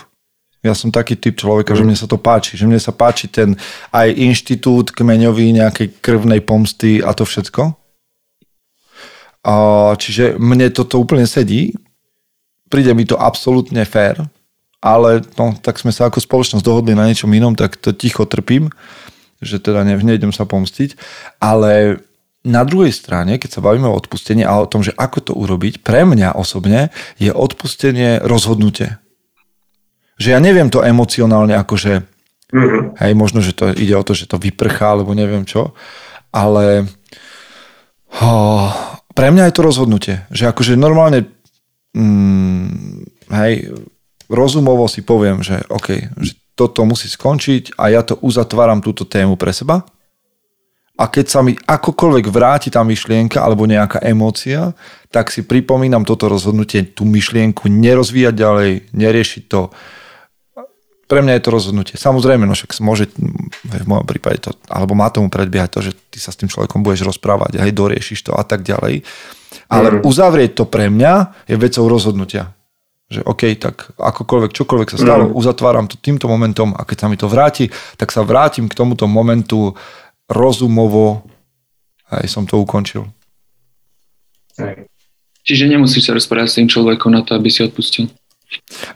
Ja 0.63 0.75
som 0.75 0.91
taký 0.91 1.15
typ 1.15 1.39
človeka, 1.39 1.75
mm. 1.75 1.79
že 1.79 1.87
mne 1.87 1.99
sa 1.99 2.07
to 2.11 2.19
páči. 2.19 2.59
Že 2.59 2.67
mne 2.67 2.81
sa 2.83 2.91
páči 2.91 3.31
ten 3.31 3.55
aj 3.95 4.09
inštitút 4.11 4.91
kmeňový 4.91 5.55
nejakej 5.55 6.03
krvnej 6.03 6.43
pomsty 6.43 6.99
a 6.99 7.15
to 7.15 7.23
všetko. 7.23 7.79
A, 9.47 9.55
čiže 9.95 10.35
mne 10.37 10.67
toto 10.75 10.99
úplne 10.99 11.25
sedí. 11.31 11.73
Príde 12.69 12.93
mi 12.93 13.07
to 13.07 13.17
absolútne 13.17 13.87
fér 13.87 14.29
ale 14.79 15.27
no, 15.35 15.55
tak 15.59 15.79
sme 15.79 15.91
sa 15.91 16.07
ako 16.07 16.23
spoločnosť 16.23 16.63
dohodli 16.63 16.95
na 16.95 17.11
niečom 17.11 17.31
inom, 17.35 17.59
tak 17.59 17.79
to 17.79 17.91
ticho 17.91 18.23
trpím, 18.23 18.71
že 19.43 19.59
teda 19.59 19.83
ne, 19.83 19.99
nejdem 19.99 20.31
sa 20.31 20.47
pomstiť, 20.47 20.95
ale 21.43 22.03
na 22.47 22.63
druhej 22.63 22.95
strane, 22.95 23.37
keď 23.37 23.59
sa 23.59 23.65
bavíme 23.65 23.91
o 23.91 23.99
odpustení 23.99 24.47
a 24.47 24.63
o 24.63 24.71
tom, 24.71 24.87
že 24.87 24.95
ako 24.95 25.19
to 25.21 25.33
urobiť, 25.35 25.83
pre 25.83 26.07
mňa 26.07 26.39
osobne 26.39 26.95
je 27.19 27.35
odpustenie 27.35 28.23
rozhodnutie. 28.23 29.03
Že 30.19 30.29
ja 30.35 30.39
neviem 30.43 30.69
to 30.69 30.83
emocionálne 30.83 31.55
akože, 31.55 31.95
mm-hmm. 32.51 32.83
hej, 32.99 33.13
možno, 33.15 33.39
že 33.41 33.55
to 33.55 33.71
ide 33.73 33.95
o 33.95 34.03
to, 34.03 34.13
že 34.13 34.27
to 34.27 34.37
vyprchá, 34.37 34.99
alebo 34.99 35.15
neviem 35.15 35.47
čo, 35.47 35.73
ale 36.35 36.91
oh, 38.19 38.71
pre 39.15 39.31
mňa 39.31 39.49
je 39.49 39.55
to 39.55 39.63
rozhodnutie, 39.63 40.17
že 40.35 40.51
akože 40.51 40.75
normálne 40.75 41.31
mm, 41.95 42.69
hej, 43.35 43.73
rozumovo 44.29 44.87
si 44.87 45.03
poviem, 45.03 45.41
že 45.41 45.63
OK, 45.73 45.89
že 46.21 46.33
toto 46.59 46.83
musí 46.83 47.07
skončiť 47.07 47.79
a 47.79 47.95
ja 47.95 48.03
to 48.03 48.19
uzatváram 48.19 48.83
túto 48.83 49.07
tému 49.07 49.39
pre 49.39 49.55
seba. 49.55 49.87
A 50.99 51.07
keď 51.07 51.27
sa 51.31 51.41
mi 51.47 51.55
akokoľvek 51.55 52.27
vráti 52.27 52.75
tá 52.75 52.83
myšlienka 52.83 53.39
alebo 53.39 53.71
nejaká 53.71 54.03
emócia, 54.03 54.75
tak 55.15 55.31
si 55.31 55.47
pripomínam 55.47 56.03
toto 56.03 56.27
rozhodnutie, 56.27 56.91
tú 56.91 57.07
myšlienku 57.07 57.71
nerozvíjať 57.71 58.35
ďalej, 58.35 58.71
neriešiť 58.91 59.43
to. 59.47 59.71
Pre 61.09 61.25
mňa 61.25 61.41
je 61.41 61.43
to 61.43 61.51
rozhodnutie. 61.51 61.97
Samozrejme, 61.97 62.45
no 62.45 62.53
však 62.53 62.77
môže, 62.85 63.09
v 63.65 63.87
mojom 63.89 64.05
prípade 64.05 64.45
to, 64.45 64.53
alebo 64.69 64.93
má 64.93 65.09
tomu 65.09 65.33
predbiehať 65.33 65.71
to, 65.73 65.81
že 65.81 65.93
ty 66.13 66.21
sa 66.21 66.29
s 66.29 66.37
tým 66.37 66.53
človekom 66.53 66.85
budeš 66.85 67.09
rozprávať, 67.09 67.57
aj 67.57 67.73
doriešiš 67.73 68.29
to 68.29 68.37
a 68.37 68.45
tak 68.45 68.61
ďalej. 68.61 69.09
Ale 69.73 69.89
mm. 69.89 70.05
uzavrieť 70.05 70.53
to 70.61 70.65
pre 70.69 70.93
mňa 70.93 71.49
je 71.49 71.57
vecou 71.57 71.89
rozhodnutia 71.89 72.53
že 73.09 73.25
OK, 73.25 73.57
tak 73.57 73.97
akokoľvek, 73.97 74.53
čokoľvek 74.53 74.89
sa 74.93 75.01
stalo, 75.01 75.33
mm. 75.33 75.33
uzatváram 75.33 75.89
to 75.89 75.97
týmto 75.97 76.29
momentom 76.29 76.77
a 76.77 76.85
keď 76.85 76.97
sa 77.01 77.07
mi 77.09 77.17
to 77.17 77.25
vráti, 77.25 77.73
tak 77.97 78.13
sa 78.13 78.21
vrátim 78.21 78.69
k 78.69 78.77
tomuto 78.77 79.09
momentu 79.09 79.73
rozumovo 80.29 81.25
a 82.13 82.21
aj 82.21 82.29
som 82.29 82.45
to 82.45 82.61
ukončil. 82.61 83.09
Čiže 85.41 85.65
nemusíš 85.73 86.05
sa 86.05 86.13
rozprávať 86.13 86.49
s 86.53 86.57
tým 86.61 86.69
človekom 86.69 87.09
na 87.09 87.25
to, 87.25 87.33
aby 87.33 87.49
si 87.49 87.65
odpustil? 87.65 88.13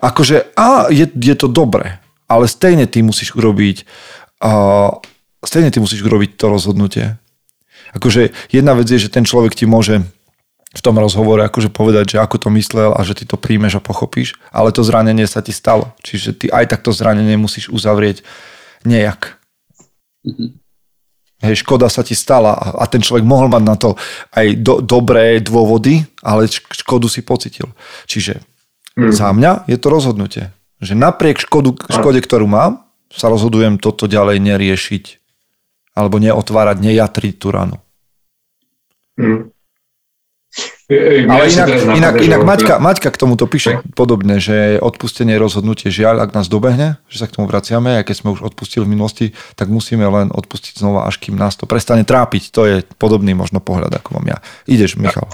Akože, 0.05 0.53
a 0.53 0.93
je, 0.93 1.09
je 1.09 1.33
to 1.33 1.49
dobré, 1.49 2.02
ale 2.33 2.49
stejne 2.49 2.89
ty 2.89 3.05
musíš 3.05 3.37
urobiť 3.37 3.85
a 4.43 4.53
stejne 5.45 5.71
ty 5.71 5.79
musíš 5.79 6.03
urobiť 6.03 6.41
to 6.41 6.47
rozhodnutie. 6.49 7.07
Akože 7.93 8.33
jedna 8.49 8.73
vec 8.73 8.89
je, 8.89 8.97
že 8.97 9.13
ten 9.13 9.29
človek 9.29 9.53
ti 9.53 9.69
môže 9.69 10.01
v 10.73 10.81
tom 10.81 10.97
rozhovore 10.97 11.45
akože 11.45 11.69
povedať, 11.69 12.17
že 12.17 12.23
ako 12.25 12.37
to 12.41 12.49
myslel 12.57 12.97
a 12.97 13.01
že 13.05 13.13
ty 13.13 13.25
to 13.29 13.37
príjmeš 13.37 13.77
a 13.77 13.85
pochopíš, 13.85 14.41
ale 14.49 14.73
to 14.73 14.81
zranenie 14.81 15.29
sa 15.29 15.45
ti 15.45 15.53
stalo. 15.53 15.93
Čiže 16.01 16.31
ty 16.33 16.47
aj 16.49 16.73
takto 16.73 16.97
zranenie 16.97 17.37
musíš 17.37 17.69
uzavrieť 17.69 18.25
nejak. 18.89 19.37
Mm-hmm. 20.25 20.49
Hej, 21.43 21.67
škoda 21.67 21.91
sa 21.91 22.07
ti 22.07 22.15
stala 22.15 22.55
a 22.55 22.87
ten 22.87 23.03
človek 23.03 23.27
mohol 23.27 23.51
mať 23.51 23.63
na 23.67 23.75
to 23.75 23.99
aj 24.31 24.47
do, 24.63 24.79
dobré 24.79 25.43
dôvody, 25.43 26.07
ale 26.23 26.47
škodu 26.49 27.11
si 27.11 27.21
pocitil. 27.27 27.67
Čiže 28.07 28.39
mm. 28.95 29.11
za 29.11 29.35
mňa 29.35 29.67
je 29.67 29.75
to 29.75 29.89
rozhodnutie, 29.91 30.55
že 30.83 30.99
napriek 30.99 31.39
škodu, 31.39 31.79
škode, 31.87 32.19
ktorú 32.19 32.51
mám, 32.51 32.83
sa 33.09 33.31
rozhodujem 33.31 33.79
toto 33.79 34.11
ďalej 34.11 34.43
neriešiť 34.43 35.05
alebo 35.95 36.19
neotvárať, 36.19 36.77
nejatriť 36.83 37.35
tú 37.39 37.49
ranu. 37.53 37.77
Mm. 39.21 39.53
Ale 40.93 41.49
inak, 41.49 41.69
inak, 41.97 42.15
inak 42.21 42.43
Maťka, 42.45 42.75
Maťka 42.77 43.09
k 43.09 43.17
tomuto 43.17 43.49
píše 43.49 43.81
podobne, 43.97 44.37
že 44.37 44.77
odpustenie 44.77 45.41
rozhodnutie 45.41 45.89
žiaľ, 45.89 46.21
ak 46.21 46.37
nás 46.37 46.53
dobehne, 46.53 47.01
že 47.09 47.25
sa 47.25 47.27
k 47.31 47.41
tomu 47.41 47.49
vraciame, 47.49 48.03
aj 48.03 48.13
keď 48.13 48.17
sme 48.21 48.29
už 48.37 48.45
odpustili 48.45 48.85
v 48.85 48.93
minulosti, 48.93 49.27
tak 49.57 49.73
musíme 49.73 50.05
len 50.05 50.29
odpustiť 50.29 50.77
znova, 50.77 51.09
až 51.09 51.17
kým 51.17 51.41
nás 51.41 51.57
to 51.57 51.65
prestane 51.65 52.05
trápiť. 52.05 52.53
To 52.53 52.69
je 52.69 52.77
podobný 53.01 53.33
možno 53.33 53.65
pohľad, 53.65 53.97
ako 53.97 54.21
mám 54.21 54.37
ja. 54.37 54.39
Ideš, 54.69 55.01
Michal. 55.01 55.33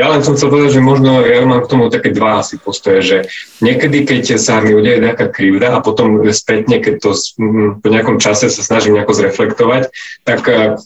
Ja 0.00 0.08
len 0.08 0.24
som 0.24 0.32
chcel 0.32 0.48
povedať, 0.48 0.80
že 0.80 0.82
možno 0.84 1.20
ja 1.20 1.44
mám 1.44 1.60
k 1.64 1.70
tomu 1.70 1.92
také 1.92 2.16
dva 2.16 2.40
asi 2.40 2.56
postoje, 2.56 3.00
že 3.04 3.16
niekedy, 3.60 4.08
keď 4.08 4.40
sa 4.40 4.64
mi 4.64 4.72
udeje 4.72 5.04
nejaká 5.04 5.28
krivda 5.28 5.76
a 5.76 5.84
potom 5.84 6.24
spätne, 6.32 6.80
keď 6.80 6.94
to 7.04 7.10
po 7.76 7.88
nejakom 7.92 8.16
čase 8.16 8.48
sa 8.48 8.62
snažím 8.64 8.96
nejako 8.96 9.12
zreflektovať, 9.12 9.92
tak 10.24 10.40
eh, 10.48 10.80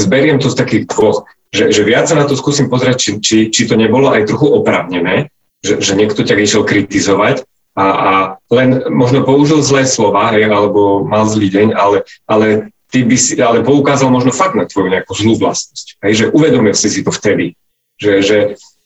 zberiem 0.00 0.40
to 0.40 0.48
z 0.48 0.56
takých 0.56 0.84
dvoch 0.88 1.28
že, 1.50 1.74
že 1.74 1.82
viac 1.82 2.06
sa 2.06 2.14
na 2.14 2.30
to 2.30 2.38
skúsim 2.38 2.70
pozrieť, 2.70 2.96
či, 2.96 3.10
či, 3.18 3.36
či 3.50 3.66
to 3.66 3.74
nebolo 3.74 4.14
aj 4.14 4.30
trochu 4.30 4.46
oprávnené, 4.54 5.34
že, 5.60 5.82
že 5.82 5.98
niekto 5.98 6.22
ťa 6.22 6.38
išiel 6.38 6.62
kritizovať 6.62 7.42
a, 7.74 7.86
a 7.86 8.12
len 8.54 8.86
možno 8.90 9.26
použil 9.26 9.58
zlé 9.62 9.82
slova, 9.86 10.30
alebo 10.30 11.02
mal 11.02 11.26
zlý 11.26 11.50
deň, 11.50 11.68
ale, 11.74 12.06
ale 12.30 12.70
ty 12.94 13.02
by 13.02 13.16
si, 13.18 13.34
ale 13.42 13.66
poukázal 13.66 14.14
možno 14.14 14.30
fakt 14.30 14.54
na 14.54 14.66
tvoju 14.66 14.94
nejakú 14.94 15.10
zlú 15.14 15.38
vlastnosť. 15.38 15.98
Hej, 16.06 16.12
že 16.14 16.24
uvedomil 16.30 16.74
si 16.74 16.86
si 16.86 17.02
to 17.02 17.10
vtedy, 17.10 17.58
že, 18.00 18.12
že 18.24 18.38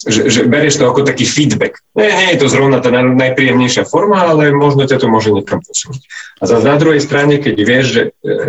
že, 0.05 0.29
že 0.29 0.41
bereš 0.45 0.77
to 0.77 0.85
ako 0.85 1.07
taký 1.07 1.25
feedback. 1.25 1.81
Nie, 1.97 2.13
nie 2.13 2.29
je 2.37 2.45
to 2.45 2.53
zrovna 2.53 2.85
tá 2.85 2.93
najpríjemnejšia 2.93 3.89
forma, 3.89 4.21
ale 4.21 4.53
možno 4.53 4.85
ťa 4.85 5.01
to 5.01 5.09
môže 5.09 5.33
niekam 5.33 5.65
posunúť. 5.65 6.05
A 6.41 6.45
zase 6.45 6.65
na 6.69 6.77
druhej 6.77 7.01
strane, 7.01 7.41
keď 7.41 7.55
vieš, 7.57 7.87
že, 7.89 8.03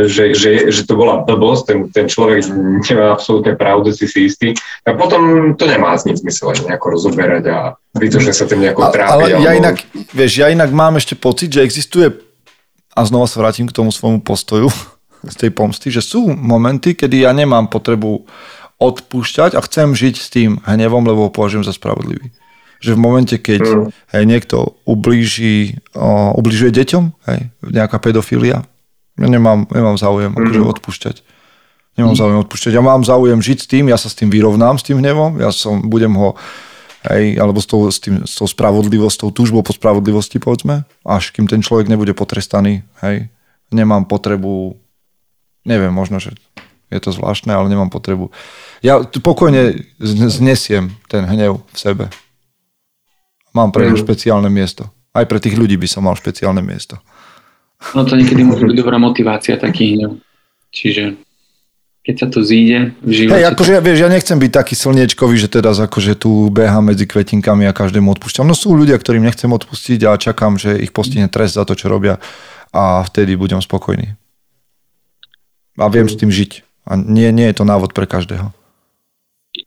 že, 0.10 0.24
že, 0.36 0.52
že 0.68 0.82
to 0.84 1.00
bola 1.00 1.24
blbosť, 1.24 1.64
ten, 1.64 1.80
ten 1.96 2.06
človek 2.12 2.44
nemá 2.84 3.16
absolútne 3.16 3.56
pravdu, 3.56 3.96
si 3.96 4.06
si 4.10 4.28
istý, 4.28 4.52
tak 4.84 5.00
potom 5.00 5.54
to 5.56 5.64
nemá 5.64 5.96
nic 6.04 6.20
zmysel 6.20 6.52
nejako 6.68 7.00
rozoberať 7.00 7.44
a 7.48 7.58
vytočne 7.96 8.36
sa 8.36 8.44
tým 8.50 8.60
nejako 8.66 8.92
trápi. 8.92 9.32
Ale, 9.32 9.40
ja 9.40 9.52
inak, 9.56 9.80
vieš, 10.12 10.44
ja 10.44 10.52
inak 10.52 10.76
mám 10.76 11.00
ešte 11.00 11.16
pocit, 11.16 11.56
že 11.56 11.64
existuje, 11.64 12.12
a 12.96 13.02
znova 13.08 13.32
sa 13.32 13.40
vrátim 13.40 13.68
k 13.68 13.76
tomu 13.76 13.96
svojmu 13.96 14.28
postoju, 14.28 14.68
z 15.32 15.36
tej 15.40 15.52
pomsty, 15.56 15.88
že 15.88 16.04
sú 16.04 16.36
momenty, 16.36 17.00
kedy 17.00 17.24
ja 17.24 17.32
nemám 17.32 17.72
potrebu 17.72 18.28
odpúšťať 18.80 19.56
a 19.56 19.64
chcem 19.64 19.96
žiť 19.96 20.16
s 20.20 20.28
tým 20.28 20.60
hnevom, 20.68 21.04
lebo 21.08 21.28
ho 21.28 21.32
považujem 21.32 21.64
za 21.64 21.72
spravodlivý. 21.72 22.32
Že 22.84 23.00
v 23.00 23.00
momente, 23.00 23.36
keď 23.40 23.64
mm. 23.64 23.88
hej, 24.12 24.24
niekto 24.28 24.76
ublíži, 24.84 25.80
o, 25.96 26.36
ubližuje 26.36 26.76
deťom, 26.76 27.04
hej, 27.32 27.40
nejaká 27.64 27.98
pedofilia, 28.04 28.68
ja 29.16 29.28
nemám, 29.32 29.64
nemám 29.72 29.96
záujem 29.96 30.36
mm. 30.36 30.38
akože 30.44 30.62
odpúšťať. 30.76 31.16
Nemám 31.96 32.14
mm. 32.14 32.20
záujem 32.20 32.40
odpúšťať. 32.44 32.72
Ja 32.76 32.84
mám 32.84 33.02
záujem 33.08 33.40
žiť 33.40 33.58
s 33.64 33.68
tým, 33.72 33.88
ja 33.88 33.96
sa 33.96 34.12
s 34.12 34.20
tým 34.20 34.28
vyrovnám, 34.28 34.76
s 34.76 34.84
tým 34.84 35.00
hnevom, 35.00 35.40
ja 35.40 35.56
som, 35.56 35.80
budem 35.80 36.12
ho 36.20 36.36
hej, 37.08 37.38
alebo 37.38 37.62
s 37.62 37.68
tou, 37.70 37.88
s, 37.88 38.02
tým, 38.02 38.26
s 38.26 38.36
tou 38.36 38.50
spravodlivosťou, 38.50 39.30
túžbou 39.30 39.62
po 39.62 39.72
spravodlivosti, 39.72 40.42
povedzme, 40.42 40.84
až 41.06 41.32
kým 41.32 41.46
ten 41.46 41.62
človek 41.62 41.88
nebude 41.88 42.12
potrestaný, 42.18 42.82
hej, 43.06 43.30
nemám 43.70 44.10
potrebu, 44.10 44.76
neviem, 45.64 45.94
možno, 45.94 46.18
že 46.18 46.34
je 46.96 47.04
to 47.04 47.12
zvláštne, 47.12 47.52
ale 47.52 47.68
nemám 47.68 47.92
potrebu. 47.92 48.32
Ja 48.80 49.04
pokojne 49.04 49.86
znesiem 50.00 50.96
ten 51.12 51.28
hnev 51.28 51.62
v 51.62 51.78
sebe. 51.78 52.06
Mám 53.56 53.72
pre 53.76 53.88
ňu 53.88 54.00
mhm. 54.00 54.04
špeciálne 54.04 54.50
miesto. 54.52 54.88
Aj 55.16 55.24
pre 55.24 55.40
tých 55.40 55.56
ľudí 55.56 55.80
by 55.80 55.88
som 55.88 56.08
mal 56.08 56.16
špeciálne 56.16 56.60
miesto. 56.60 57.00
No 57.96 58.04
to 58.04 58.20
niekedy 58.20 58.44
môže 58.44 58.68
byť 58.68 58.76
dobrá 58.76 59.00
motivácia, 59.00 59.60
taký 59.60 59.96
hnev. 59.96 60.20
Čiže 60.76 61.16
keď 62.06 62.16
sa 62.22 62.28
to 62.30 62.46
zíde 62.46 62.94
v 63.02 63.12
živote... 63.12 63.34
Hej, 63.34 63.46
akože 63.50 63.72
ja, 63.74 63.82
vieš, 63.82 64.00
ja 64.06 64.10
nechcem 64.14 64.38
byť 64.38 64.52
taký 64.54 64.74
slniečkový, 64.78 65.36
že 65.42 65.50
teraz 65.50 65.82
akože 65.82 66.14
tu 66.14 66.54
behám 66.54 66.94
medzi 66.94 67.10
kvetinkami 67.10 67.66
a 67.66 67.74
každému 67.74 68.14
odpúšťam. 68.14 68.46
No 68.46 68.54
sú 68.54 68.78
ľudia, 68.78 69.00
ktorým 69.00 69.26
nechcem 69.26 69.50
odpustiť 69.50 70.06
a 70.06 70.20
čakám, 70.20 70.62
že 70.62 70.78
ich 70.78 70.94
postihne 70.94 71.26
trest 71.32 71.58
za 71.58 71.66
to, 71.66 71.74
čo 71.74 71.90
robia 71.90 72.22
a 72.70 73.02
vtedy 73.08 73.34
budem 73.40 73.58
spokojný. 73.64 74.14
A 75.80 75.86
viem 75.88 76.06
s 76.06 76.20
tým 76.20 76.30
žiť. 76.30 76.65
A 76.86 76.98
nie, 76.98 77.30
nie 77.34 77.50
je 77.50 77.58
to 77.58 77.66
návod 77.66 77.92
pre 77.92 78.06
každého. 78.06 78.54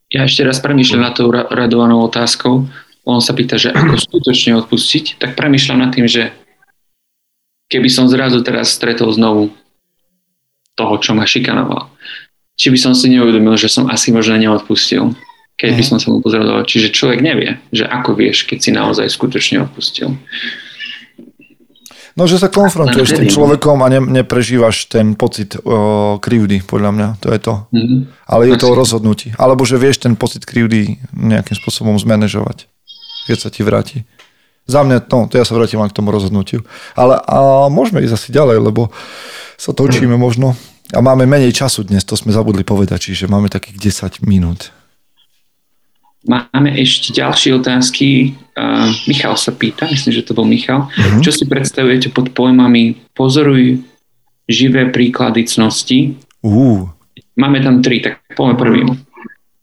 Ja 0.09 0.25
ešte 0.25 0.45
raz 0.45 0.63
premýšľam 0.63 1.03
nad 1.03 1.15
tou 1.17 1.29
radovanou 1.33 2.05
otázkou. 2.07 2.65
On 3.09 3.21
sa 3.21 3.33
pýta, 3.33 3.57
že 3.57 3.73
ako 3.73 3.97
skutočne 3.97 4.57
odpustiť, 4.61 5.21
tak 5.21 5.37
premýšľam 5.37 5.81
nad 5.81 5.91
tým, 5.93 6.05
že 6.09 6.33
keby 7.73 7.89
som 7.89 8.09
zrazu 8.09 8.41
teraz 8.45 8.73
stretol 8.73 9.13
znovu 9.13 9.53
toho, 10.77 10.95
čo 11.01 11.13
ma 11.17 11.27
šikanoval, 11.27 11.91
či 12.55 12.71
by 12.71 12.79
som 12.79 12.93
si 12.95 13.11
neuvedomil, 13.13 13.59
že 13.59 13.73
som 13.73 13.91
asi 13.91 14.15
možno 14.15 14.39
neodpustil, 14.39 15.13
keď 15.59 15.71
by 15.75 15.83
mhm. 15.83 15.89
som 15.91 15.99
sa 15.99 16.09
mu 16.13 16.23
pozrel 16.23 16.47
Čiže 16.65 16.95
človek 16.95 17.21
nevie, 17.21 17.59
že 17.75 17.85
ako 17.85 18.15
vieš, 18.15 18.47
keď 18.47 18.59
si 18.63 18.71
naozaj 18.71 19.11
skutočne 19.11 19.67
odpustil. 19.67 20.15
No, 22.19 22.27
že 22.27 22.43
sa 22.43 22.51
konfrontuješ 22.51 23.15
s 23.15 23.19
tým 23.23 23.31
človekom 23.31 23.79
a 23.79 23.87
ne, 23.87 24.03
neprežívaš 24.03 24.91
ten 24.91 25.15
pocit 25.15 25.55
o, 25.63 26.19
krivdy, 26.19 26.67
podľa 26.67 26.91
mňa, 26.91 27.09
to 27.23 27.31
je 27.31 27.39
to. 27.39 27.55
Mm-hmm. 27.71 28.01
Ale 28.27 28.43
je 28.51 28.57
to 28.59 28.67
o 28.67 28.75
rozhodnutí. 28.75 29.39
Alebo 29.39 29.63
že 29.63 29.79
vieš 29.79 30.03
ten 30.03 30.19
pocit 30.19 30.43
krivdy 30.43 30.99
nejakým 31.15 31.55
spôsobom 31.55 31.95
zmanéžovať, 31.95 32.67
keď 33.31 33.37
sa 33.39 33.49
ti 33.55 33.63
vráti. 33.63 34.03
Za 34.67 34.83
mňa, 34.83 35.07
no, 35.07 35.31
to 35.31 35.39
ja 35.39 35.47
sa 35.47 35.55
vrátim 35.55 35.79
len 35.79 35.87
k 35.87 35.95
tomu 35.95 36.11
rozhodnutiu. 36.11 36.67
Ale 36.99 37.23
a 37.23 37.71
môžeme 37.71 38.03
ísť 38.03 38.19
asi 38.19 38.29
ďalej, 38.35 38.67
lebo 38.67 38.91
sa 39.55 39.71
točíme 39.71 40.19
možno. 40.19 40.59
A 40.91 40.99
máme 40.99 41.23
menej 41.23 41.55
času 41.55 41.87
dnes, 41.87 42.03
to 42.03 42.19
sme 42.19 42.35
zabudli 42.35 42.67
povedať, 42.67 43.15
čiže 43.15 43.31
máme 43.31 43.47
takých 43.47 43.95
10 44.19 44.27
minút. 44.27 44.75
Máme 46.29 46.77
ešte 46.77 47.17
ďalšie 47.17 47.57
otázky. 47.57 48.37
Uh, 48.53 48.93
Michal 49.09 49.33
sa 49.41 49.49
pýta, 49.49 49.89
myslím, 49.89 50.13
že 50.13 50.29
to 50.29 50.37
bol 50.37 50.45
Michal. 50.45 50.93
Uh-huh. 50.93 51.25
Čo 51.25 51.33
si 51.33 51.49
predstavujete 51.49 52.13
pod 52.13 52.37
pojmami 52.37 53.01
pozoruj 53.17 53.81
živé 54.45 54.93
príklady 54.93 55.49
cnosti? 55.49 56.21
Uh. 56.45 56.85
Máme 57.33 57.65
tam 57.65 57.81
tri, 57.81 58.05
tak 58.05 58.21
poďme 58.37 58.55
prvým. 58.61 58.89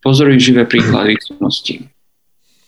Pozoruj 0.01 0.41
živé 0.41 0.65
príklady 0.65 1.21
cnosti. 1.21 1.85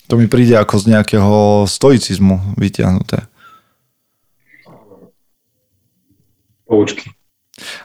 To 0.08 0.16
mi 0.16 0.30
príde 0.30 0.54
ako 0.54 0.78
z 0.78 0.93
nejakého 0.93 1.66
stoicizmu 1.66 2.54
vyťahnuté. 2.54 3.26
Poučky. 6.70 7.16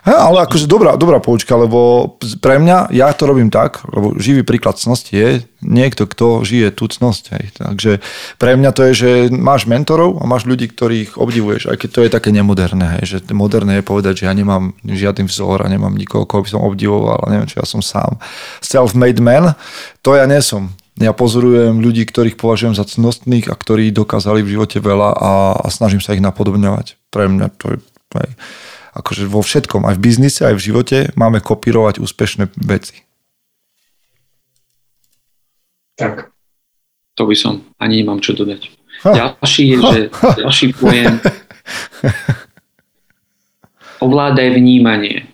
He, 0.05 0.13
ale 0.13 0.45
akože 0.45 0.69
dobrá, 0.69 0.93
dobrá 0.93 1.17
poučka, 1.17 1.57
lebo 1.57 2.13
pre 2.45 2.61
mňa, 2.61 2.93
ja 2.93 3.09
to 3.09 3.25
robím 3.25 3.49
tak, 3.49 3.81
lebo 3.89 4.13
živý 4.21 4.45
príklad 4.45 4.77
cnosti 4.77 5.17
je 5.17 5.29
niekto, 5.65 6.05
kto 6.05 6.45
žije 6.45 6.77
tú 6.77 6.85
cnosť. 6.85 7.23
Hej. 7.33 7.45
Takže 7.57 7.91
pre 8.37 8.53
mňa 8.53 8.69
to 8.69 8.81
je, 8.85 8.93
že 8.93 9.09
máš 9.33 9.65
mentorov 9.65 10.21
a 10.21 10.29
máš 10.29 10.45
ľudí, 10.45 10.69
ktorých 10.69 11.17
obdivuješ, 11.17 11.73
aj 11.73 11.77
keď 11.81 11.89
to 11.89 12.03
je 12.05 12.13
také 12.13 12.29
nemoderné. 12.29 13.01
Hej, 13.01 13.17
že 13.17 13.17
moderné 13.33 13.81
je 13.81 13.89
povedať, 13.89 14.21
že 14.21 14.27
ja 14.29 14.33
nemám 14.37 14.77
žiadny 14.85 15.25
vzor 15.25 15.65
a 15.65 15.71
nemám 15.73 15.97
nikoho, 15.97 16.29
koho 16.29 16.45
by 16.45 16.49
som 16.53 16.61
obdivoval 16.61 17.25
a 17.25 17.31
neviem, 17.33 17.49
čo 17.49 17.57
ja 17.57 17.65
som 17.65 17.81
sám. 17.81 18.21
Self-made 18.61 19.25
man, 19.25 19.57
to 20.05 20.13
ja 20.13 20.29
nie 20.29 20.45
som. 20.45 20.69
Ja 21.01 21.17
pozorujem 21.17 21.81
ľudí, 21.81 22.05
ktorých 22.05 22.37
považujem 22.37 22.77
za 22.77 22.85
cnostných 22.85 23.49
a 23.49 23.57
ktorí 23.57 23.89
dokázali 23.89 24.45
v 24.45 24.53
živote 24.53 24.77
veľa 24.77 25.17
a, 25.17 25.31
a 25.65 25.67
snažím 25.73 25.97
sa 25.97 26.13
ich 26.13 26.21
napodobňovať. 26.21 27.01
Pre 27.09 27.25
mňa 27.25 27.47
to 27.57 27.73
je... 27.73 27.77
Hej 28.13 28.37
akože 28.93 29.25
vo 29.25 29.41
všetkom, 29.41 29.89
aj 29.89 29.97
v 29.97 30.03
biznise, 30.05 30.41
aj 30.45 30.55
v 30.57 30.65
živote 30.71 30.97
máme 31.17 31.41
kopírovať 31.41 31.97
úspešné 31.97 32.53
veci. 32.61 33.01
Tak. 35.97 36.29
To 37.17 37.29
by 37.29 37.35
som, 37.37 37.61
ani 37.77 38.01
nemám 38.01 38.21
čo 38.21 38.33
dodať. 38.33 38.73
Ha. 39.05 39.11
Ďalší 39.13 39.63
je, 39.69 39.77
že 39.77 39.99
ďalší 40.39 40.67
pojem 40.73 41.21
ovládaj 44.01 44.57
vnímanie 44.57 45.29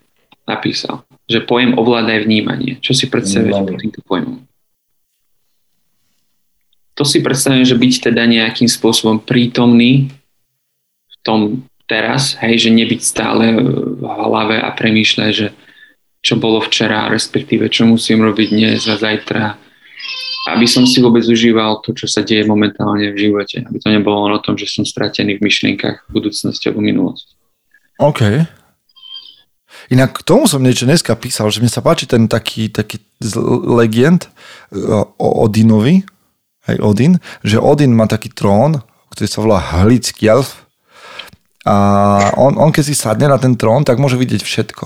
napísal, 0.49 1.05
že 1.29 1.45
pojem 1.45 1.77
ovládaj 1.77 2.25
vnímanie. 2.25 2.81
Čo 2.81 2.97
si 2.97 3.05
predstavuješ 3.07 3.57
pod 3.63 3.75
týmto 3.77 4.01
pojmom? 4.03 4.41
To 6.99 7.07
si 7.07 7.23
predstavujem, 7.23 7.63
že 7.63 7.79
byť 7.79 8.11
teda 8.11 8.27
nejakým 8.27 8.67
spôsobom 8.67 9.23
prítomný 9.23 10.11
v 11.07 11.15
tom 11.23 11.63
teraz, 11.89 12.37
hej, 12.45 12.69
že 12.69 12.69
nebyť 12.69 13.01
stále 13.01 13.57
v 13.97 14.03
hlave 14.05 14.61
a 14.61 14.69
premýšľať, 14.69 15.31
že 15.33 15.47
čo 16.21 16.37
bolo 16.37 16.61
včera, 16.61 17.09
respektíve 17.09 17.65
čo 17.73 17.89
musím 17.89 18.21
robiť 18.21 18.47
dnes 18.53 18.85
a 18.85 18.95
zajtra, 18.99 19.57
aby 20.53 20.65
som 20.69 20.85
si 20.85 21.01
vôbec 21.01 21.25
užíval 21.25 21.81
to, 21.81 21.91
čo 21.97 22.05
sa 22.05 22.21
deje 22.21 22.45
momentálne 22.45 23.11
v 23.11 23.17
živote. 23.17 23.65
Aby 23.65 23.77
to 23.81 23.89
nebolo 23.91 24.27
len 24.27 24.37
o 24.37 24.43
tom, 24.43 24.55
že 24.55 24.69
som 24.69 24.87
stratený 24.87 25.37
v 25.37 25.45
myšlienkach 25.45 26.07
budúcnosti 26.13 26.69
alebo 26.69 26.85
minulosti. 26.85 27.33
OK. 27.99 28.47
Inak 29.89 30.21
k 30.21 30.25
tomu 30.25 30.45
som 30.45 30.61
niečo 30.61 30.85
dneska 30.85 31.17
písal, 31.17 31.49
že 31.49 31.59
mi 31.59 31.69
sa 31.71 31.81
páči 31.81 32.05
ten 32.05 32.29
taký, 32.29 32.69
taký 32.69 33.01
legend 33.65 34.27
e, 34.27 34.29
o 35.17 35.27
Odinovi, 35.45 36.05
hej, 36.69 36.77
Odin, 36.77 37.17
že 37.41 37.57
Odin 37.57 37.97
má 37.97 38.05
taký 38.05 38.29
trón, 38.29 38.85
ktorý 39.09 39.27
sa 39.27 39.39
volá 39.41 39.59
Hlickjelf 39.59 40.68
a 41.67 41.75
on, 42.39 42.55
on 42.55 42.71
keď 42.71 42.83
si 42.87 42.95
sadne 42.95 43.27
na 43.27 43.35
ten 43.35 43.55
trón, 43.59 43.83
tak 43.83 43.99
môže 43.99 44.15
vidieť 44.15 44.41
všetko. 44.43 44.85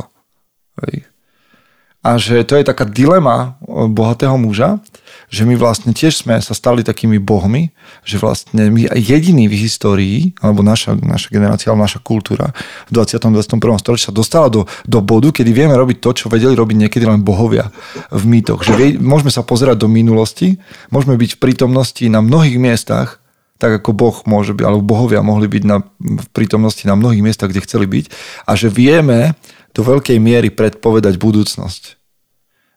A 2.03 2.19
že 2.19 2.43
to 2.43 2.59
je 2.59 2.67
taká 2.67 2.83
dilema 2.83 3.55
bohatého 3.63 4.35
muža, 4.35 4.83
že 5.31 5.47
my 5.47 5.55
vlastne 5.55 5.95
tiež 5.95 6.27
sme 6.27 6.35
sa 6.43 6.51
stali 6.51 6.83
takými 6.83 7.15
bohmi, 7.15 7.71
že 8.03 8.19
vlastne 8.19 8.67
my 8.67 8.91
jediní 8.91 9.47
v 9.47 9.55
histórii, 9.55 10.17
alebo 10.43 10.67
naša, 10.67 10.99
naša 10.99 11.31
generácia, 11.31 11.71
alebo 11.71 11.87
naša 11.87 12.03
kultúra 12.03 12.51
v 12.91 12.99
20. 12.99 13.23
21. 13.23 13.55
storočí 13.79 14.03
sa 14.03 14.13
dostala 14.13 14.51
do, 14.51 14.67
do 14.83 14.99
bodu, 14.99 15.31
kedy 15.31 15.55
vieme 15.55 15.79
robiť 15.79 16.03
to, 16.03 16.09
čo 16.11 16.25
vedeli 16.27 16.51
robiť 16.51 16.75
niekedy 16.85 17.07
len 17.07 17.23
bohovia 17.23 17.71
v 18.11 18.23
mýtoch. 18.27 18.67
Že 18.67 18.73
vie, 18.75 18.89
môžeme 18.99 19.31
sa 19.31 19.47
pozerať 19.47 19.79
do 19.79 19.87
minulosti, 19.87 20.59
môžeme 20.91 21.15
byť 21.15 21.39
v 21.39 21.41
prítomnosti 21.41 22.03
na 22.11 22.19
mnohých 22.19 22.59
miestach, 22.59 23.22
tak 23.63 23.79
ako 23.79 23.95
Boh 23.95 24.17
môže 24.27 24.51
byť, 24.51 24.67
alebo 24.67 24.83
bohovia 24.83 25.23
mohli 25.23 25.47
byť 25.47 25.63
na, 25.63 25.79
v 26.03 26.27
prítomnosti 26.35 26.83
na 26.83 26.99
mnohých 26.99 27.23
miestach, 27.23 27.47
kde 27.47 27.63
chceli 27.63 27.87
byť 27.87 28.11
a 28.43 28.59
že 28.59 28.67
vieme 28.67 29.39
do 29.71 29.87
veľkej 29.87 30.19
miery 30.19 30.51
predpovedať 30.51 31.15
budúcnosť. 31.15 31.95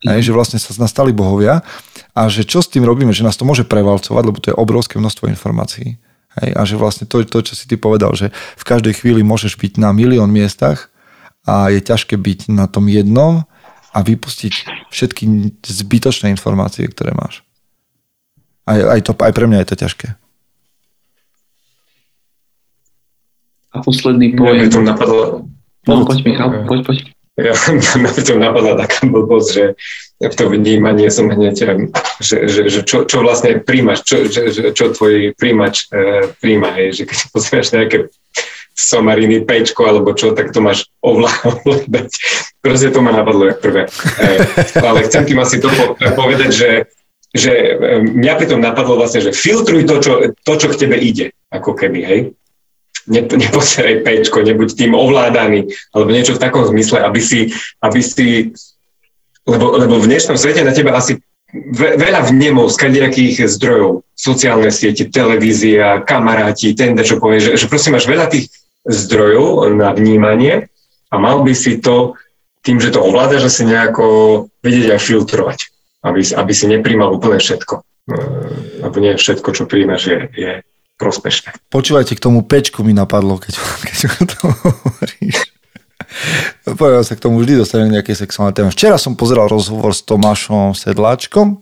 Mm. 0.07 0.15
Hej, 0.15 0.31
že 0.31 0.33
vlastne 0.39 0.63
sa 0.63 0.71
nastali 0.79 1.11
bohovia 1.11 1.67
a 2.15 2.31
že 2.31 2.47
čo 2.47 2.63
s 2.63 2.71
tým 2.71 2.87
robíme, 2.87 3.11
že 3.11 3.27
nás 3.27 3.35
to 3.35 3.43
môže 3.43 3.67
prevalcovať, 3.67 4.23
lebo 4.23 4.39
to 4.39 4.55
je 4.55 4.61
obrovské 4.63 5.03
množstvo 5.03 5.27
informácií. 5.27 5.99
Hej, 6.39 6.51
a 6.55 6.63
že 6.63 6.79
vlastne 6.79 7.11
to, 7.11 7.19
to, 7.27 7.43
čo 7.43 7.59
si 7.59 7.67
ty 7.67 7.75
povedal, 7.75 8.15
že 8.15 8.31
v 8.55 8.65
každej 8.65 9.03
chvíli 9.03 9.27
môžeš 9.27 9.59
byť 9.59 9.83
na 9.83 9.91
milión 9.91 10.31
miestach 10.31 10.87
a 11.43 11.67
je 11.75 11.83
ťažké 11.83 12.15
byť 12.15 12.55
na 12.55 12.71
tom 12.71 12.87
jednom 12.87 13.43
a 13.91 13.99
vypustiť 14.07 14.87
všetky 14.95 15.51
zbytočné 15.67 16.31
informácie, 16.31 16.87
ktoré 16.87 17.11
máš. 17.11 17.43
Aj, 18.71 18.79
aj, 18.79 19.01
to, 19.03 19.13
aj 19.19 19.33
pre 19.35 19.51
mňa 19.51 19.67
je 19.67 19.69
to 19.75 19.77
ťažké. 19.83 20.09
A 23.77 23.85
posledný 23.85 24.33
pojem... 24.33 24.67
By 24.67 24.73
to 24.73 24.81
napadlo... 24.81 25.23
No, 25.87 26.03
poď 26.03 26.19
Michal, 26.25 26.49
poď, 26.65 26.81
poď. 26.83 26.99
Ja, 27.37 27.53
mňa 27.53 28.11
by 28.17 28.23
to 28.25 28.35
napadla 28.41 28.73
taká 28.81 29.05
blbosť, 29.05 29.49
že 29.53 29.65
to 30.41 30.49
vnímanie 30.49 31.13
som 31.13 31.29
hneď, 31.29 31.85
že, 32.17 32.49
že, 32.49 32.61
že 32.73 32.81
čo, 32.81 33.05
čo 33.05 33.21
vlastne 33.21 33.61
príjmaš, 33.61 34.09
čo, 34.09 34.25
že, 34.25 34.49
že, 34.49 34.73
čo 34.73 34.89
tvoj 34.97 35.37
príjimač 35.37 35.85
e, 35.93 36.33
príjma, 36.41 36.73
hej, 36.81 36.97
že 36.97 37.03
keď 37.05 37.19
pozrieš 37.37 37.77
nejaké 37.77 38.09
somariny, 38.73 39.45
pečko 39.45 39.85
alebo 39.85 40.17
čo, 40.17 40.33
tak 40.33 40.57
to 40.57 40.65
máš 40.65 40.89
ovládať. 41.05 42.09
Proste 42.65 42.89
to 42.89 43.05
ma 43.05 43.13
napadlo 43.13 43.53
jak 43.53 43.61
prvé. 43.61 43.85
E, 44.17 44.41
ale 44.81 45.05
chcem 45.05 45.29
tým 45.29 45.37
asi 45.37 45.61
to 45.61 45.69
povedať, 46.17 46.51
že, 46.57 46.71
že 47.37 47.53
mňa 48.01 48.33
pri 48.41 48.47
tom 48.49 48.65
napadlo 48.65 48.97
vlastne, 48.97 49.21
že 49.21 49.37
filtruj 49.37 49.85
to, 49.85 49.97
čo, 50.01 50.13
to, 50.33 50.53
čo 50.57 50.67
k 50.73 50.89
tebe 50.89 50.97
ide, 50.97 51.37
ako 51.53 51.77
keby, 51.77 52.01
hej. 52.01 52.21
Ne, 53.07 53.23
nepozeraj 53.23 54.03
pečko, 54.03 54.43
nebuď 54.43 54.75
tým 54.75 54.93
ovládaný, 54.99 55.71
alebo 55.95 56.11
niečo 56.11 56.35
v 56.35 56.43
takom 56.43 56.67
zmysle, 56.67 57.07
aby 57.07 57.23
si, 57.23 57.55
aby 57.79 58.01
si 58.03 58.51
lebo, 59.47 59.79
lebo 59.79 60.03
v 60.03 60.11
dnešnom 60.11 60.35
svete 60.35 60.67
na 60.67 60.75
teba 60.75 60.99
asi 60.99 61.23
veľa 61.79 62.35
vnemov 62.35 62.75
z 62.75 62.77
kadejakých 62.83 63.47
zdrojov, 63.47 64.03
sociálne 64.19 64.69
siete, 64.75 65.07
televízia, 65.07 66.03
kamaráti, 66.03 66.75
ten, 66.75 66.99
čo 66.99 67.23
povie, 67.23 67.39
že, 67.39 67.51
že 67.55 67.71
proste 67.71 67.95
máš 67.95 68.11
veľa 68.11 68.27
tých 68.27 68.51
zdrojov 68.83 69.71
na 69.79 69.95
vnímanie 69.95 70.67
a 71.11 71.15
mal 71.17 71.47
by 71.47 71.55
si 71.55 71.79
to 71.79 72.19
tým, 72.67 72.83
že 72.83 72.91
to 72.91 72.99
ovládaš, 72.99 73.47
asi 73.47 73.63
nejako 73.63 74.07
vedieť 74.67 74.99
aj 74.99 75.01
filtrovať, 75.07 75.59
aby, 76.03 76.21
aby 76.27 76.53
si 76.53 76.67
nepríjmal 76.67 77.15
úplne 77.15 77.39
všetko. 77.39 77.75
Lebo 78.83 78.97
nie 78.99 79.15
všetko, 79.15 79.49
čo 79.55 79.71
príjmaš, 79.71 80.11
je, 80.11 80.19
je 80.35 80.51
prospešné. 80.97 81.57
Počúvajte, 81.69 82.17
k 82.17 82.25
tomu 82.25 82.45
pečku 82.45 82.81
mi 82.85 82.97
napadlo, 82.97 83.37
keď, 83.41 83.55
keď 83.89 83.99
o 84.09 84.25
tom 84.25 84.49
hovoríš. 84.65 85.39
Povedal 86.65 87.03
sa 87.05 87.15
k 87.15 87.23
tomu 87.25 87.41
vždy 87.41 87.61
dostanem 87.61 87.93
nejaké 87.93 88.17
sexuálne 88.17 88.57
témy. 88.57 88.73
Včera 88.73 88.97
som 88.97 89.19
pozeral 89.19 89.49
rozhovor 89.49 89.93
s 89.93 90.05
Tomášom 90.05 90.73
Sedláčkom, 90.73 91.61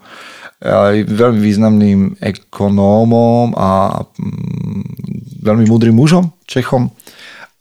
aj 0.65 1.05
veľmi 1.11 1.41
významným 1.45 2.01
ekonómom 2.23 3.53
a 3.59 4.01
mm, 4.01 5.45
veľmi 5.45 5.65
múdrym 5.69 5.93
mužom, 5.93 6.33
Čechom 6.49 6.95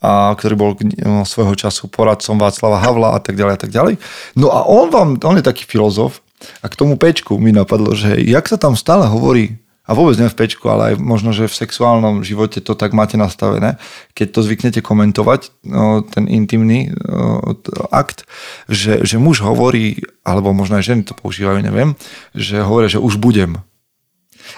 a 0.03 0.35
ktorý 0.35 0.53
bol 0.59 0.71
no, 0.99 1.23
svojho 1.23 1.55
času 1.55 1.87
poradcom 1.87 2.35
Václava 2.35 2.83
Havla 2.83 3.15
a 3.15 3.19
tak 3.23 3.39
ďalej 3.39 3.53
a 3.55 3.59
tak 3.59 3.71
ďalej. 3.71 3.95
No 4.35 4.51
a 4.51 4.67
on 4.67 4.91
vám, 4.91 5.15
on 5.23 5.39
je 5.39 5.47
taký 5.47 5.63
filozof 5.63 6.19
a 6.59 6.67
k 6.67 6.75
tomu 6.75 6.99
pečku 6.99 7.39
mi 7.39 7.55
napadlo, 7.55 7.95
že 7.95 8.19
jak 8.19 8.43
sa 8.51 8.59
tam 8.59 8.75
stále 8.75 9.07
hovorí 9.07 9.62
a 9.83 9.91
vôbec 9.91 10.15
nie 10.15 10.31
v 10.31 10.39
pečku, 10.39 10.71
ale 10.71 10.95
aj 10.95 11.03
možno, 11.03 11.35
že 11.35 11.51
v 11.51 11.59
sexuálnom 11.59 12.23
živote 12.23 12.63
to 12.63 12.71
tak 12.71 12.95
máte 12.95 13.19
nastavené, 13.19 13.75
keď 14.15 14.27
to 14.31 14.39
zvyknete 14.47 14.79
komentovať, 14.79 15.51
no, 15.67 15.99
ten 16.07 16.31
intimný 16.31 16.95
no, 17.03 17.59
akt, 17.91 18.23
že, 18.71 19.03
že 19.03 19.19
muž 19.19 19.43
hovorí, 19.43 19.99
alebo 20.23 20.55
možno 20.55 20.79
aj 20.79 20.87
ženy 20.87 21.01
to 21.03 21.13
používajú, 21.19 21.59
neviem, 21.59 21.99
že 22.31 22.63
hovoria, 22.63 22.87
že 22.87 23.03
už 23.03 23.19
budem. 23.19 23.59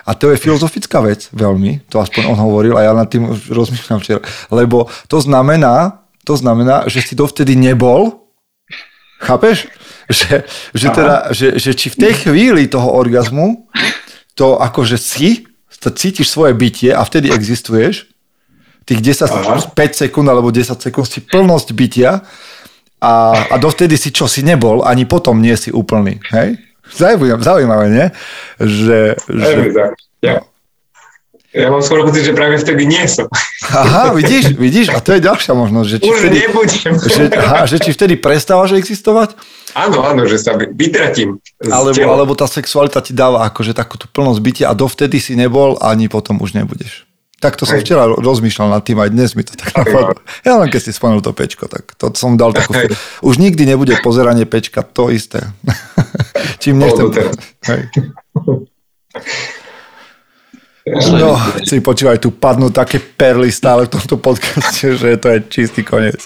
A 0.06 0.14
to 0.14 0.30
je 0.30 0.42
filozofická 0.42 1.02
vec, 1.02 1.30
veľmi, 1.34 1.90
to 1.90 1.98
aspoň 1.98 2.30
on 2.30 2.38
hovoril 2.38 2.78
a 2.78 2.86
ja 2.86 2.94
nad 2.94 3.10
tým 3.10 3.26
rozmýšľam 3.50 4.02
včera, 4.02 4.22
lebo 4.54 4.90
to 5.10 5.18
znamená, 5.18 6.06
to 6.22 6.38
znamená, 6.38 6.86
že 6.86 7.02
si 7.02 7.18
dovtedy 7.18 7.58
nebol, 7.58 8.30
chápeš? 9.22 9.70
Že, 10.06 10.46
že, 10.78 10.88
teda, 10.94 11.34
že, 11.34 11.58
že 11.58 11.74
či 11.74 11.90
v 11.90 11.98
tej 11.98 12.14
chvíli 12.30 12.70
toho 12.70 12.94
orgazmu 12.94 13.66
to 14.36 14.60
akože 14.60 15.00
si, 15.00 15.48
to 15.80 15.90
cítiš 15.92 16.32
svoje 16.32 16.56
bytie 16.56 16.92
a 16.92 17.02
vtedy 17.04 17.32
existuješ, 17.32 18.12
tých 18.86 19.02
10, 19.02 19.26
Aha. 19.34 19.58
5 19.74 20.02
sekúnd 20.06 20.28
alebo 20.30 20.54
10 20.54 20.78
sekúnd 20.78 21.10
si 21.10 21.26
plnosť 21.26 21.74
bytia 21.74 22.22
a, 23.02 23.14
a 23.50 23.56
dovtedy 23.58 23.98
si 23.98 24.14
čo 24.14 24.30
si 24.30 24.46
nebol, 24.46 24.86
ani 24.86 25.10
potom 25.10 25.42
nie 25.42 25.58
si 25.58 25.74
úplný. 25.74 26.22
Hej? 26.30 26.62
Zaujímavé, 26.86 27.42
zaujímavé 27.42 27.86
nie? 27.90 28.08
Že, 28.62 29.00
že, 29.26 29.58
ja. 30.22 30.46
Ja 31.56 31.72
mám 31.72 31.80
skoro 31.80 32.03
pocit, 32.03 32.28
že 32.28 32.36
práve 32.36 32.60
vtedy 32.60 32.84
nie 32.84 32.99
som. 33.08 33.32
Aha, 33.72 34.12
vidíš, 34.12 34.60
vidíš, 34.60 34.91
a 34.91 34.99
to 34.99 35.16
je 35.16 35.24
ďalšia 35.24 35.56
možnosť. 35.56 35.88
Že 35.88 35.97
či 36.03 36.10
Už 36.12 36.18
vtedy, 36.20 36.38
nebudem. 36.43 36.93
Že, 36.99 37.24
aha, 37.32 37.60
že 37.64 37.78
či 37.80 37.89
vtedy 37.95 38.14
prestávaš 38.20 38.76
existovať? 38.76 39.39
Áno, 39.72 40.03
áno, 40.03 40.28
že 40.28 40.36
sa 40.36 40.60
vytratím. 40.60 41.39
Alebo, 41.64 41.95
alebo 41.95 42.34
tá 42.36 42.43
sexualita 42.43 42.99
ti 42.99 43.16
dáva 43.16 43.47
akože 43.47 43.72
takú 43.72 43.95
tú 43.95 44.12
plnosť 44.12 44.39
bytia 44.43 44.66
a 44.68 44.76
dovtedy 44.76 45.24
si 45.24 45.39
nebol, 45.39 45.80
ani 45.80 46.12
potom 46.12 46.43
už 46.43 46.60
nebudeš. 46.60 47.08
Tak 47.39 47.56
to 47.56 47.64
som 47.64 47.80
včera 47.80 48.03
rozmýšľal 48.03 48.76
nad 48.76 48.84
tým, 48.84 48.99
aj 48.99 49.12
dnes 49.16 49.32
mi 49.36 49.43
to 49.47 49.56
tak 49.56 49.72
napadlo. 49.80 50.20
Ja 50.43 50.60
len 50.60 50.68
keď 50.68 50.82
si 50.88 50.91
spomenul 50.91 51.24
to 51.24 51.32
pečko, 51.32 51.72
tak 51.72 51.95
to 51.95 52.12
som 52.20 52.36
dal 52.36 52.51
takú... 52.51 52.76
Už 53.24 53.39
nikdy 53.39 53.64
nebude 53.64 53.95
pozeranie 54.03 54.43
pečka, 54.43 54.84
to 54.84 55.08
isté. 55.08 55.39
Čím 56.64 56.84
nechcem... 56.84 57.12
Hej. 57.64 57.82
No, 60.86 61.34
si 61.66 61.82
počúvaj, 61.82 62.22
tu 62.22 62.30
padnú 62.30 62.70
také 62.70 63.02
perly 63.02 63.50
stále 63.50 63.90
v 63.90 63.98
tomto 63.98 64.22
podcaste, 64.22 64.94
že 64.94 65.18
to 65.18 65.34
je 65.34 65.38
čistý 65.50 65.82
koniec. 65.82 66.22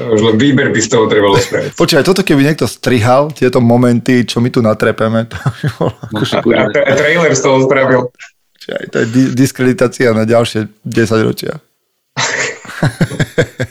Už 0.00 0.22
len 0.24 0.40
výber 0.40 0.72
by 0.72 0.80
z 0.80 0.88
toho 0.88 1.04
trebalo 1.10 1.36
spraviť. 1.36 1.76
Počúvaj, 1.76 2.04
toto 2.06 2.24
keby 2.24 2.40
niekto 2.46 2.64
strihal, 2.64 3.34
tieto 3.36 3.60
momenty, 3.60 4.24
čo 4.24 4.40
my 4.40 4.48
tu 4.48 4.64
natrepeme, 4.64 5.28
to 5.28 5.36
by 5.36 5.66
bolo 5.76 5.92
akože... 6.08 6.34
A 6.88 6.92
trailer 6.96 7.32
z 7.36 7.42
toho 7.44 7.56
spravil. 7.68 8.08
Počúvaj, 8.56 8.84
to 8.94 8.96
je 9.02 9.06
diskreditácia 9.36 10.16
na 10.16 10.24
ďalšie 10.24 10.72
10 10.86 11.28
ročia. 11.28 11.60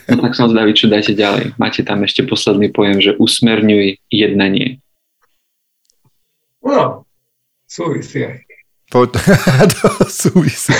No 0.07 0.23
tak 0.23 0.35
som 0.35 0.51
zdavý, 0.51 0.71
čo 0.71 0.87
dáte 0.87 1.11
ďalej. 1.11 1.55
Máte 1.59 1.83
tam 1.83 2.03
ešte 2.03 2.23
posledný 2.23 2.71
pojem, 2.71 2.99
že 2.99 3.11
usmerňuj 3.19 3.99
jednanie. 4.11 4.79
No, 6.63 7.03
súvisí 7.67 8.23
aj. 8.23 8.46
Po, 8.87 9.03
to 9.83 9.89
súvisí. 10.07 10.71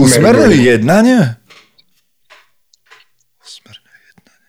Usmerňuj 0.00 0.56
jednanie? 0.64 1.36
Usmerňuj 3.44 4.00
jednanie. 4.00 4.48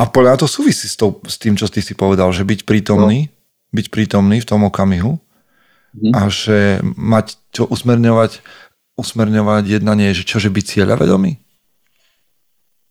A 0.00 0.08
podľa 0.08 0.40
to 0.40 0.46
súvisí 0.48 0.88
s, 0.88 0.96
to, 0.96 1.20
s 1.28 1.36
tým, 1.36 1.60
čo 1.60 1.68
ty 1.68 1.84
si 1.84 1.92
povedal, 1.92 2.32
že 2.32 2.40
byť 2.40 2.64
prítomný, 2.64 3.28
no. 3.28 3.32
byť 3.76 3.86
prítomný 3.92 4.40
v 4.40 4.48
tom 4.48 4.64
okamihu 4.64 5.20
mm. 5.92 6.12
a 6.16 6.32
že 6.32 6.80
mať 6.96 7.36
čo 7.52 7.68
usmerňovať, 7.68 8.40
usmerňovať 8.96 9.64
jednanie, 9.68 10.16
že 10.16 10.24
čože 10.24 10.48
byť 10.48 10.64
cieľavedomý? 10.64 11.36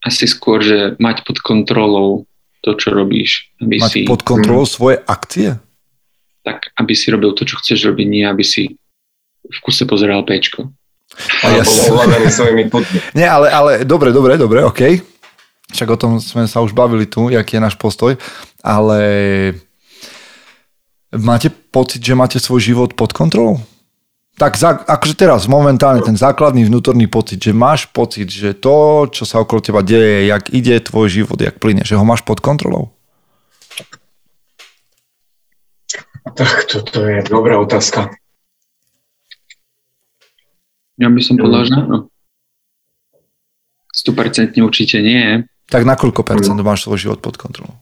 Asi 0.06 0.30
skôr, 0.30 0.62
že 0.62 0.94
mať 1.02 1.26
pod 1.26 1.42
kontrolou 1.42 2.30
to, 2.62 2.78
čo 2.78 2.94
robíš. 2.94 3.50
Aby 3.58 3.82
mať 3.82 3.90
si... 3.90 4.00
pod 4.06 4.22
kontrolou 4.22 4.70
mm. 4.70 4.74
svoje 4.78 4.98
akcie? 5.02 5.63
Tak 6.44 6.76
aby 6.76 6.94
si 6.94 7.10
robil 7.10 7.32
to, 7.34 7.48
čo 7.48 7.58
chceš 7.60 7.88
robiť, 7.90 8.08
nie 8.08 8.24
aby 8.28 8.44
si 8.44 8.76
v 9.44 9.58
kuse 9.64 9.88
pozeral 9.88 10.24
pečko. 10.28 10.72
A 11.44 11.62
ja 11.62 11.64
svojimi 11.64 12.70
Nie, 13.14 13.30
ale, 13.30 13.48
ale 13.50 13.72
dobre, 13.86 14.10
dobre, 14.10 14.38
dobre, 14.38 14.66
OK. 14.66 15.02
Však 15.74 15.90
o 15.90 15.98
tom 15.98 16.12
sme 16.22 16.46
sa 16.46 16.62
už 16.62 16.74
bavili 16.74 17.10
tu, 17.10 17.30
aký 17.34 17.58
je 17.58 17.66
náš 17.66 17.78
postoj, 17.78 18.18
ale 18.62 19.00
máte 21.14 21.50
pocit, 21.50 22.02
že 22.02 22.18
máte 22.18 22.38
svoj 22.38 22.62
život 22.62 22.94
pod 22.94 23.14
kontrolou? 23.14 23.62
Tak 24.34 24.58
za, 24.58 24.82
akože 24.90 25.14
teraz, 25.14 25.46
momentálne 25.46 26.02
ten 26.02 26.18
základný 26.18 26.66
vnútorný 26.66 27.06
pocit, 27.06 27.38
že 27.38 27.54
máš 27.54 27.86
pocit, 27.94 28.34
že 28.34 28.58
to, 28.58 29.06
čo 29.14 29.30
sa 29.30 29.42
okolo 29.46 29.62
teba 29.62 29.86
deje, 29.86 30.26
jak 30.26 30.50
ide 30.50 30.74
tvoj 30.82 31.06
život, 31.10 31.38
jak 31.38 31.62
plyne, 31.62 31.86
že 31.86 31.94
ho 31.94 32.02
máš 32.02 32.26
pod 32.26 32.42
kontrolou? 32.42 32.93
Tak 36.34 36.66
toto 36.66 37.06
je 37.06 37.22
dobrá 37.30 37.62
otázka. 37.62 38.10
Ja 40.98 41.10
by 41.10 41.22
som 41.22 41.38
povedal, 41.38 41.66
že 41.66 41.74
áno. 41.74 42.00
100% 43.94 44.58
určite 44.66 44.98
nie. 45.06 45.46
Tak 45.70 45.86
na 45.86 45.94
koľko 45.94 46.26
percent 46.26 46.58
máš 46.66 46.90
svoj 46.90 46.98
život 46.98 47.20
pod 47.22 47.38
kontrolou? 47.38 47.78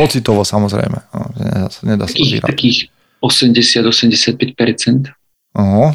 Pocitovo 0.00 0.44
samozrejme. 0.44 0.98
No, 1.12 1.20
nedá 1.36 1.68
sa, 1.72 1.80
nedá 1.84 2.04
takých, 2.08 2.40
takých 2.44 2.78
80-85%. 3.20 5.12
Oho. 5.56 5.92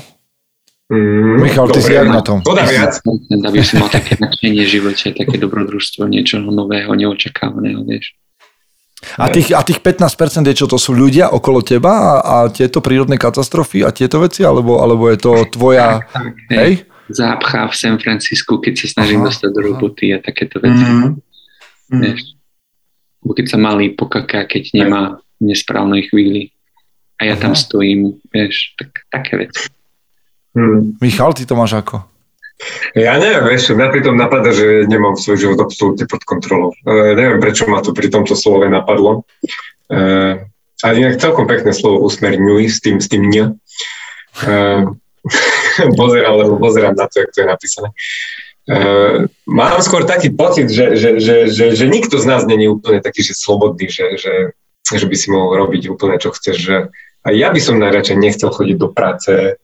Mm, 0.90 1.42
Michal, 1.42 1.70
ty 1.74 1.82
si 1.82 1.94
jak 1.94 2.10
na 2.10 2.22
tom? 2.22 2.42
Podá 2.46 2.66
viac. 2.66 3.02
Aby 3.30 3.66
som 3.66 3.82
mal 3.82 3.90
také 3.90 4.18
nadšenie 4.22 4.62
v 4.62 4.70
živote, 4.70 5.14
také 5.14 5.36
dobrodružstvo, 5.42 6.06
niečoho 6.06 6.50
nového, 6.50 6.94
neočakávaného, 6.94 7.82
vieš. 7.86 8.14
A 9.20 9.28
tých, 9.30 9.52
a 9.52 9.62
tých 9.62 9.80
15% 9.84 10.48
je 10.50 10.56
čo, 10.56 10.66
to 10.66 10.80
sú 10.80 10.96
ľudia 10.96 11.32
okolo 11.32 11.60
teba 11.62 11.92
a, 11.92 12.14
a 12.22 12.36
tieto 12.50 12.80
prírodné 12.80 13.20
katastrofy 13.20 13.84
a 13.84 13.92
tieto 13.92 14.24
veci, 14.24 14.42
alebo, 14.44 14.80
alebo 14.80 15.12
je 15.12 15.18
to 15.20 15.32
tvoja... 15.52 16.02
Tak, 16.08 16.12
tak, 16.12 16.34
hej? 16.52 16.72
Zápcha 17.12 17.68
v 17.68 17.76
San 17.76 17.98
Francisku, 18.00 18.64
keď 18.64 18.74
sa 18.80 18.88
snažím 19.00 19.22
aha, 19.22 19.28
dostať 19.30 19.50
do 19.52 19.62
roboty 19.62 20.16
a 20.16 20.24
takéto 20.24 20.64
veci. 20.64 20.88
Mm-hmm. 20.88 22.00
Vieš? 22.00 22.22
keď 23.32 23.46
sa 23.48 23.56
malý 23.56 23.96
pokaká, 23.96 24.44
keď 24.44 24.76
nemá 24.76 25.24
v 25.40 25.52
nesprávnej 25.56 26.12
chvíli. 26.12 26.52
a 27.22 27.32
ja 27.32 27.40
tam 27.40 27.56
stojím, 27.56 28.20
vieš, 28.36 28.76
tak, 28.76 29.08
také 29.08 29.48
veci. 29.48 29.72
Hmm. 30.52 31.00
Michal, 31.00 31.32
ty 31.32 31.48
to 31.48 31.56
máš 31.56 31.80
ako? 31.80 32.04
Ja 32.94 33.18
neviem, 33.20 33.44
vieš, 33.50 33.74
mňa 33.74 33.88
pri 33.90 34.02
tom 34.06 34.16
napadá, 34.16 34.54
že 34.54 34.86
nemám 34.88 35.18
svoj 35.18 35.38
život 35.42 35.60
absolútne 35.60 36.06
pod 36.08 36.22
kontrolou. 36.24 36.72
E, 36.86 37.18
neviem, 37.18 37.42
prečo 37.42 37.68
ma 37.68 37.82
to 37.82 37.92
pri 37.92 38.08
tomto 38.08 38.38
slove 38.38 38.70
napadlo. 38.70 39.26
E, 39.90 40.00
ale 40.84 40.94
inak 41.00 41.20
celkom 41.20 41.50
pekné 41.50 41.74
slovo 41.74 42.06
usmerňuj 42.08 42.64
s 42.70 42.78
tým, 42.80 42.98
s 43.02 43.08
tým 43.10 43.28
nie. 43.28 43.46
E, 44.46 44.56
pozerám, 46.00 46.36
lebo 46.40 46.62
pozerám 46.62 46.96
na 46.96 47.10
to, 47.10 47.26
jak 47.26 47.32
to 47.34 47.42
je 47.44 47.48
napísané. 47.48 47.90
E, 48.64 48.78
mám 49.50 49.80
skôr 49.84 50.08
taký 50.08 50.32
pocit, 50.32 50.72
že, 50.72 50.96
že, 50.96 51.10
že, 51.20 51.36
že, 51.52 51.66
že 51.76 51.86
nikto 51.90 52.16
z 52.16 52.26
nás 52.30 52.48
není 52.48 52.72
úplne 52.72 53.04
taký, 53.04 53.26
že 53.26 53.36
slobodný, 53.36 53.92
že, 53.92 54.16
že, 54.16 54.34
že 54.88 55.06
by 55.08 55.16
si 55.18 55.28
mohol 55.34 55.68
robiť 55.68 55.92
úplne, 55.92 56.16
čo 56.16 56.32
chceš. 56.32 56.58
Že 56.62 56.76
a 57.24 57.28
ja 57.32 57.52
by 57.52 57.60
som 57.60 57.80
najradšej 57.80 58.18
nechcel 58.20 58.52
chodiť 58.52 58.78
do 58.78 58.92
práce, 58.92 59.56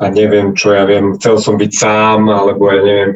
a 0.00 0.08
neviem, 0.08 0.56
čo 0.56 0.72
ja 0.72 0.88
viem, 0.88 1.20
chcel 1.20 1.36
som 1.36 1.60
byť 1.60 1.72
sám, 1.76 2.24
alebo 2.32 2.72
ja 2.72 2.80
neviem, 2.80 3.10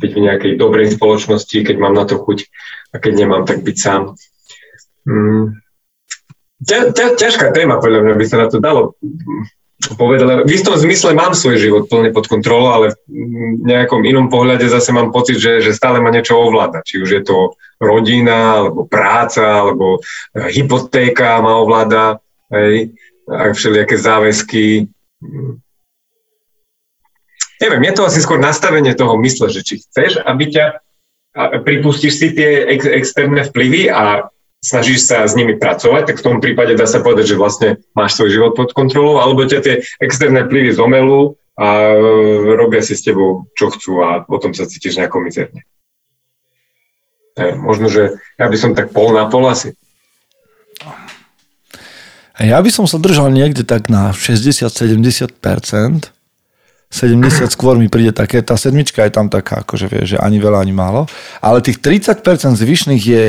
byť 0.00 0.10
v 0.16 0.24
nejakej 0.24 0.52
dobrej 0.56 0.96
spoločnosti, 0.96 1.52
keď 1.52 1.76
mám 1.76 1.92
na 1.92 2.08
to 2.08 2.16
chuť 2.16 2.48
a 2.96 3.02
keď 3.02 3.12
nemám, 3.24 3.44
tak 3.44 3.60
byť 3.60 3.76
sám. 3.76 4.16
Mm. 5.04 5.60
Ťa, 6.64 6.96
ťa, 6.96 7.06
ťažká 7.20 7.52
téma, 7.52 7.76
podľa 7.76 8.00
mňa 8.08 8.14
by 8.16 8.24
sa 8.24 8.36
na 8.40 8.48
to 8.48 8.56
dalo 8.56 8.96
povedať. 9.92 10.48
V 10.48 10.54
istom 10.56 10.80
zmysle 10.80 11.12
mám 11.12 11.36
svoj 11.36 11.60
život 11.60 11.84
plne 11.92 12.08
pod 12.08 12.24
kontrolou, 12.24 12.72
ale 12.72 12.96
v 13.04 13.64
nejakom 13.68 14.08
inom 14.08 14.32
pohľade 14.32 14.64
zase 14.64 14.96
mám 14.96 15.12
pocit, 15.12 15.36
že, 15.36 15.60
že 15.60 15.76
stále 15.76 16.00
ma 16.00 16.08
niečo 16.08 16.40
ovláda. 16.40 16.80
Či 16.80 17.04
už 17.04 17.10
je 17.20 17.22
to 17.26 17.52
rodina, 17.76 18.64
alebo 18.64 18.88
práca, 18.88 19.44
alebo 19.44 20.00
hypotéka 20.32 21.44
ma 21.44 21.60
ovláda, 21.60 22.16
hej, 22.48 22.96
a 23.28 23.52
všelijaké 23.52 23.96
záväzky 24.00 24.88
neviem, 27.64 27.88
je 27.88 27.96
to 27.96 28.04
asi 28.04 28.20
skôr 28.20 28.36
nastavenie 28.36 28.92
toho 28.92 29.16
mysle, 29.24 29.48
že 29.48 29.64
či 29.64 29.80
chceš, 29.80 30.20
aby 30.20 30.52
ťa, 30.52 30.84
pripustíš 31.64 32.14
si 32.20 32.28
tie 32.36 32.68
ex, 32.68 32.84
externé 32.84 33.48
vplyvy 33.48 33.88
a 33.88 34.28
snažíš 34.60 35.08
sa 35.08 35.24
s 35.24 35.36
nimi 35.36 35.56
pracovať, 35.56 36.12
tak 36.12 36.20
v 36.20 36.24
tom 36.24 36.36
prípade 36.44 36.76
dá 36.76 36.84
sa 36.84 37.00
povedať, 37.00 37.32
že 37.32 37.40
vlastne 37.40 37.68
máš 37.96 38.20
svoj 38.20 38.30
život 38.32 38.52
pod 38.52 38.76
kontrolou, 38.76 39.20
alebo 39.20 39.48
ťa 39.48 39.60
tie 39.64 39.74
externé 40.00 40.44
vplyvy 40.44 40.76
zomelú 40.76 41.36
a 41.56 41.94
robia 42.58 42.82
si 42.84 42.96
s 42.96 43.04
tebou, 43.04 43.48
čo 43.54 43.70
chcú 43.72 44.02
a 44.04 44.24
potom 44.24 44.52
sa 44.52 44.68
cítiš 44.68 45.00
nejako 45.00 45.24
mizerne. 45.24 45.64
Možno, 47.60 47.90
že 47.90 48.22
ja 48.38 48.46
by 48.46 48.56
som 48.56 48.78
tak 48.78 48.94
pol 48.94 49.10
na 49.10 49.26
pol 49.26 49.44
asi. 49.50 49.74
Ja 52.38 52.58
by 52.58 52.70
som 52.70 52.90
sa 52.90 52.98
držal 52.98 53.30
niekde 53.30 53.62
tak 53.62 53.86
na 53.86 54.10
60-70%, 54.10 55.38
70 56.94 57.50
skôr 57.50 57.74
mi 57.74 57.90
príde 57.90 58.14
také, 58.14 58.38
tá 58.38 58.54
sedmička 58.54 59.02
je 59.02 59.10
tam 59.10 59.26
taká, 59.26 59.66
akože 59.66 59.90
vie, 59.90 60.14
že 60.14 60.16
ani 60.22 60.38
veľa, 60.38 60.62
ani 60.62 60.70
málo. 60.70 61.10
Ale 61.42 61.58
tých 61.58 61.82
30% 61.82 62.22
zvyšných 62.54 63.02
je 63.02 63.24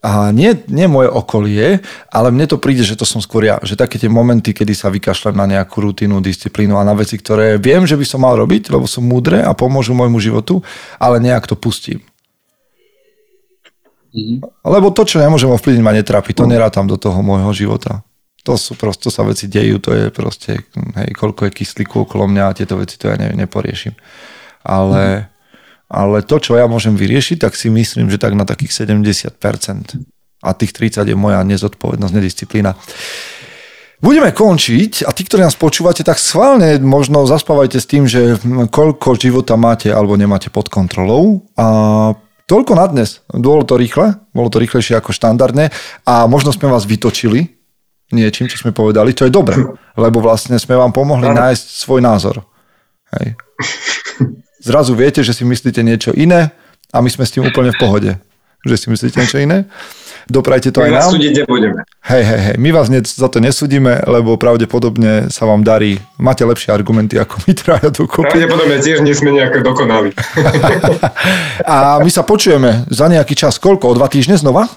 a 0.00 0.32
nie, 0.32 0.56
nie 0.72 0.88
moje 0.88 1.12
okolie, 1.12 1.84
ale 2.08 2.32
mne 2.32 2.48
to 2.48 2.56
príde, 2.56 2.80
že 2.80 2.96
to 2.96 3.04
som 3.04 3.20
skôr 3.20 3.44
ja. 3.44 3.60
Že 3.60 3.76
také 3.76 4.00
tie 4.00 4.08
momenty, 4.08 4.56
kedy 4.56 4.72
sa 4.72 4.88
vykašľam 4.88 5.36
na 5.36 5.44
nejakú 5.44 5.84
rutinu, 5.84 6.24
disciplínu 6.24 6.80
a 6.80 6.88
na 6.88 6.96
veci, 6.96 7.20
ktoré 7.20 7.60
viem, 7.60 7.84
že 7.84 8.00
by 8.00 8.08
som 8.08 8.24
mal 8.24 8.32
robiť, 8.40 8.72
lebo 8.72 8.88
som 8.88 9.04
múdre 9.04 9.44
a 9.44 9.52
pomôžu 9.52 9.92
môjmu 9.92 10.16
životu, 10.16 10.64
ale 10.96 11.20
nejak 11.20 11.44
to 11.44 11.60
pustím. 11.60 12.00
Mm-hmm. 14.16 14.64
Lebo 14.64 14.88
to, 14.96 15.04
čo 15.04 15.20
nemôžem 15.20 15.52
ovplyvniť, 15.52 15.84
ma 15.84 15.92
netrápi. 15.92 16.32
To 16.32 16.48
nerátam 16.48 16.88
do 16.88 16.96
toho 16.96 17.20
môjho 17.20 17.52
života 17.52 18.00
to 18.40 18.56
sú 18.56 18.72
prosto 18.76 19.12
sa 19.12 19.20
veci 19.28 19.46
dejú, 19.52 19.76
to 19.84 19.92
je 19.92 20.04
proste, 20.08 20.64
hej, 20.72 21.10
koľko 21.12 21.48
je 21.48 21.56
kyslíku 21.60 22.08
okolo 22.08 22.24
mňa 22.24 22.44
a 22.48 22.56
tieto 22.56 22.80
veci 22.80 22.96
to 22.96 23.12
ja 23.12 23.16
ne, 23.20 23.36
neporiešim. 23.36 23.92
Ale, 24.64 25.04
mm. 25.04 25.24
ale 25.92 26.16
to, 26.24 26.40
čo 26.40 26.56
ja 26.56 26.64
môžem 26.64 26.96
vyriešiť, 26.96 27.44
tak 27.44 27.52
si 27.52 27.68
myslím, 27.68 28.08
že 28.08 28.16
tak 28.16 28.32
na 28.32 28.48
takých 28.48 28.88
70%. 28.88 29.36
A 30.40 30.56
tých 30.56 30.72
30 30.72 31.04
je 31.04 31.16
moja 31.16 31.44
nezodpovednosť, 31.44 32.16
nedisciplína. 32.16 32.72
Budeme 34.00 34.32
končiť 34.32 35.04
a 35.04 35.12
tí, 35.12 35.28
ktorí 35.28 35.44
nás 35.44 35.60
počúvate, 35.60 36.00
tak 36.00 36.16
schválne 36.16 36.80
možno 36.80 37.28
zaspávajte 37.28 37.76
s 37.76 37.84
tým, 37.84 38.08
že 38.08 38.40
koľko 38.72 39.20
života 39.20 39.60
máte 39.60 39.92
alebo 39.92 40.16
nemáte 40.16 40.48
pod 40.48 40.72
kontrolou. 40.72 41.44
A 41.60 42.16
toľko 42.48 42.72
na 42.72 42.88
dnes. 42.88 43.20
Bolo 43.28 43.68
to 43.68 43.76
rýchle, 43.76 44.16
bolo 44.32 44.48
to 44.48 44.56
rýchlejšie 44.56 44.96
ako 44.96 45.12
štandardne 45.12 45.68
a 46.08 46.24
možno 46.24 46.56
sme 46.56 46.72
vás 46.72 46.88
vytočili, 46.88 47.59
niečím, 48.10 48.46
čo 48.50 48.60
sme 48.60 48.74
povedali, 48.74 49.14
čo 49.14 49.26
je 49.26 49.32
dobré, 49.32 49.56
lebo 49.94 50.22
vlastne 50.22 50.58
sme 50.58 50.78
vám 50.78 50.90
pomohli 50.94 51.30
ano. 51.30 51.38
nájsť 51.46 51.64
svoj 51.80 52.00
názor. 52.02 52.42
Hej. 53.18 53.34
Zrazu 54.68 54.92
viete, 54.92 55.24
že 55.24 55.32
si 55.32 55.42
myslíte 55.42 55.80
niečo 55.80 56.12
iné 56.12 56.52
a 56.92 57.00
my 57.00 57.08
sme 57.08 57.24
s 57.24 57.32
tým 57.32 57.48
úplne 57.48 57.72
v 57.72 57.80
pohode. 57.80 58.12
Že 58.60 58.76
si 58.76 58.86
myslíte 58.92 59.16
niečo 59.16 59.40
iné? 59.40 59.64
Doprajte 60.28 60.68
to 60.70 60.84
my 60.84 60.92
aj 60.92 60.92
nám. 60.92 61.10
súdiť 61.16 61.32
nebudeme. 61.42 61.80
Hej, 62.06 62.22
hej, 62.22 62.40
hej. 62.44 62.56
My 62.60 62.70
vás 62.76 62.86
ne, 62.92 63.00
za 63.00 63.26
to 63.32 63.40
nesúdime, 63.40 63.98
lebo 64.04 64.36
pravdepodobne 64.36 65.32
sa 65.32 65.48
vám 65.48 65.64
darí. 65.64 65.96
Máte 66.20 66.44
lepšie 66.44 66.70
argumenty 66.70 67.16
ako 67.16 67.40
my 67.48 67.52
traja 67.56 67.88
dokopy. 67.88 68.28
Pravdepodobne 68.28 68.78
tiež 68.78 69.00
nie 69.00 69.16
sme 69.16 69.32
nejak 69.32 69.64
dokonali. 69.64 70.12
a 71.66 71.98
my 72.04 72.10
sa 72.12 72.22
počujeme 72.22 72.84
za 72.92 73.08
nejaký 73.08 73.32
čas. 73.32 73.56
Koľko? 73.56 73.90
O 73.90 73.96
dva 73.96 74.06
týždne 74.06 74.36
znova? 74.36 74.68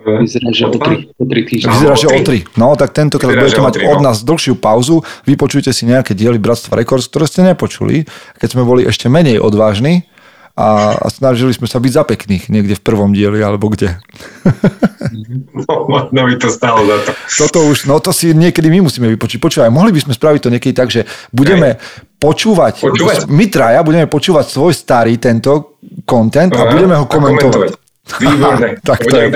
Vyzerá, 0.00 0.48
že 0.48 0.64
o 0.64 0.72
tri, 0.80 1.12
o 1.12 1.24
tri 1.28 1.40
týždne. 1.44 1.76
Vyzerá, 1.76 1.92
že 1.92 2.08
o 2.08 2.20
tri. 2.24 2.48
No, 2.56 2.72
tak 2.72 2.96
tentokrát 2.96 3.36
budete 3.36 3.60
mať 3.60 3.74
od 3.84 4.00
no. 4.00 4.06
nás 4.08 4.24
dlhšiu 4.24 4.56
pauzu. 4.56 5.04
Vypočujte 5.28 5.76
si 5.76 5.84
nejaké 5.84 6.16
diely 6.16 6.40
Bratstva 6.40 6.80
Records, 6.80 7.04
ktoré 7.12 7.28
ste 7.28 7.44
nepočuli, 7.44 8.08
keď 8.40 8.48
sme 8.48 8.62
boli 8.64 8.88
ešte 8.88 9.12
menej 9.12 9.44
odvážni 9.44 10.08
a, 10.56 10.96
a 10.96 11.06
snažili 11.12 11.52
sme 11.52 11.68
sa 11.68 11.78
byť 11.78 11.92
za 11.92 12.04
pekných 12.08 12.48
niekde 12.48 12.74
v 12.76 12.82
prvom 12.82 13.12
dieli, 13.12 13.44
alebo 13.44 13.68
kde. 13.68 13.96
No, 15.50 16.06
no 16.14 16.20
by 16.22 16.34
to 16.38 16.48
stalo 16.48 16.86
za 16.86 16.96
to. 17.02 17.10
Toto 17.42 17.66
už, 17.66 17.90
no 17.90 17.98
to 17.98 18.14
si 18.14 18.30
niekedy 18.30 18.70
my 18.70 18.86
musíme 18.86 19.10
vypočuť. 19.10 19.42
Počúvaj, 19.42 19.70
mohli 19.72 19.90
by 19.90 20.06
sme 20.06 20.14
spraviť 20.14 20.40
to 20.40 20.52
niekedy 20.54 20.72
tak, 20.72 20.88
že 20.88 21.02
budeme 21.34 21.82
počúvať, 22.22 22.86
počúvať. 22.86 23.26
my 23.26 23.44
traja 23.50 23.82
budeme 23.82 24.06
počúvať 24.06 24.46
svoj 24.54 24.70
starý 24.70 25.18
tento 25.18 25.80
content 26.06 26.54
a 26.54 26.70
budeme 26.70 26.94
ho 26.94 27.10
komentovať. 27.10 27.89
Výborné. 28.18 28.80
tak 28.88 29.06
to 29.06 29.14
je 29.16 29.28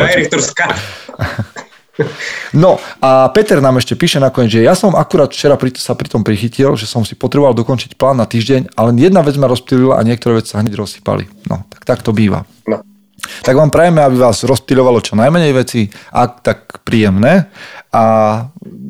No 2.55 2.83
a 2.99 3.31
Peter 3.31 3.63
nám 3.63 3.79
ešte 3.79 3.95
píše 3.95 4.19
nakoniec, 4.19 4.59
že 4.59 4.67
ja 4.67 4.75
som 4.75 4.99
akurát 4.99 5.31
včera 5.31 5.55
pri, 5.55 5.71
sa 5.79 5.95
pri 5.95 6.11
tom 6.11 6.27
prichytil, 6.27 6.75
že 6.75 6.91
som 6.91 7.07
si 7.07 7.15
potreboval 7.15 7.55
dokončiť 7.55 7.95
plán 7.95 8.19
na 8.19 8.27
týždeň, 8.27 8.75
ale 8.75 8.91
jedna 8.99 9.23
vec 9.23 9.39
ma 9.39 9.47
rozptýlila 9.47 9.99
a 9.99 10.07
niektoré 10.07 10.43
veci 10.43 10.55
sa 10.55 10.63
hneď 10.63 10.75
rozsypali. 10.75 11.31
No, 11.47 11.63
tak, 11.71 11.87
tak 11.87 11.99
to 12.03 12.11
býva. 12.11 12.43
No. 12.67 12.83
Tak 13.47 13.57
vám 13.57 13.71
prajeme, 13.73 14.05
aby 14.05 14.21
vás 14.21 14.45
rozptýľovalo 14.45 15.01
čo 15.01 15.17
najmenej 15.17 15.53
veci, 15.55 15.89
ak 16.13 16.45
tak 16.45 16.59
príjemné 16.85 17.49
a 17.95 18.03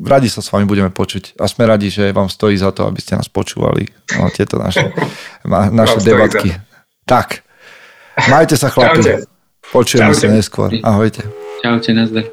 radi 0.03 0.27
sa 0.27 0.43
s 0.43 0.51
vami 0.51 0.67
budeme 0.67 0.91
počuť 0.91 1.39
a 1.39 1.45
sme 1.47 1.69
radi, 1.69 1.87
že 1.93 2.11
vám 2.11 2.27
stojí 2.27 2.57
za 2.57 2.73
to, 2.75 2.89
aby 2.89 2.99
ste 2.99 3.15
nás 3.15 3.29
počúvali 3.31 3.87
no, 4.17 4.27
tieto 4.33 4.59
naše, 4.59 4.91
naše 5.79 6.01
debatky. 6.03 6.57
Tak, 7.05 7.45
majte 8.27 8.57
sa 8.57 8.73
chlapi. 8.73 9.01
Čaute. 9.05 9.34
Počujeme 9.71 10.13
sa 10.13 10.27
neskôr. 10.27 10.69
Ahojte. 10.83 11.25
Čaute, 11.63 11.93
nazdar. 11.93 12.25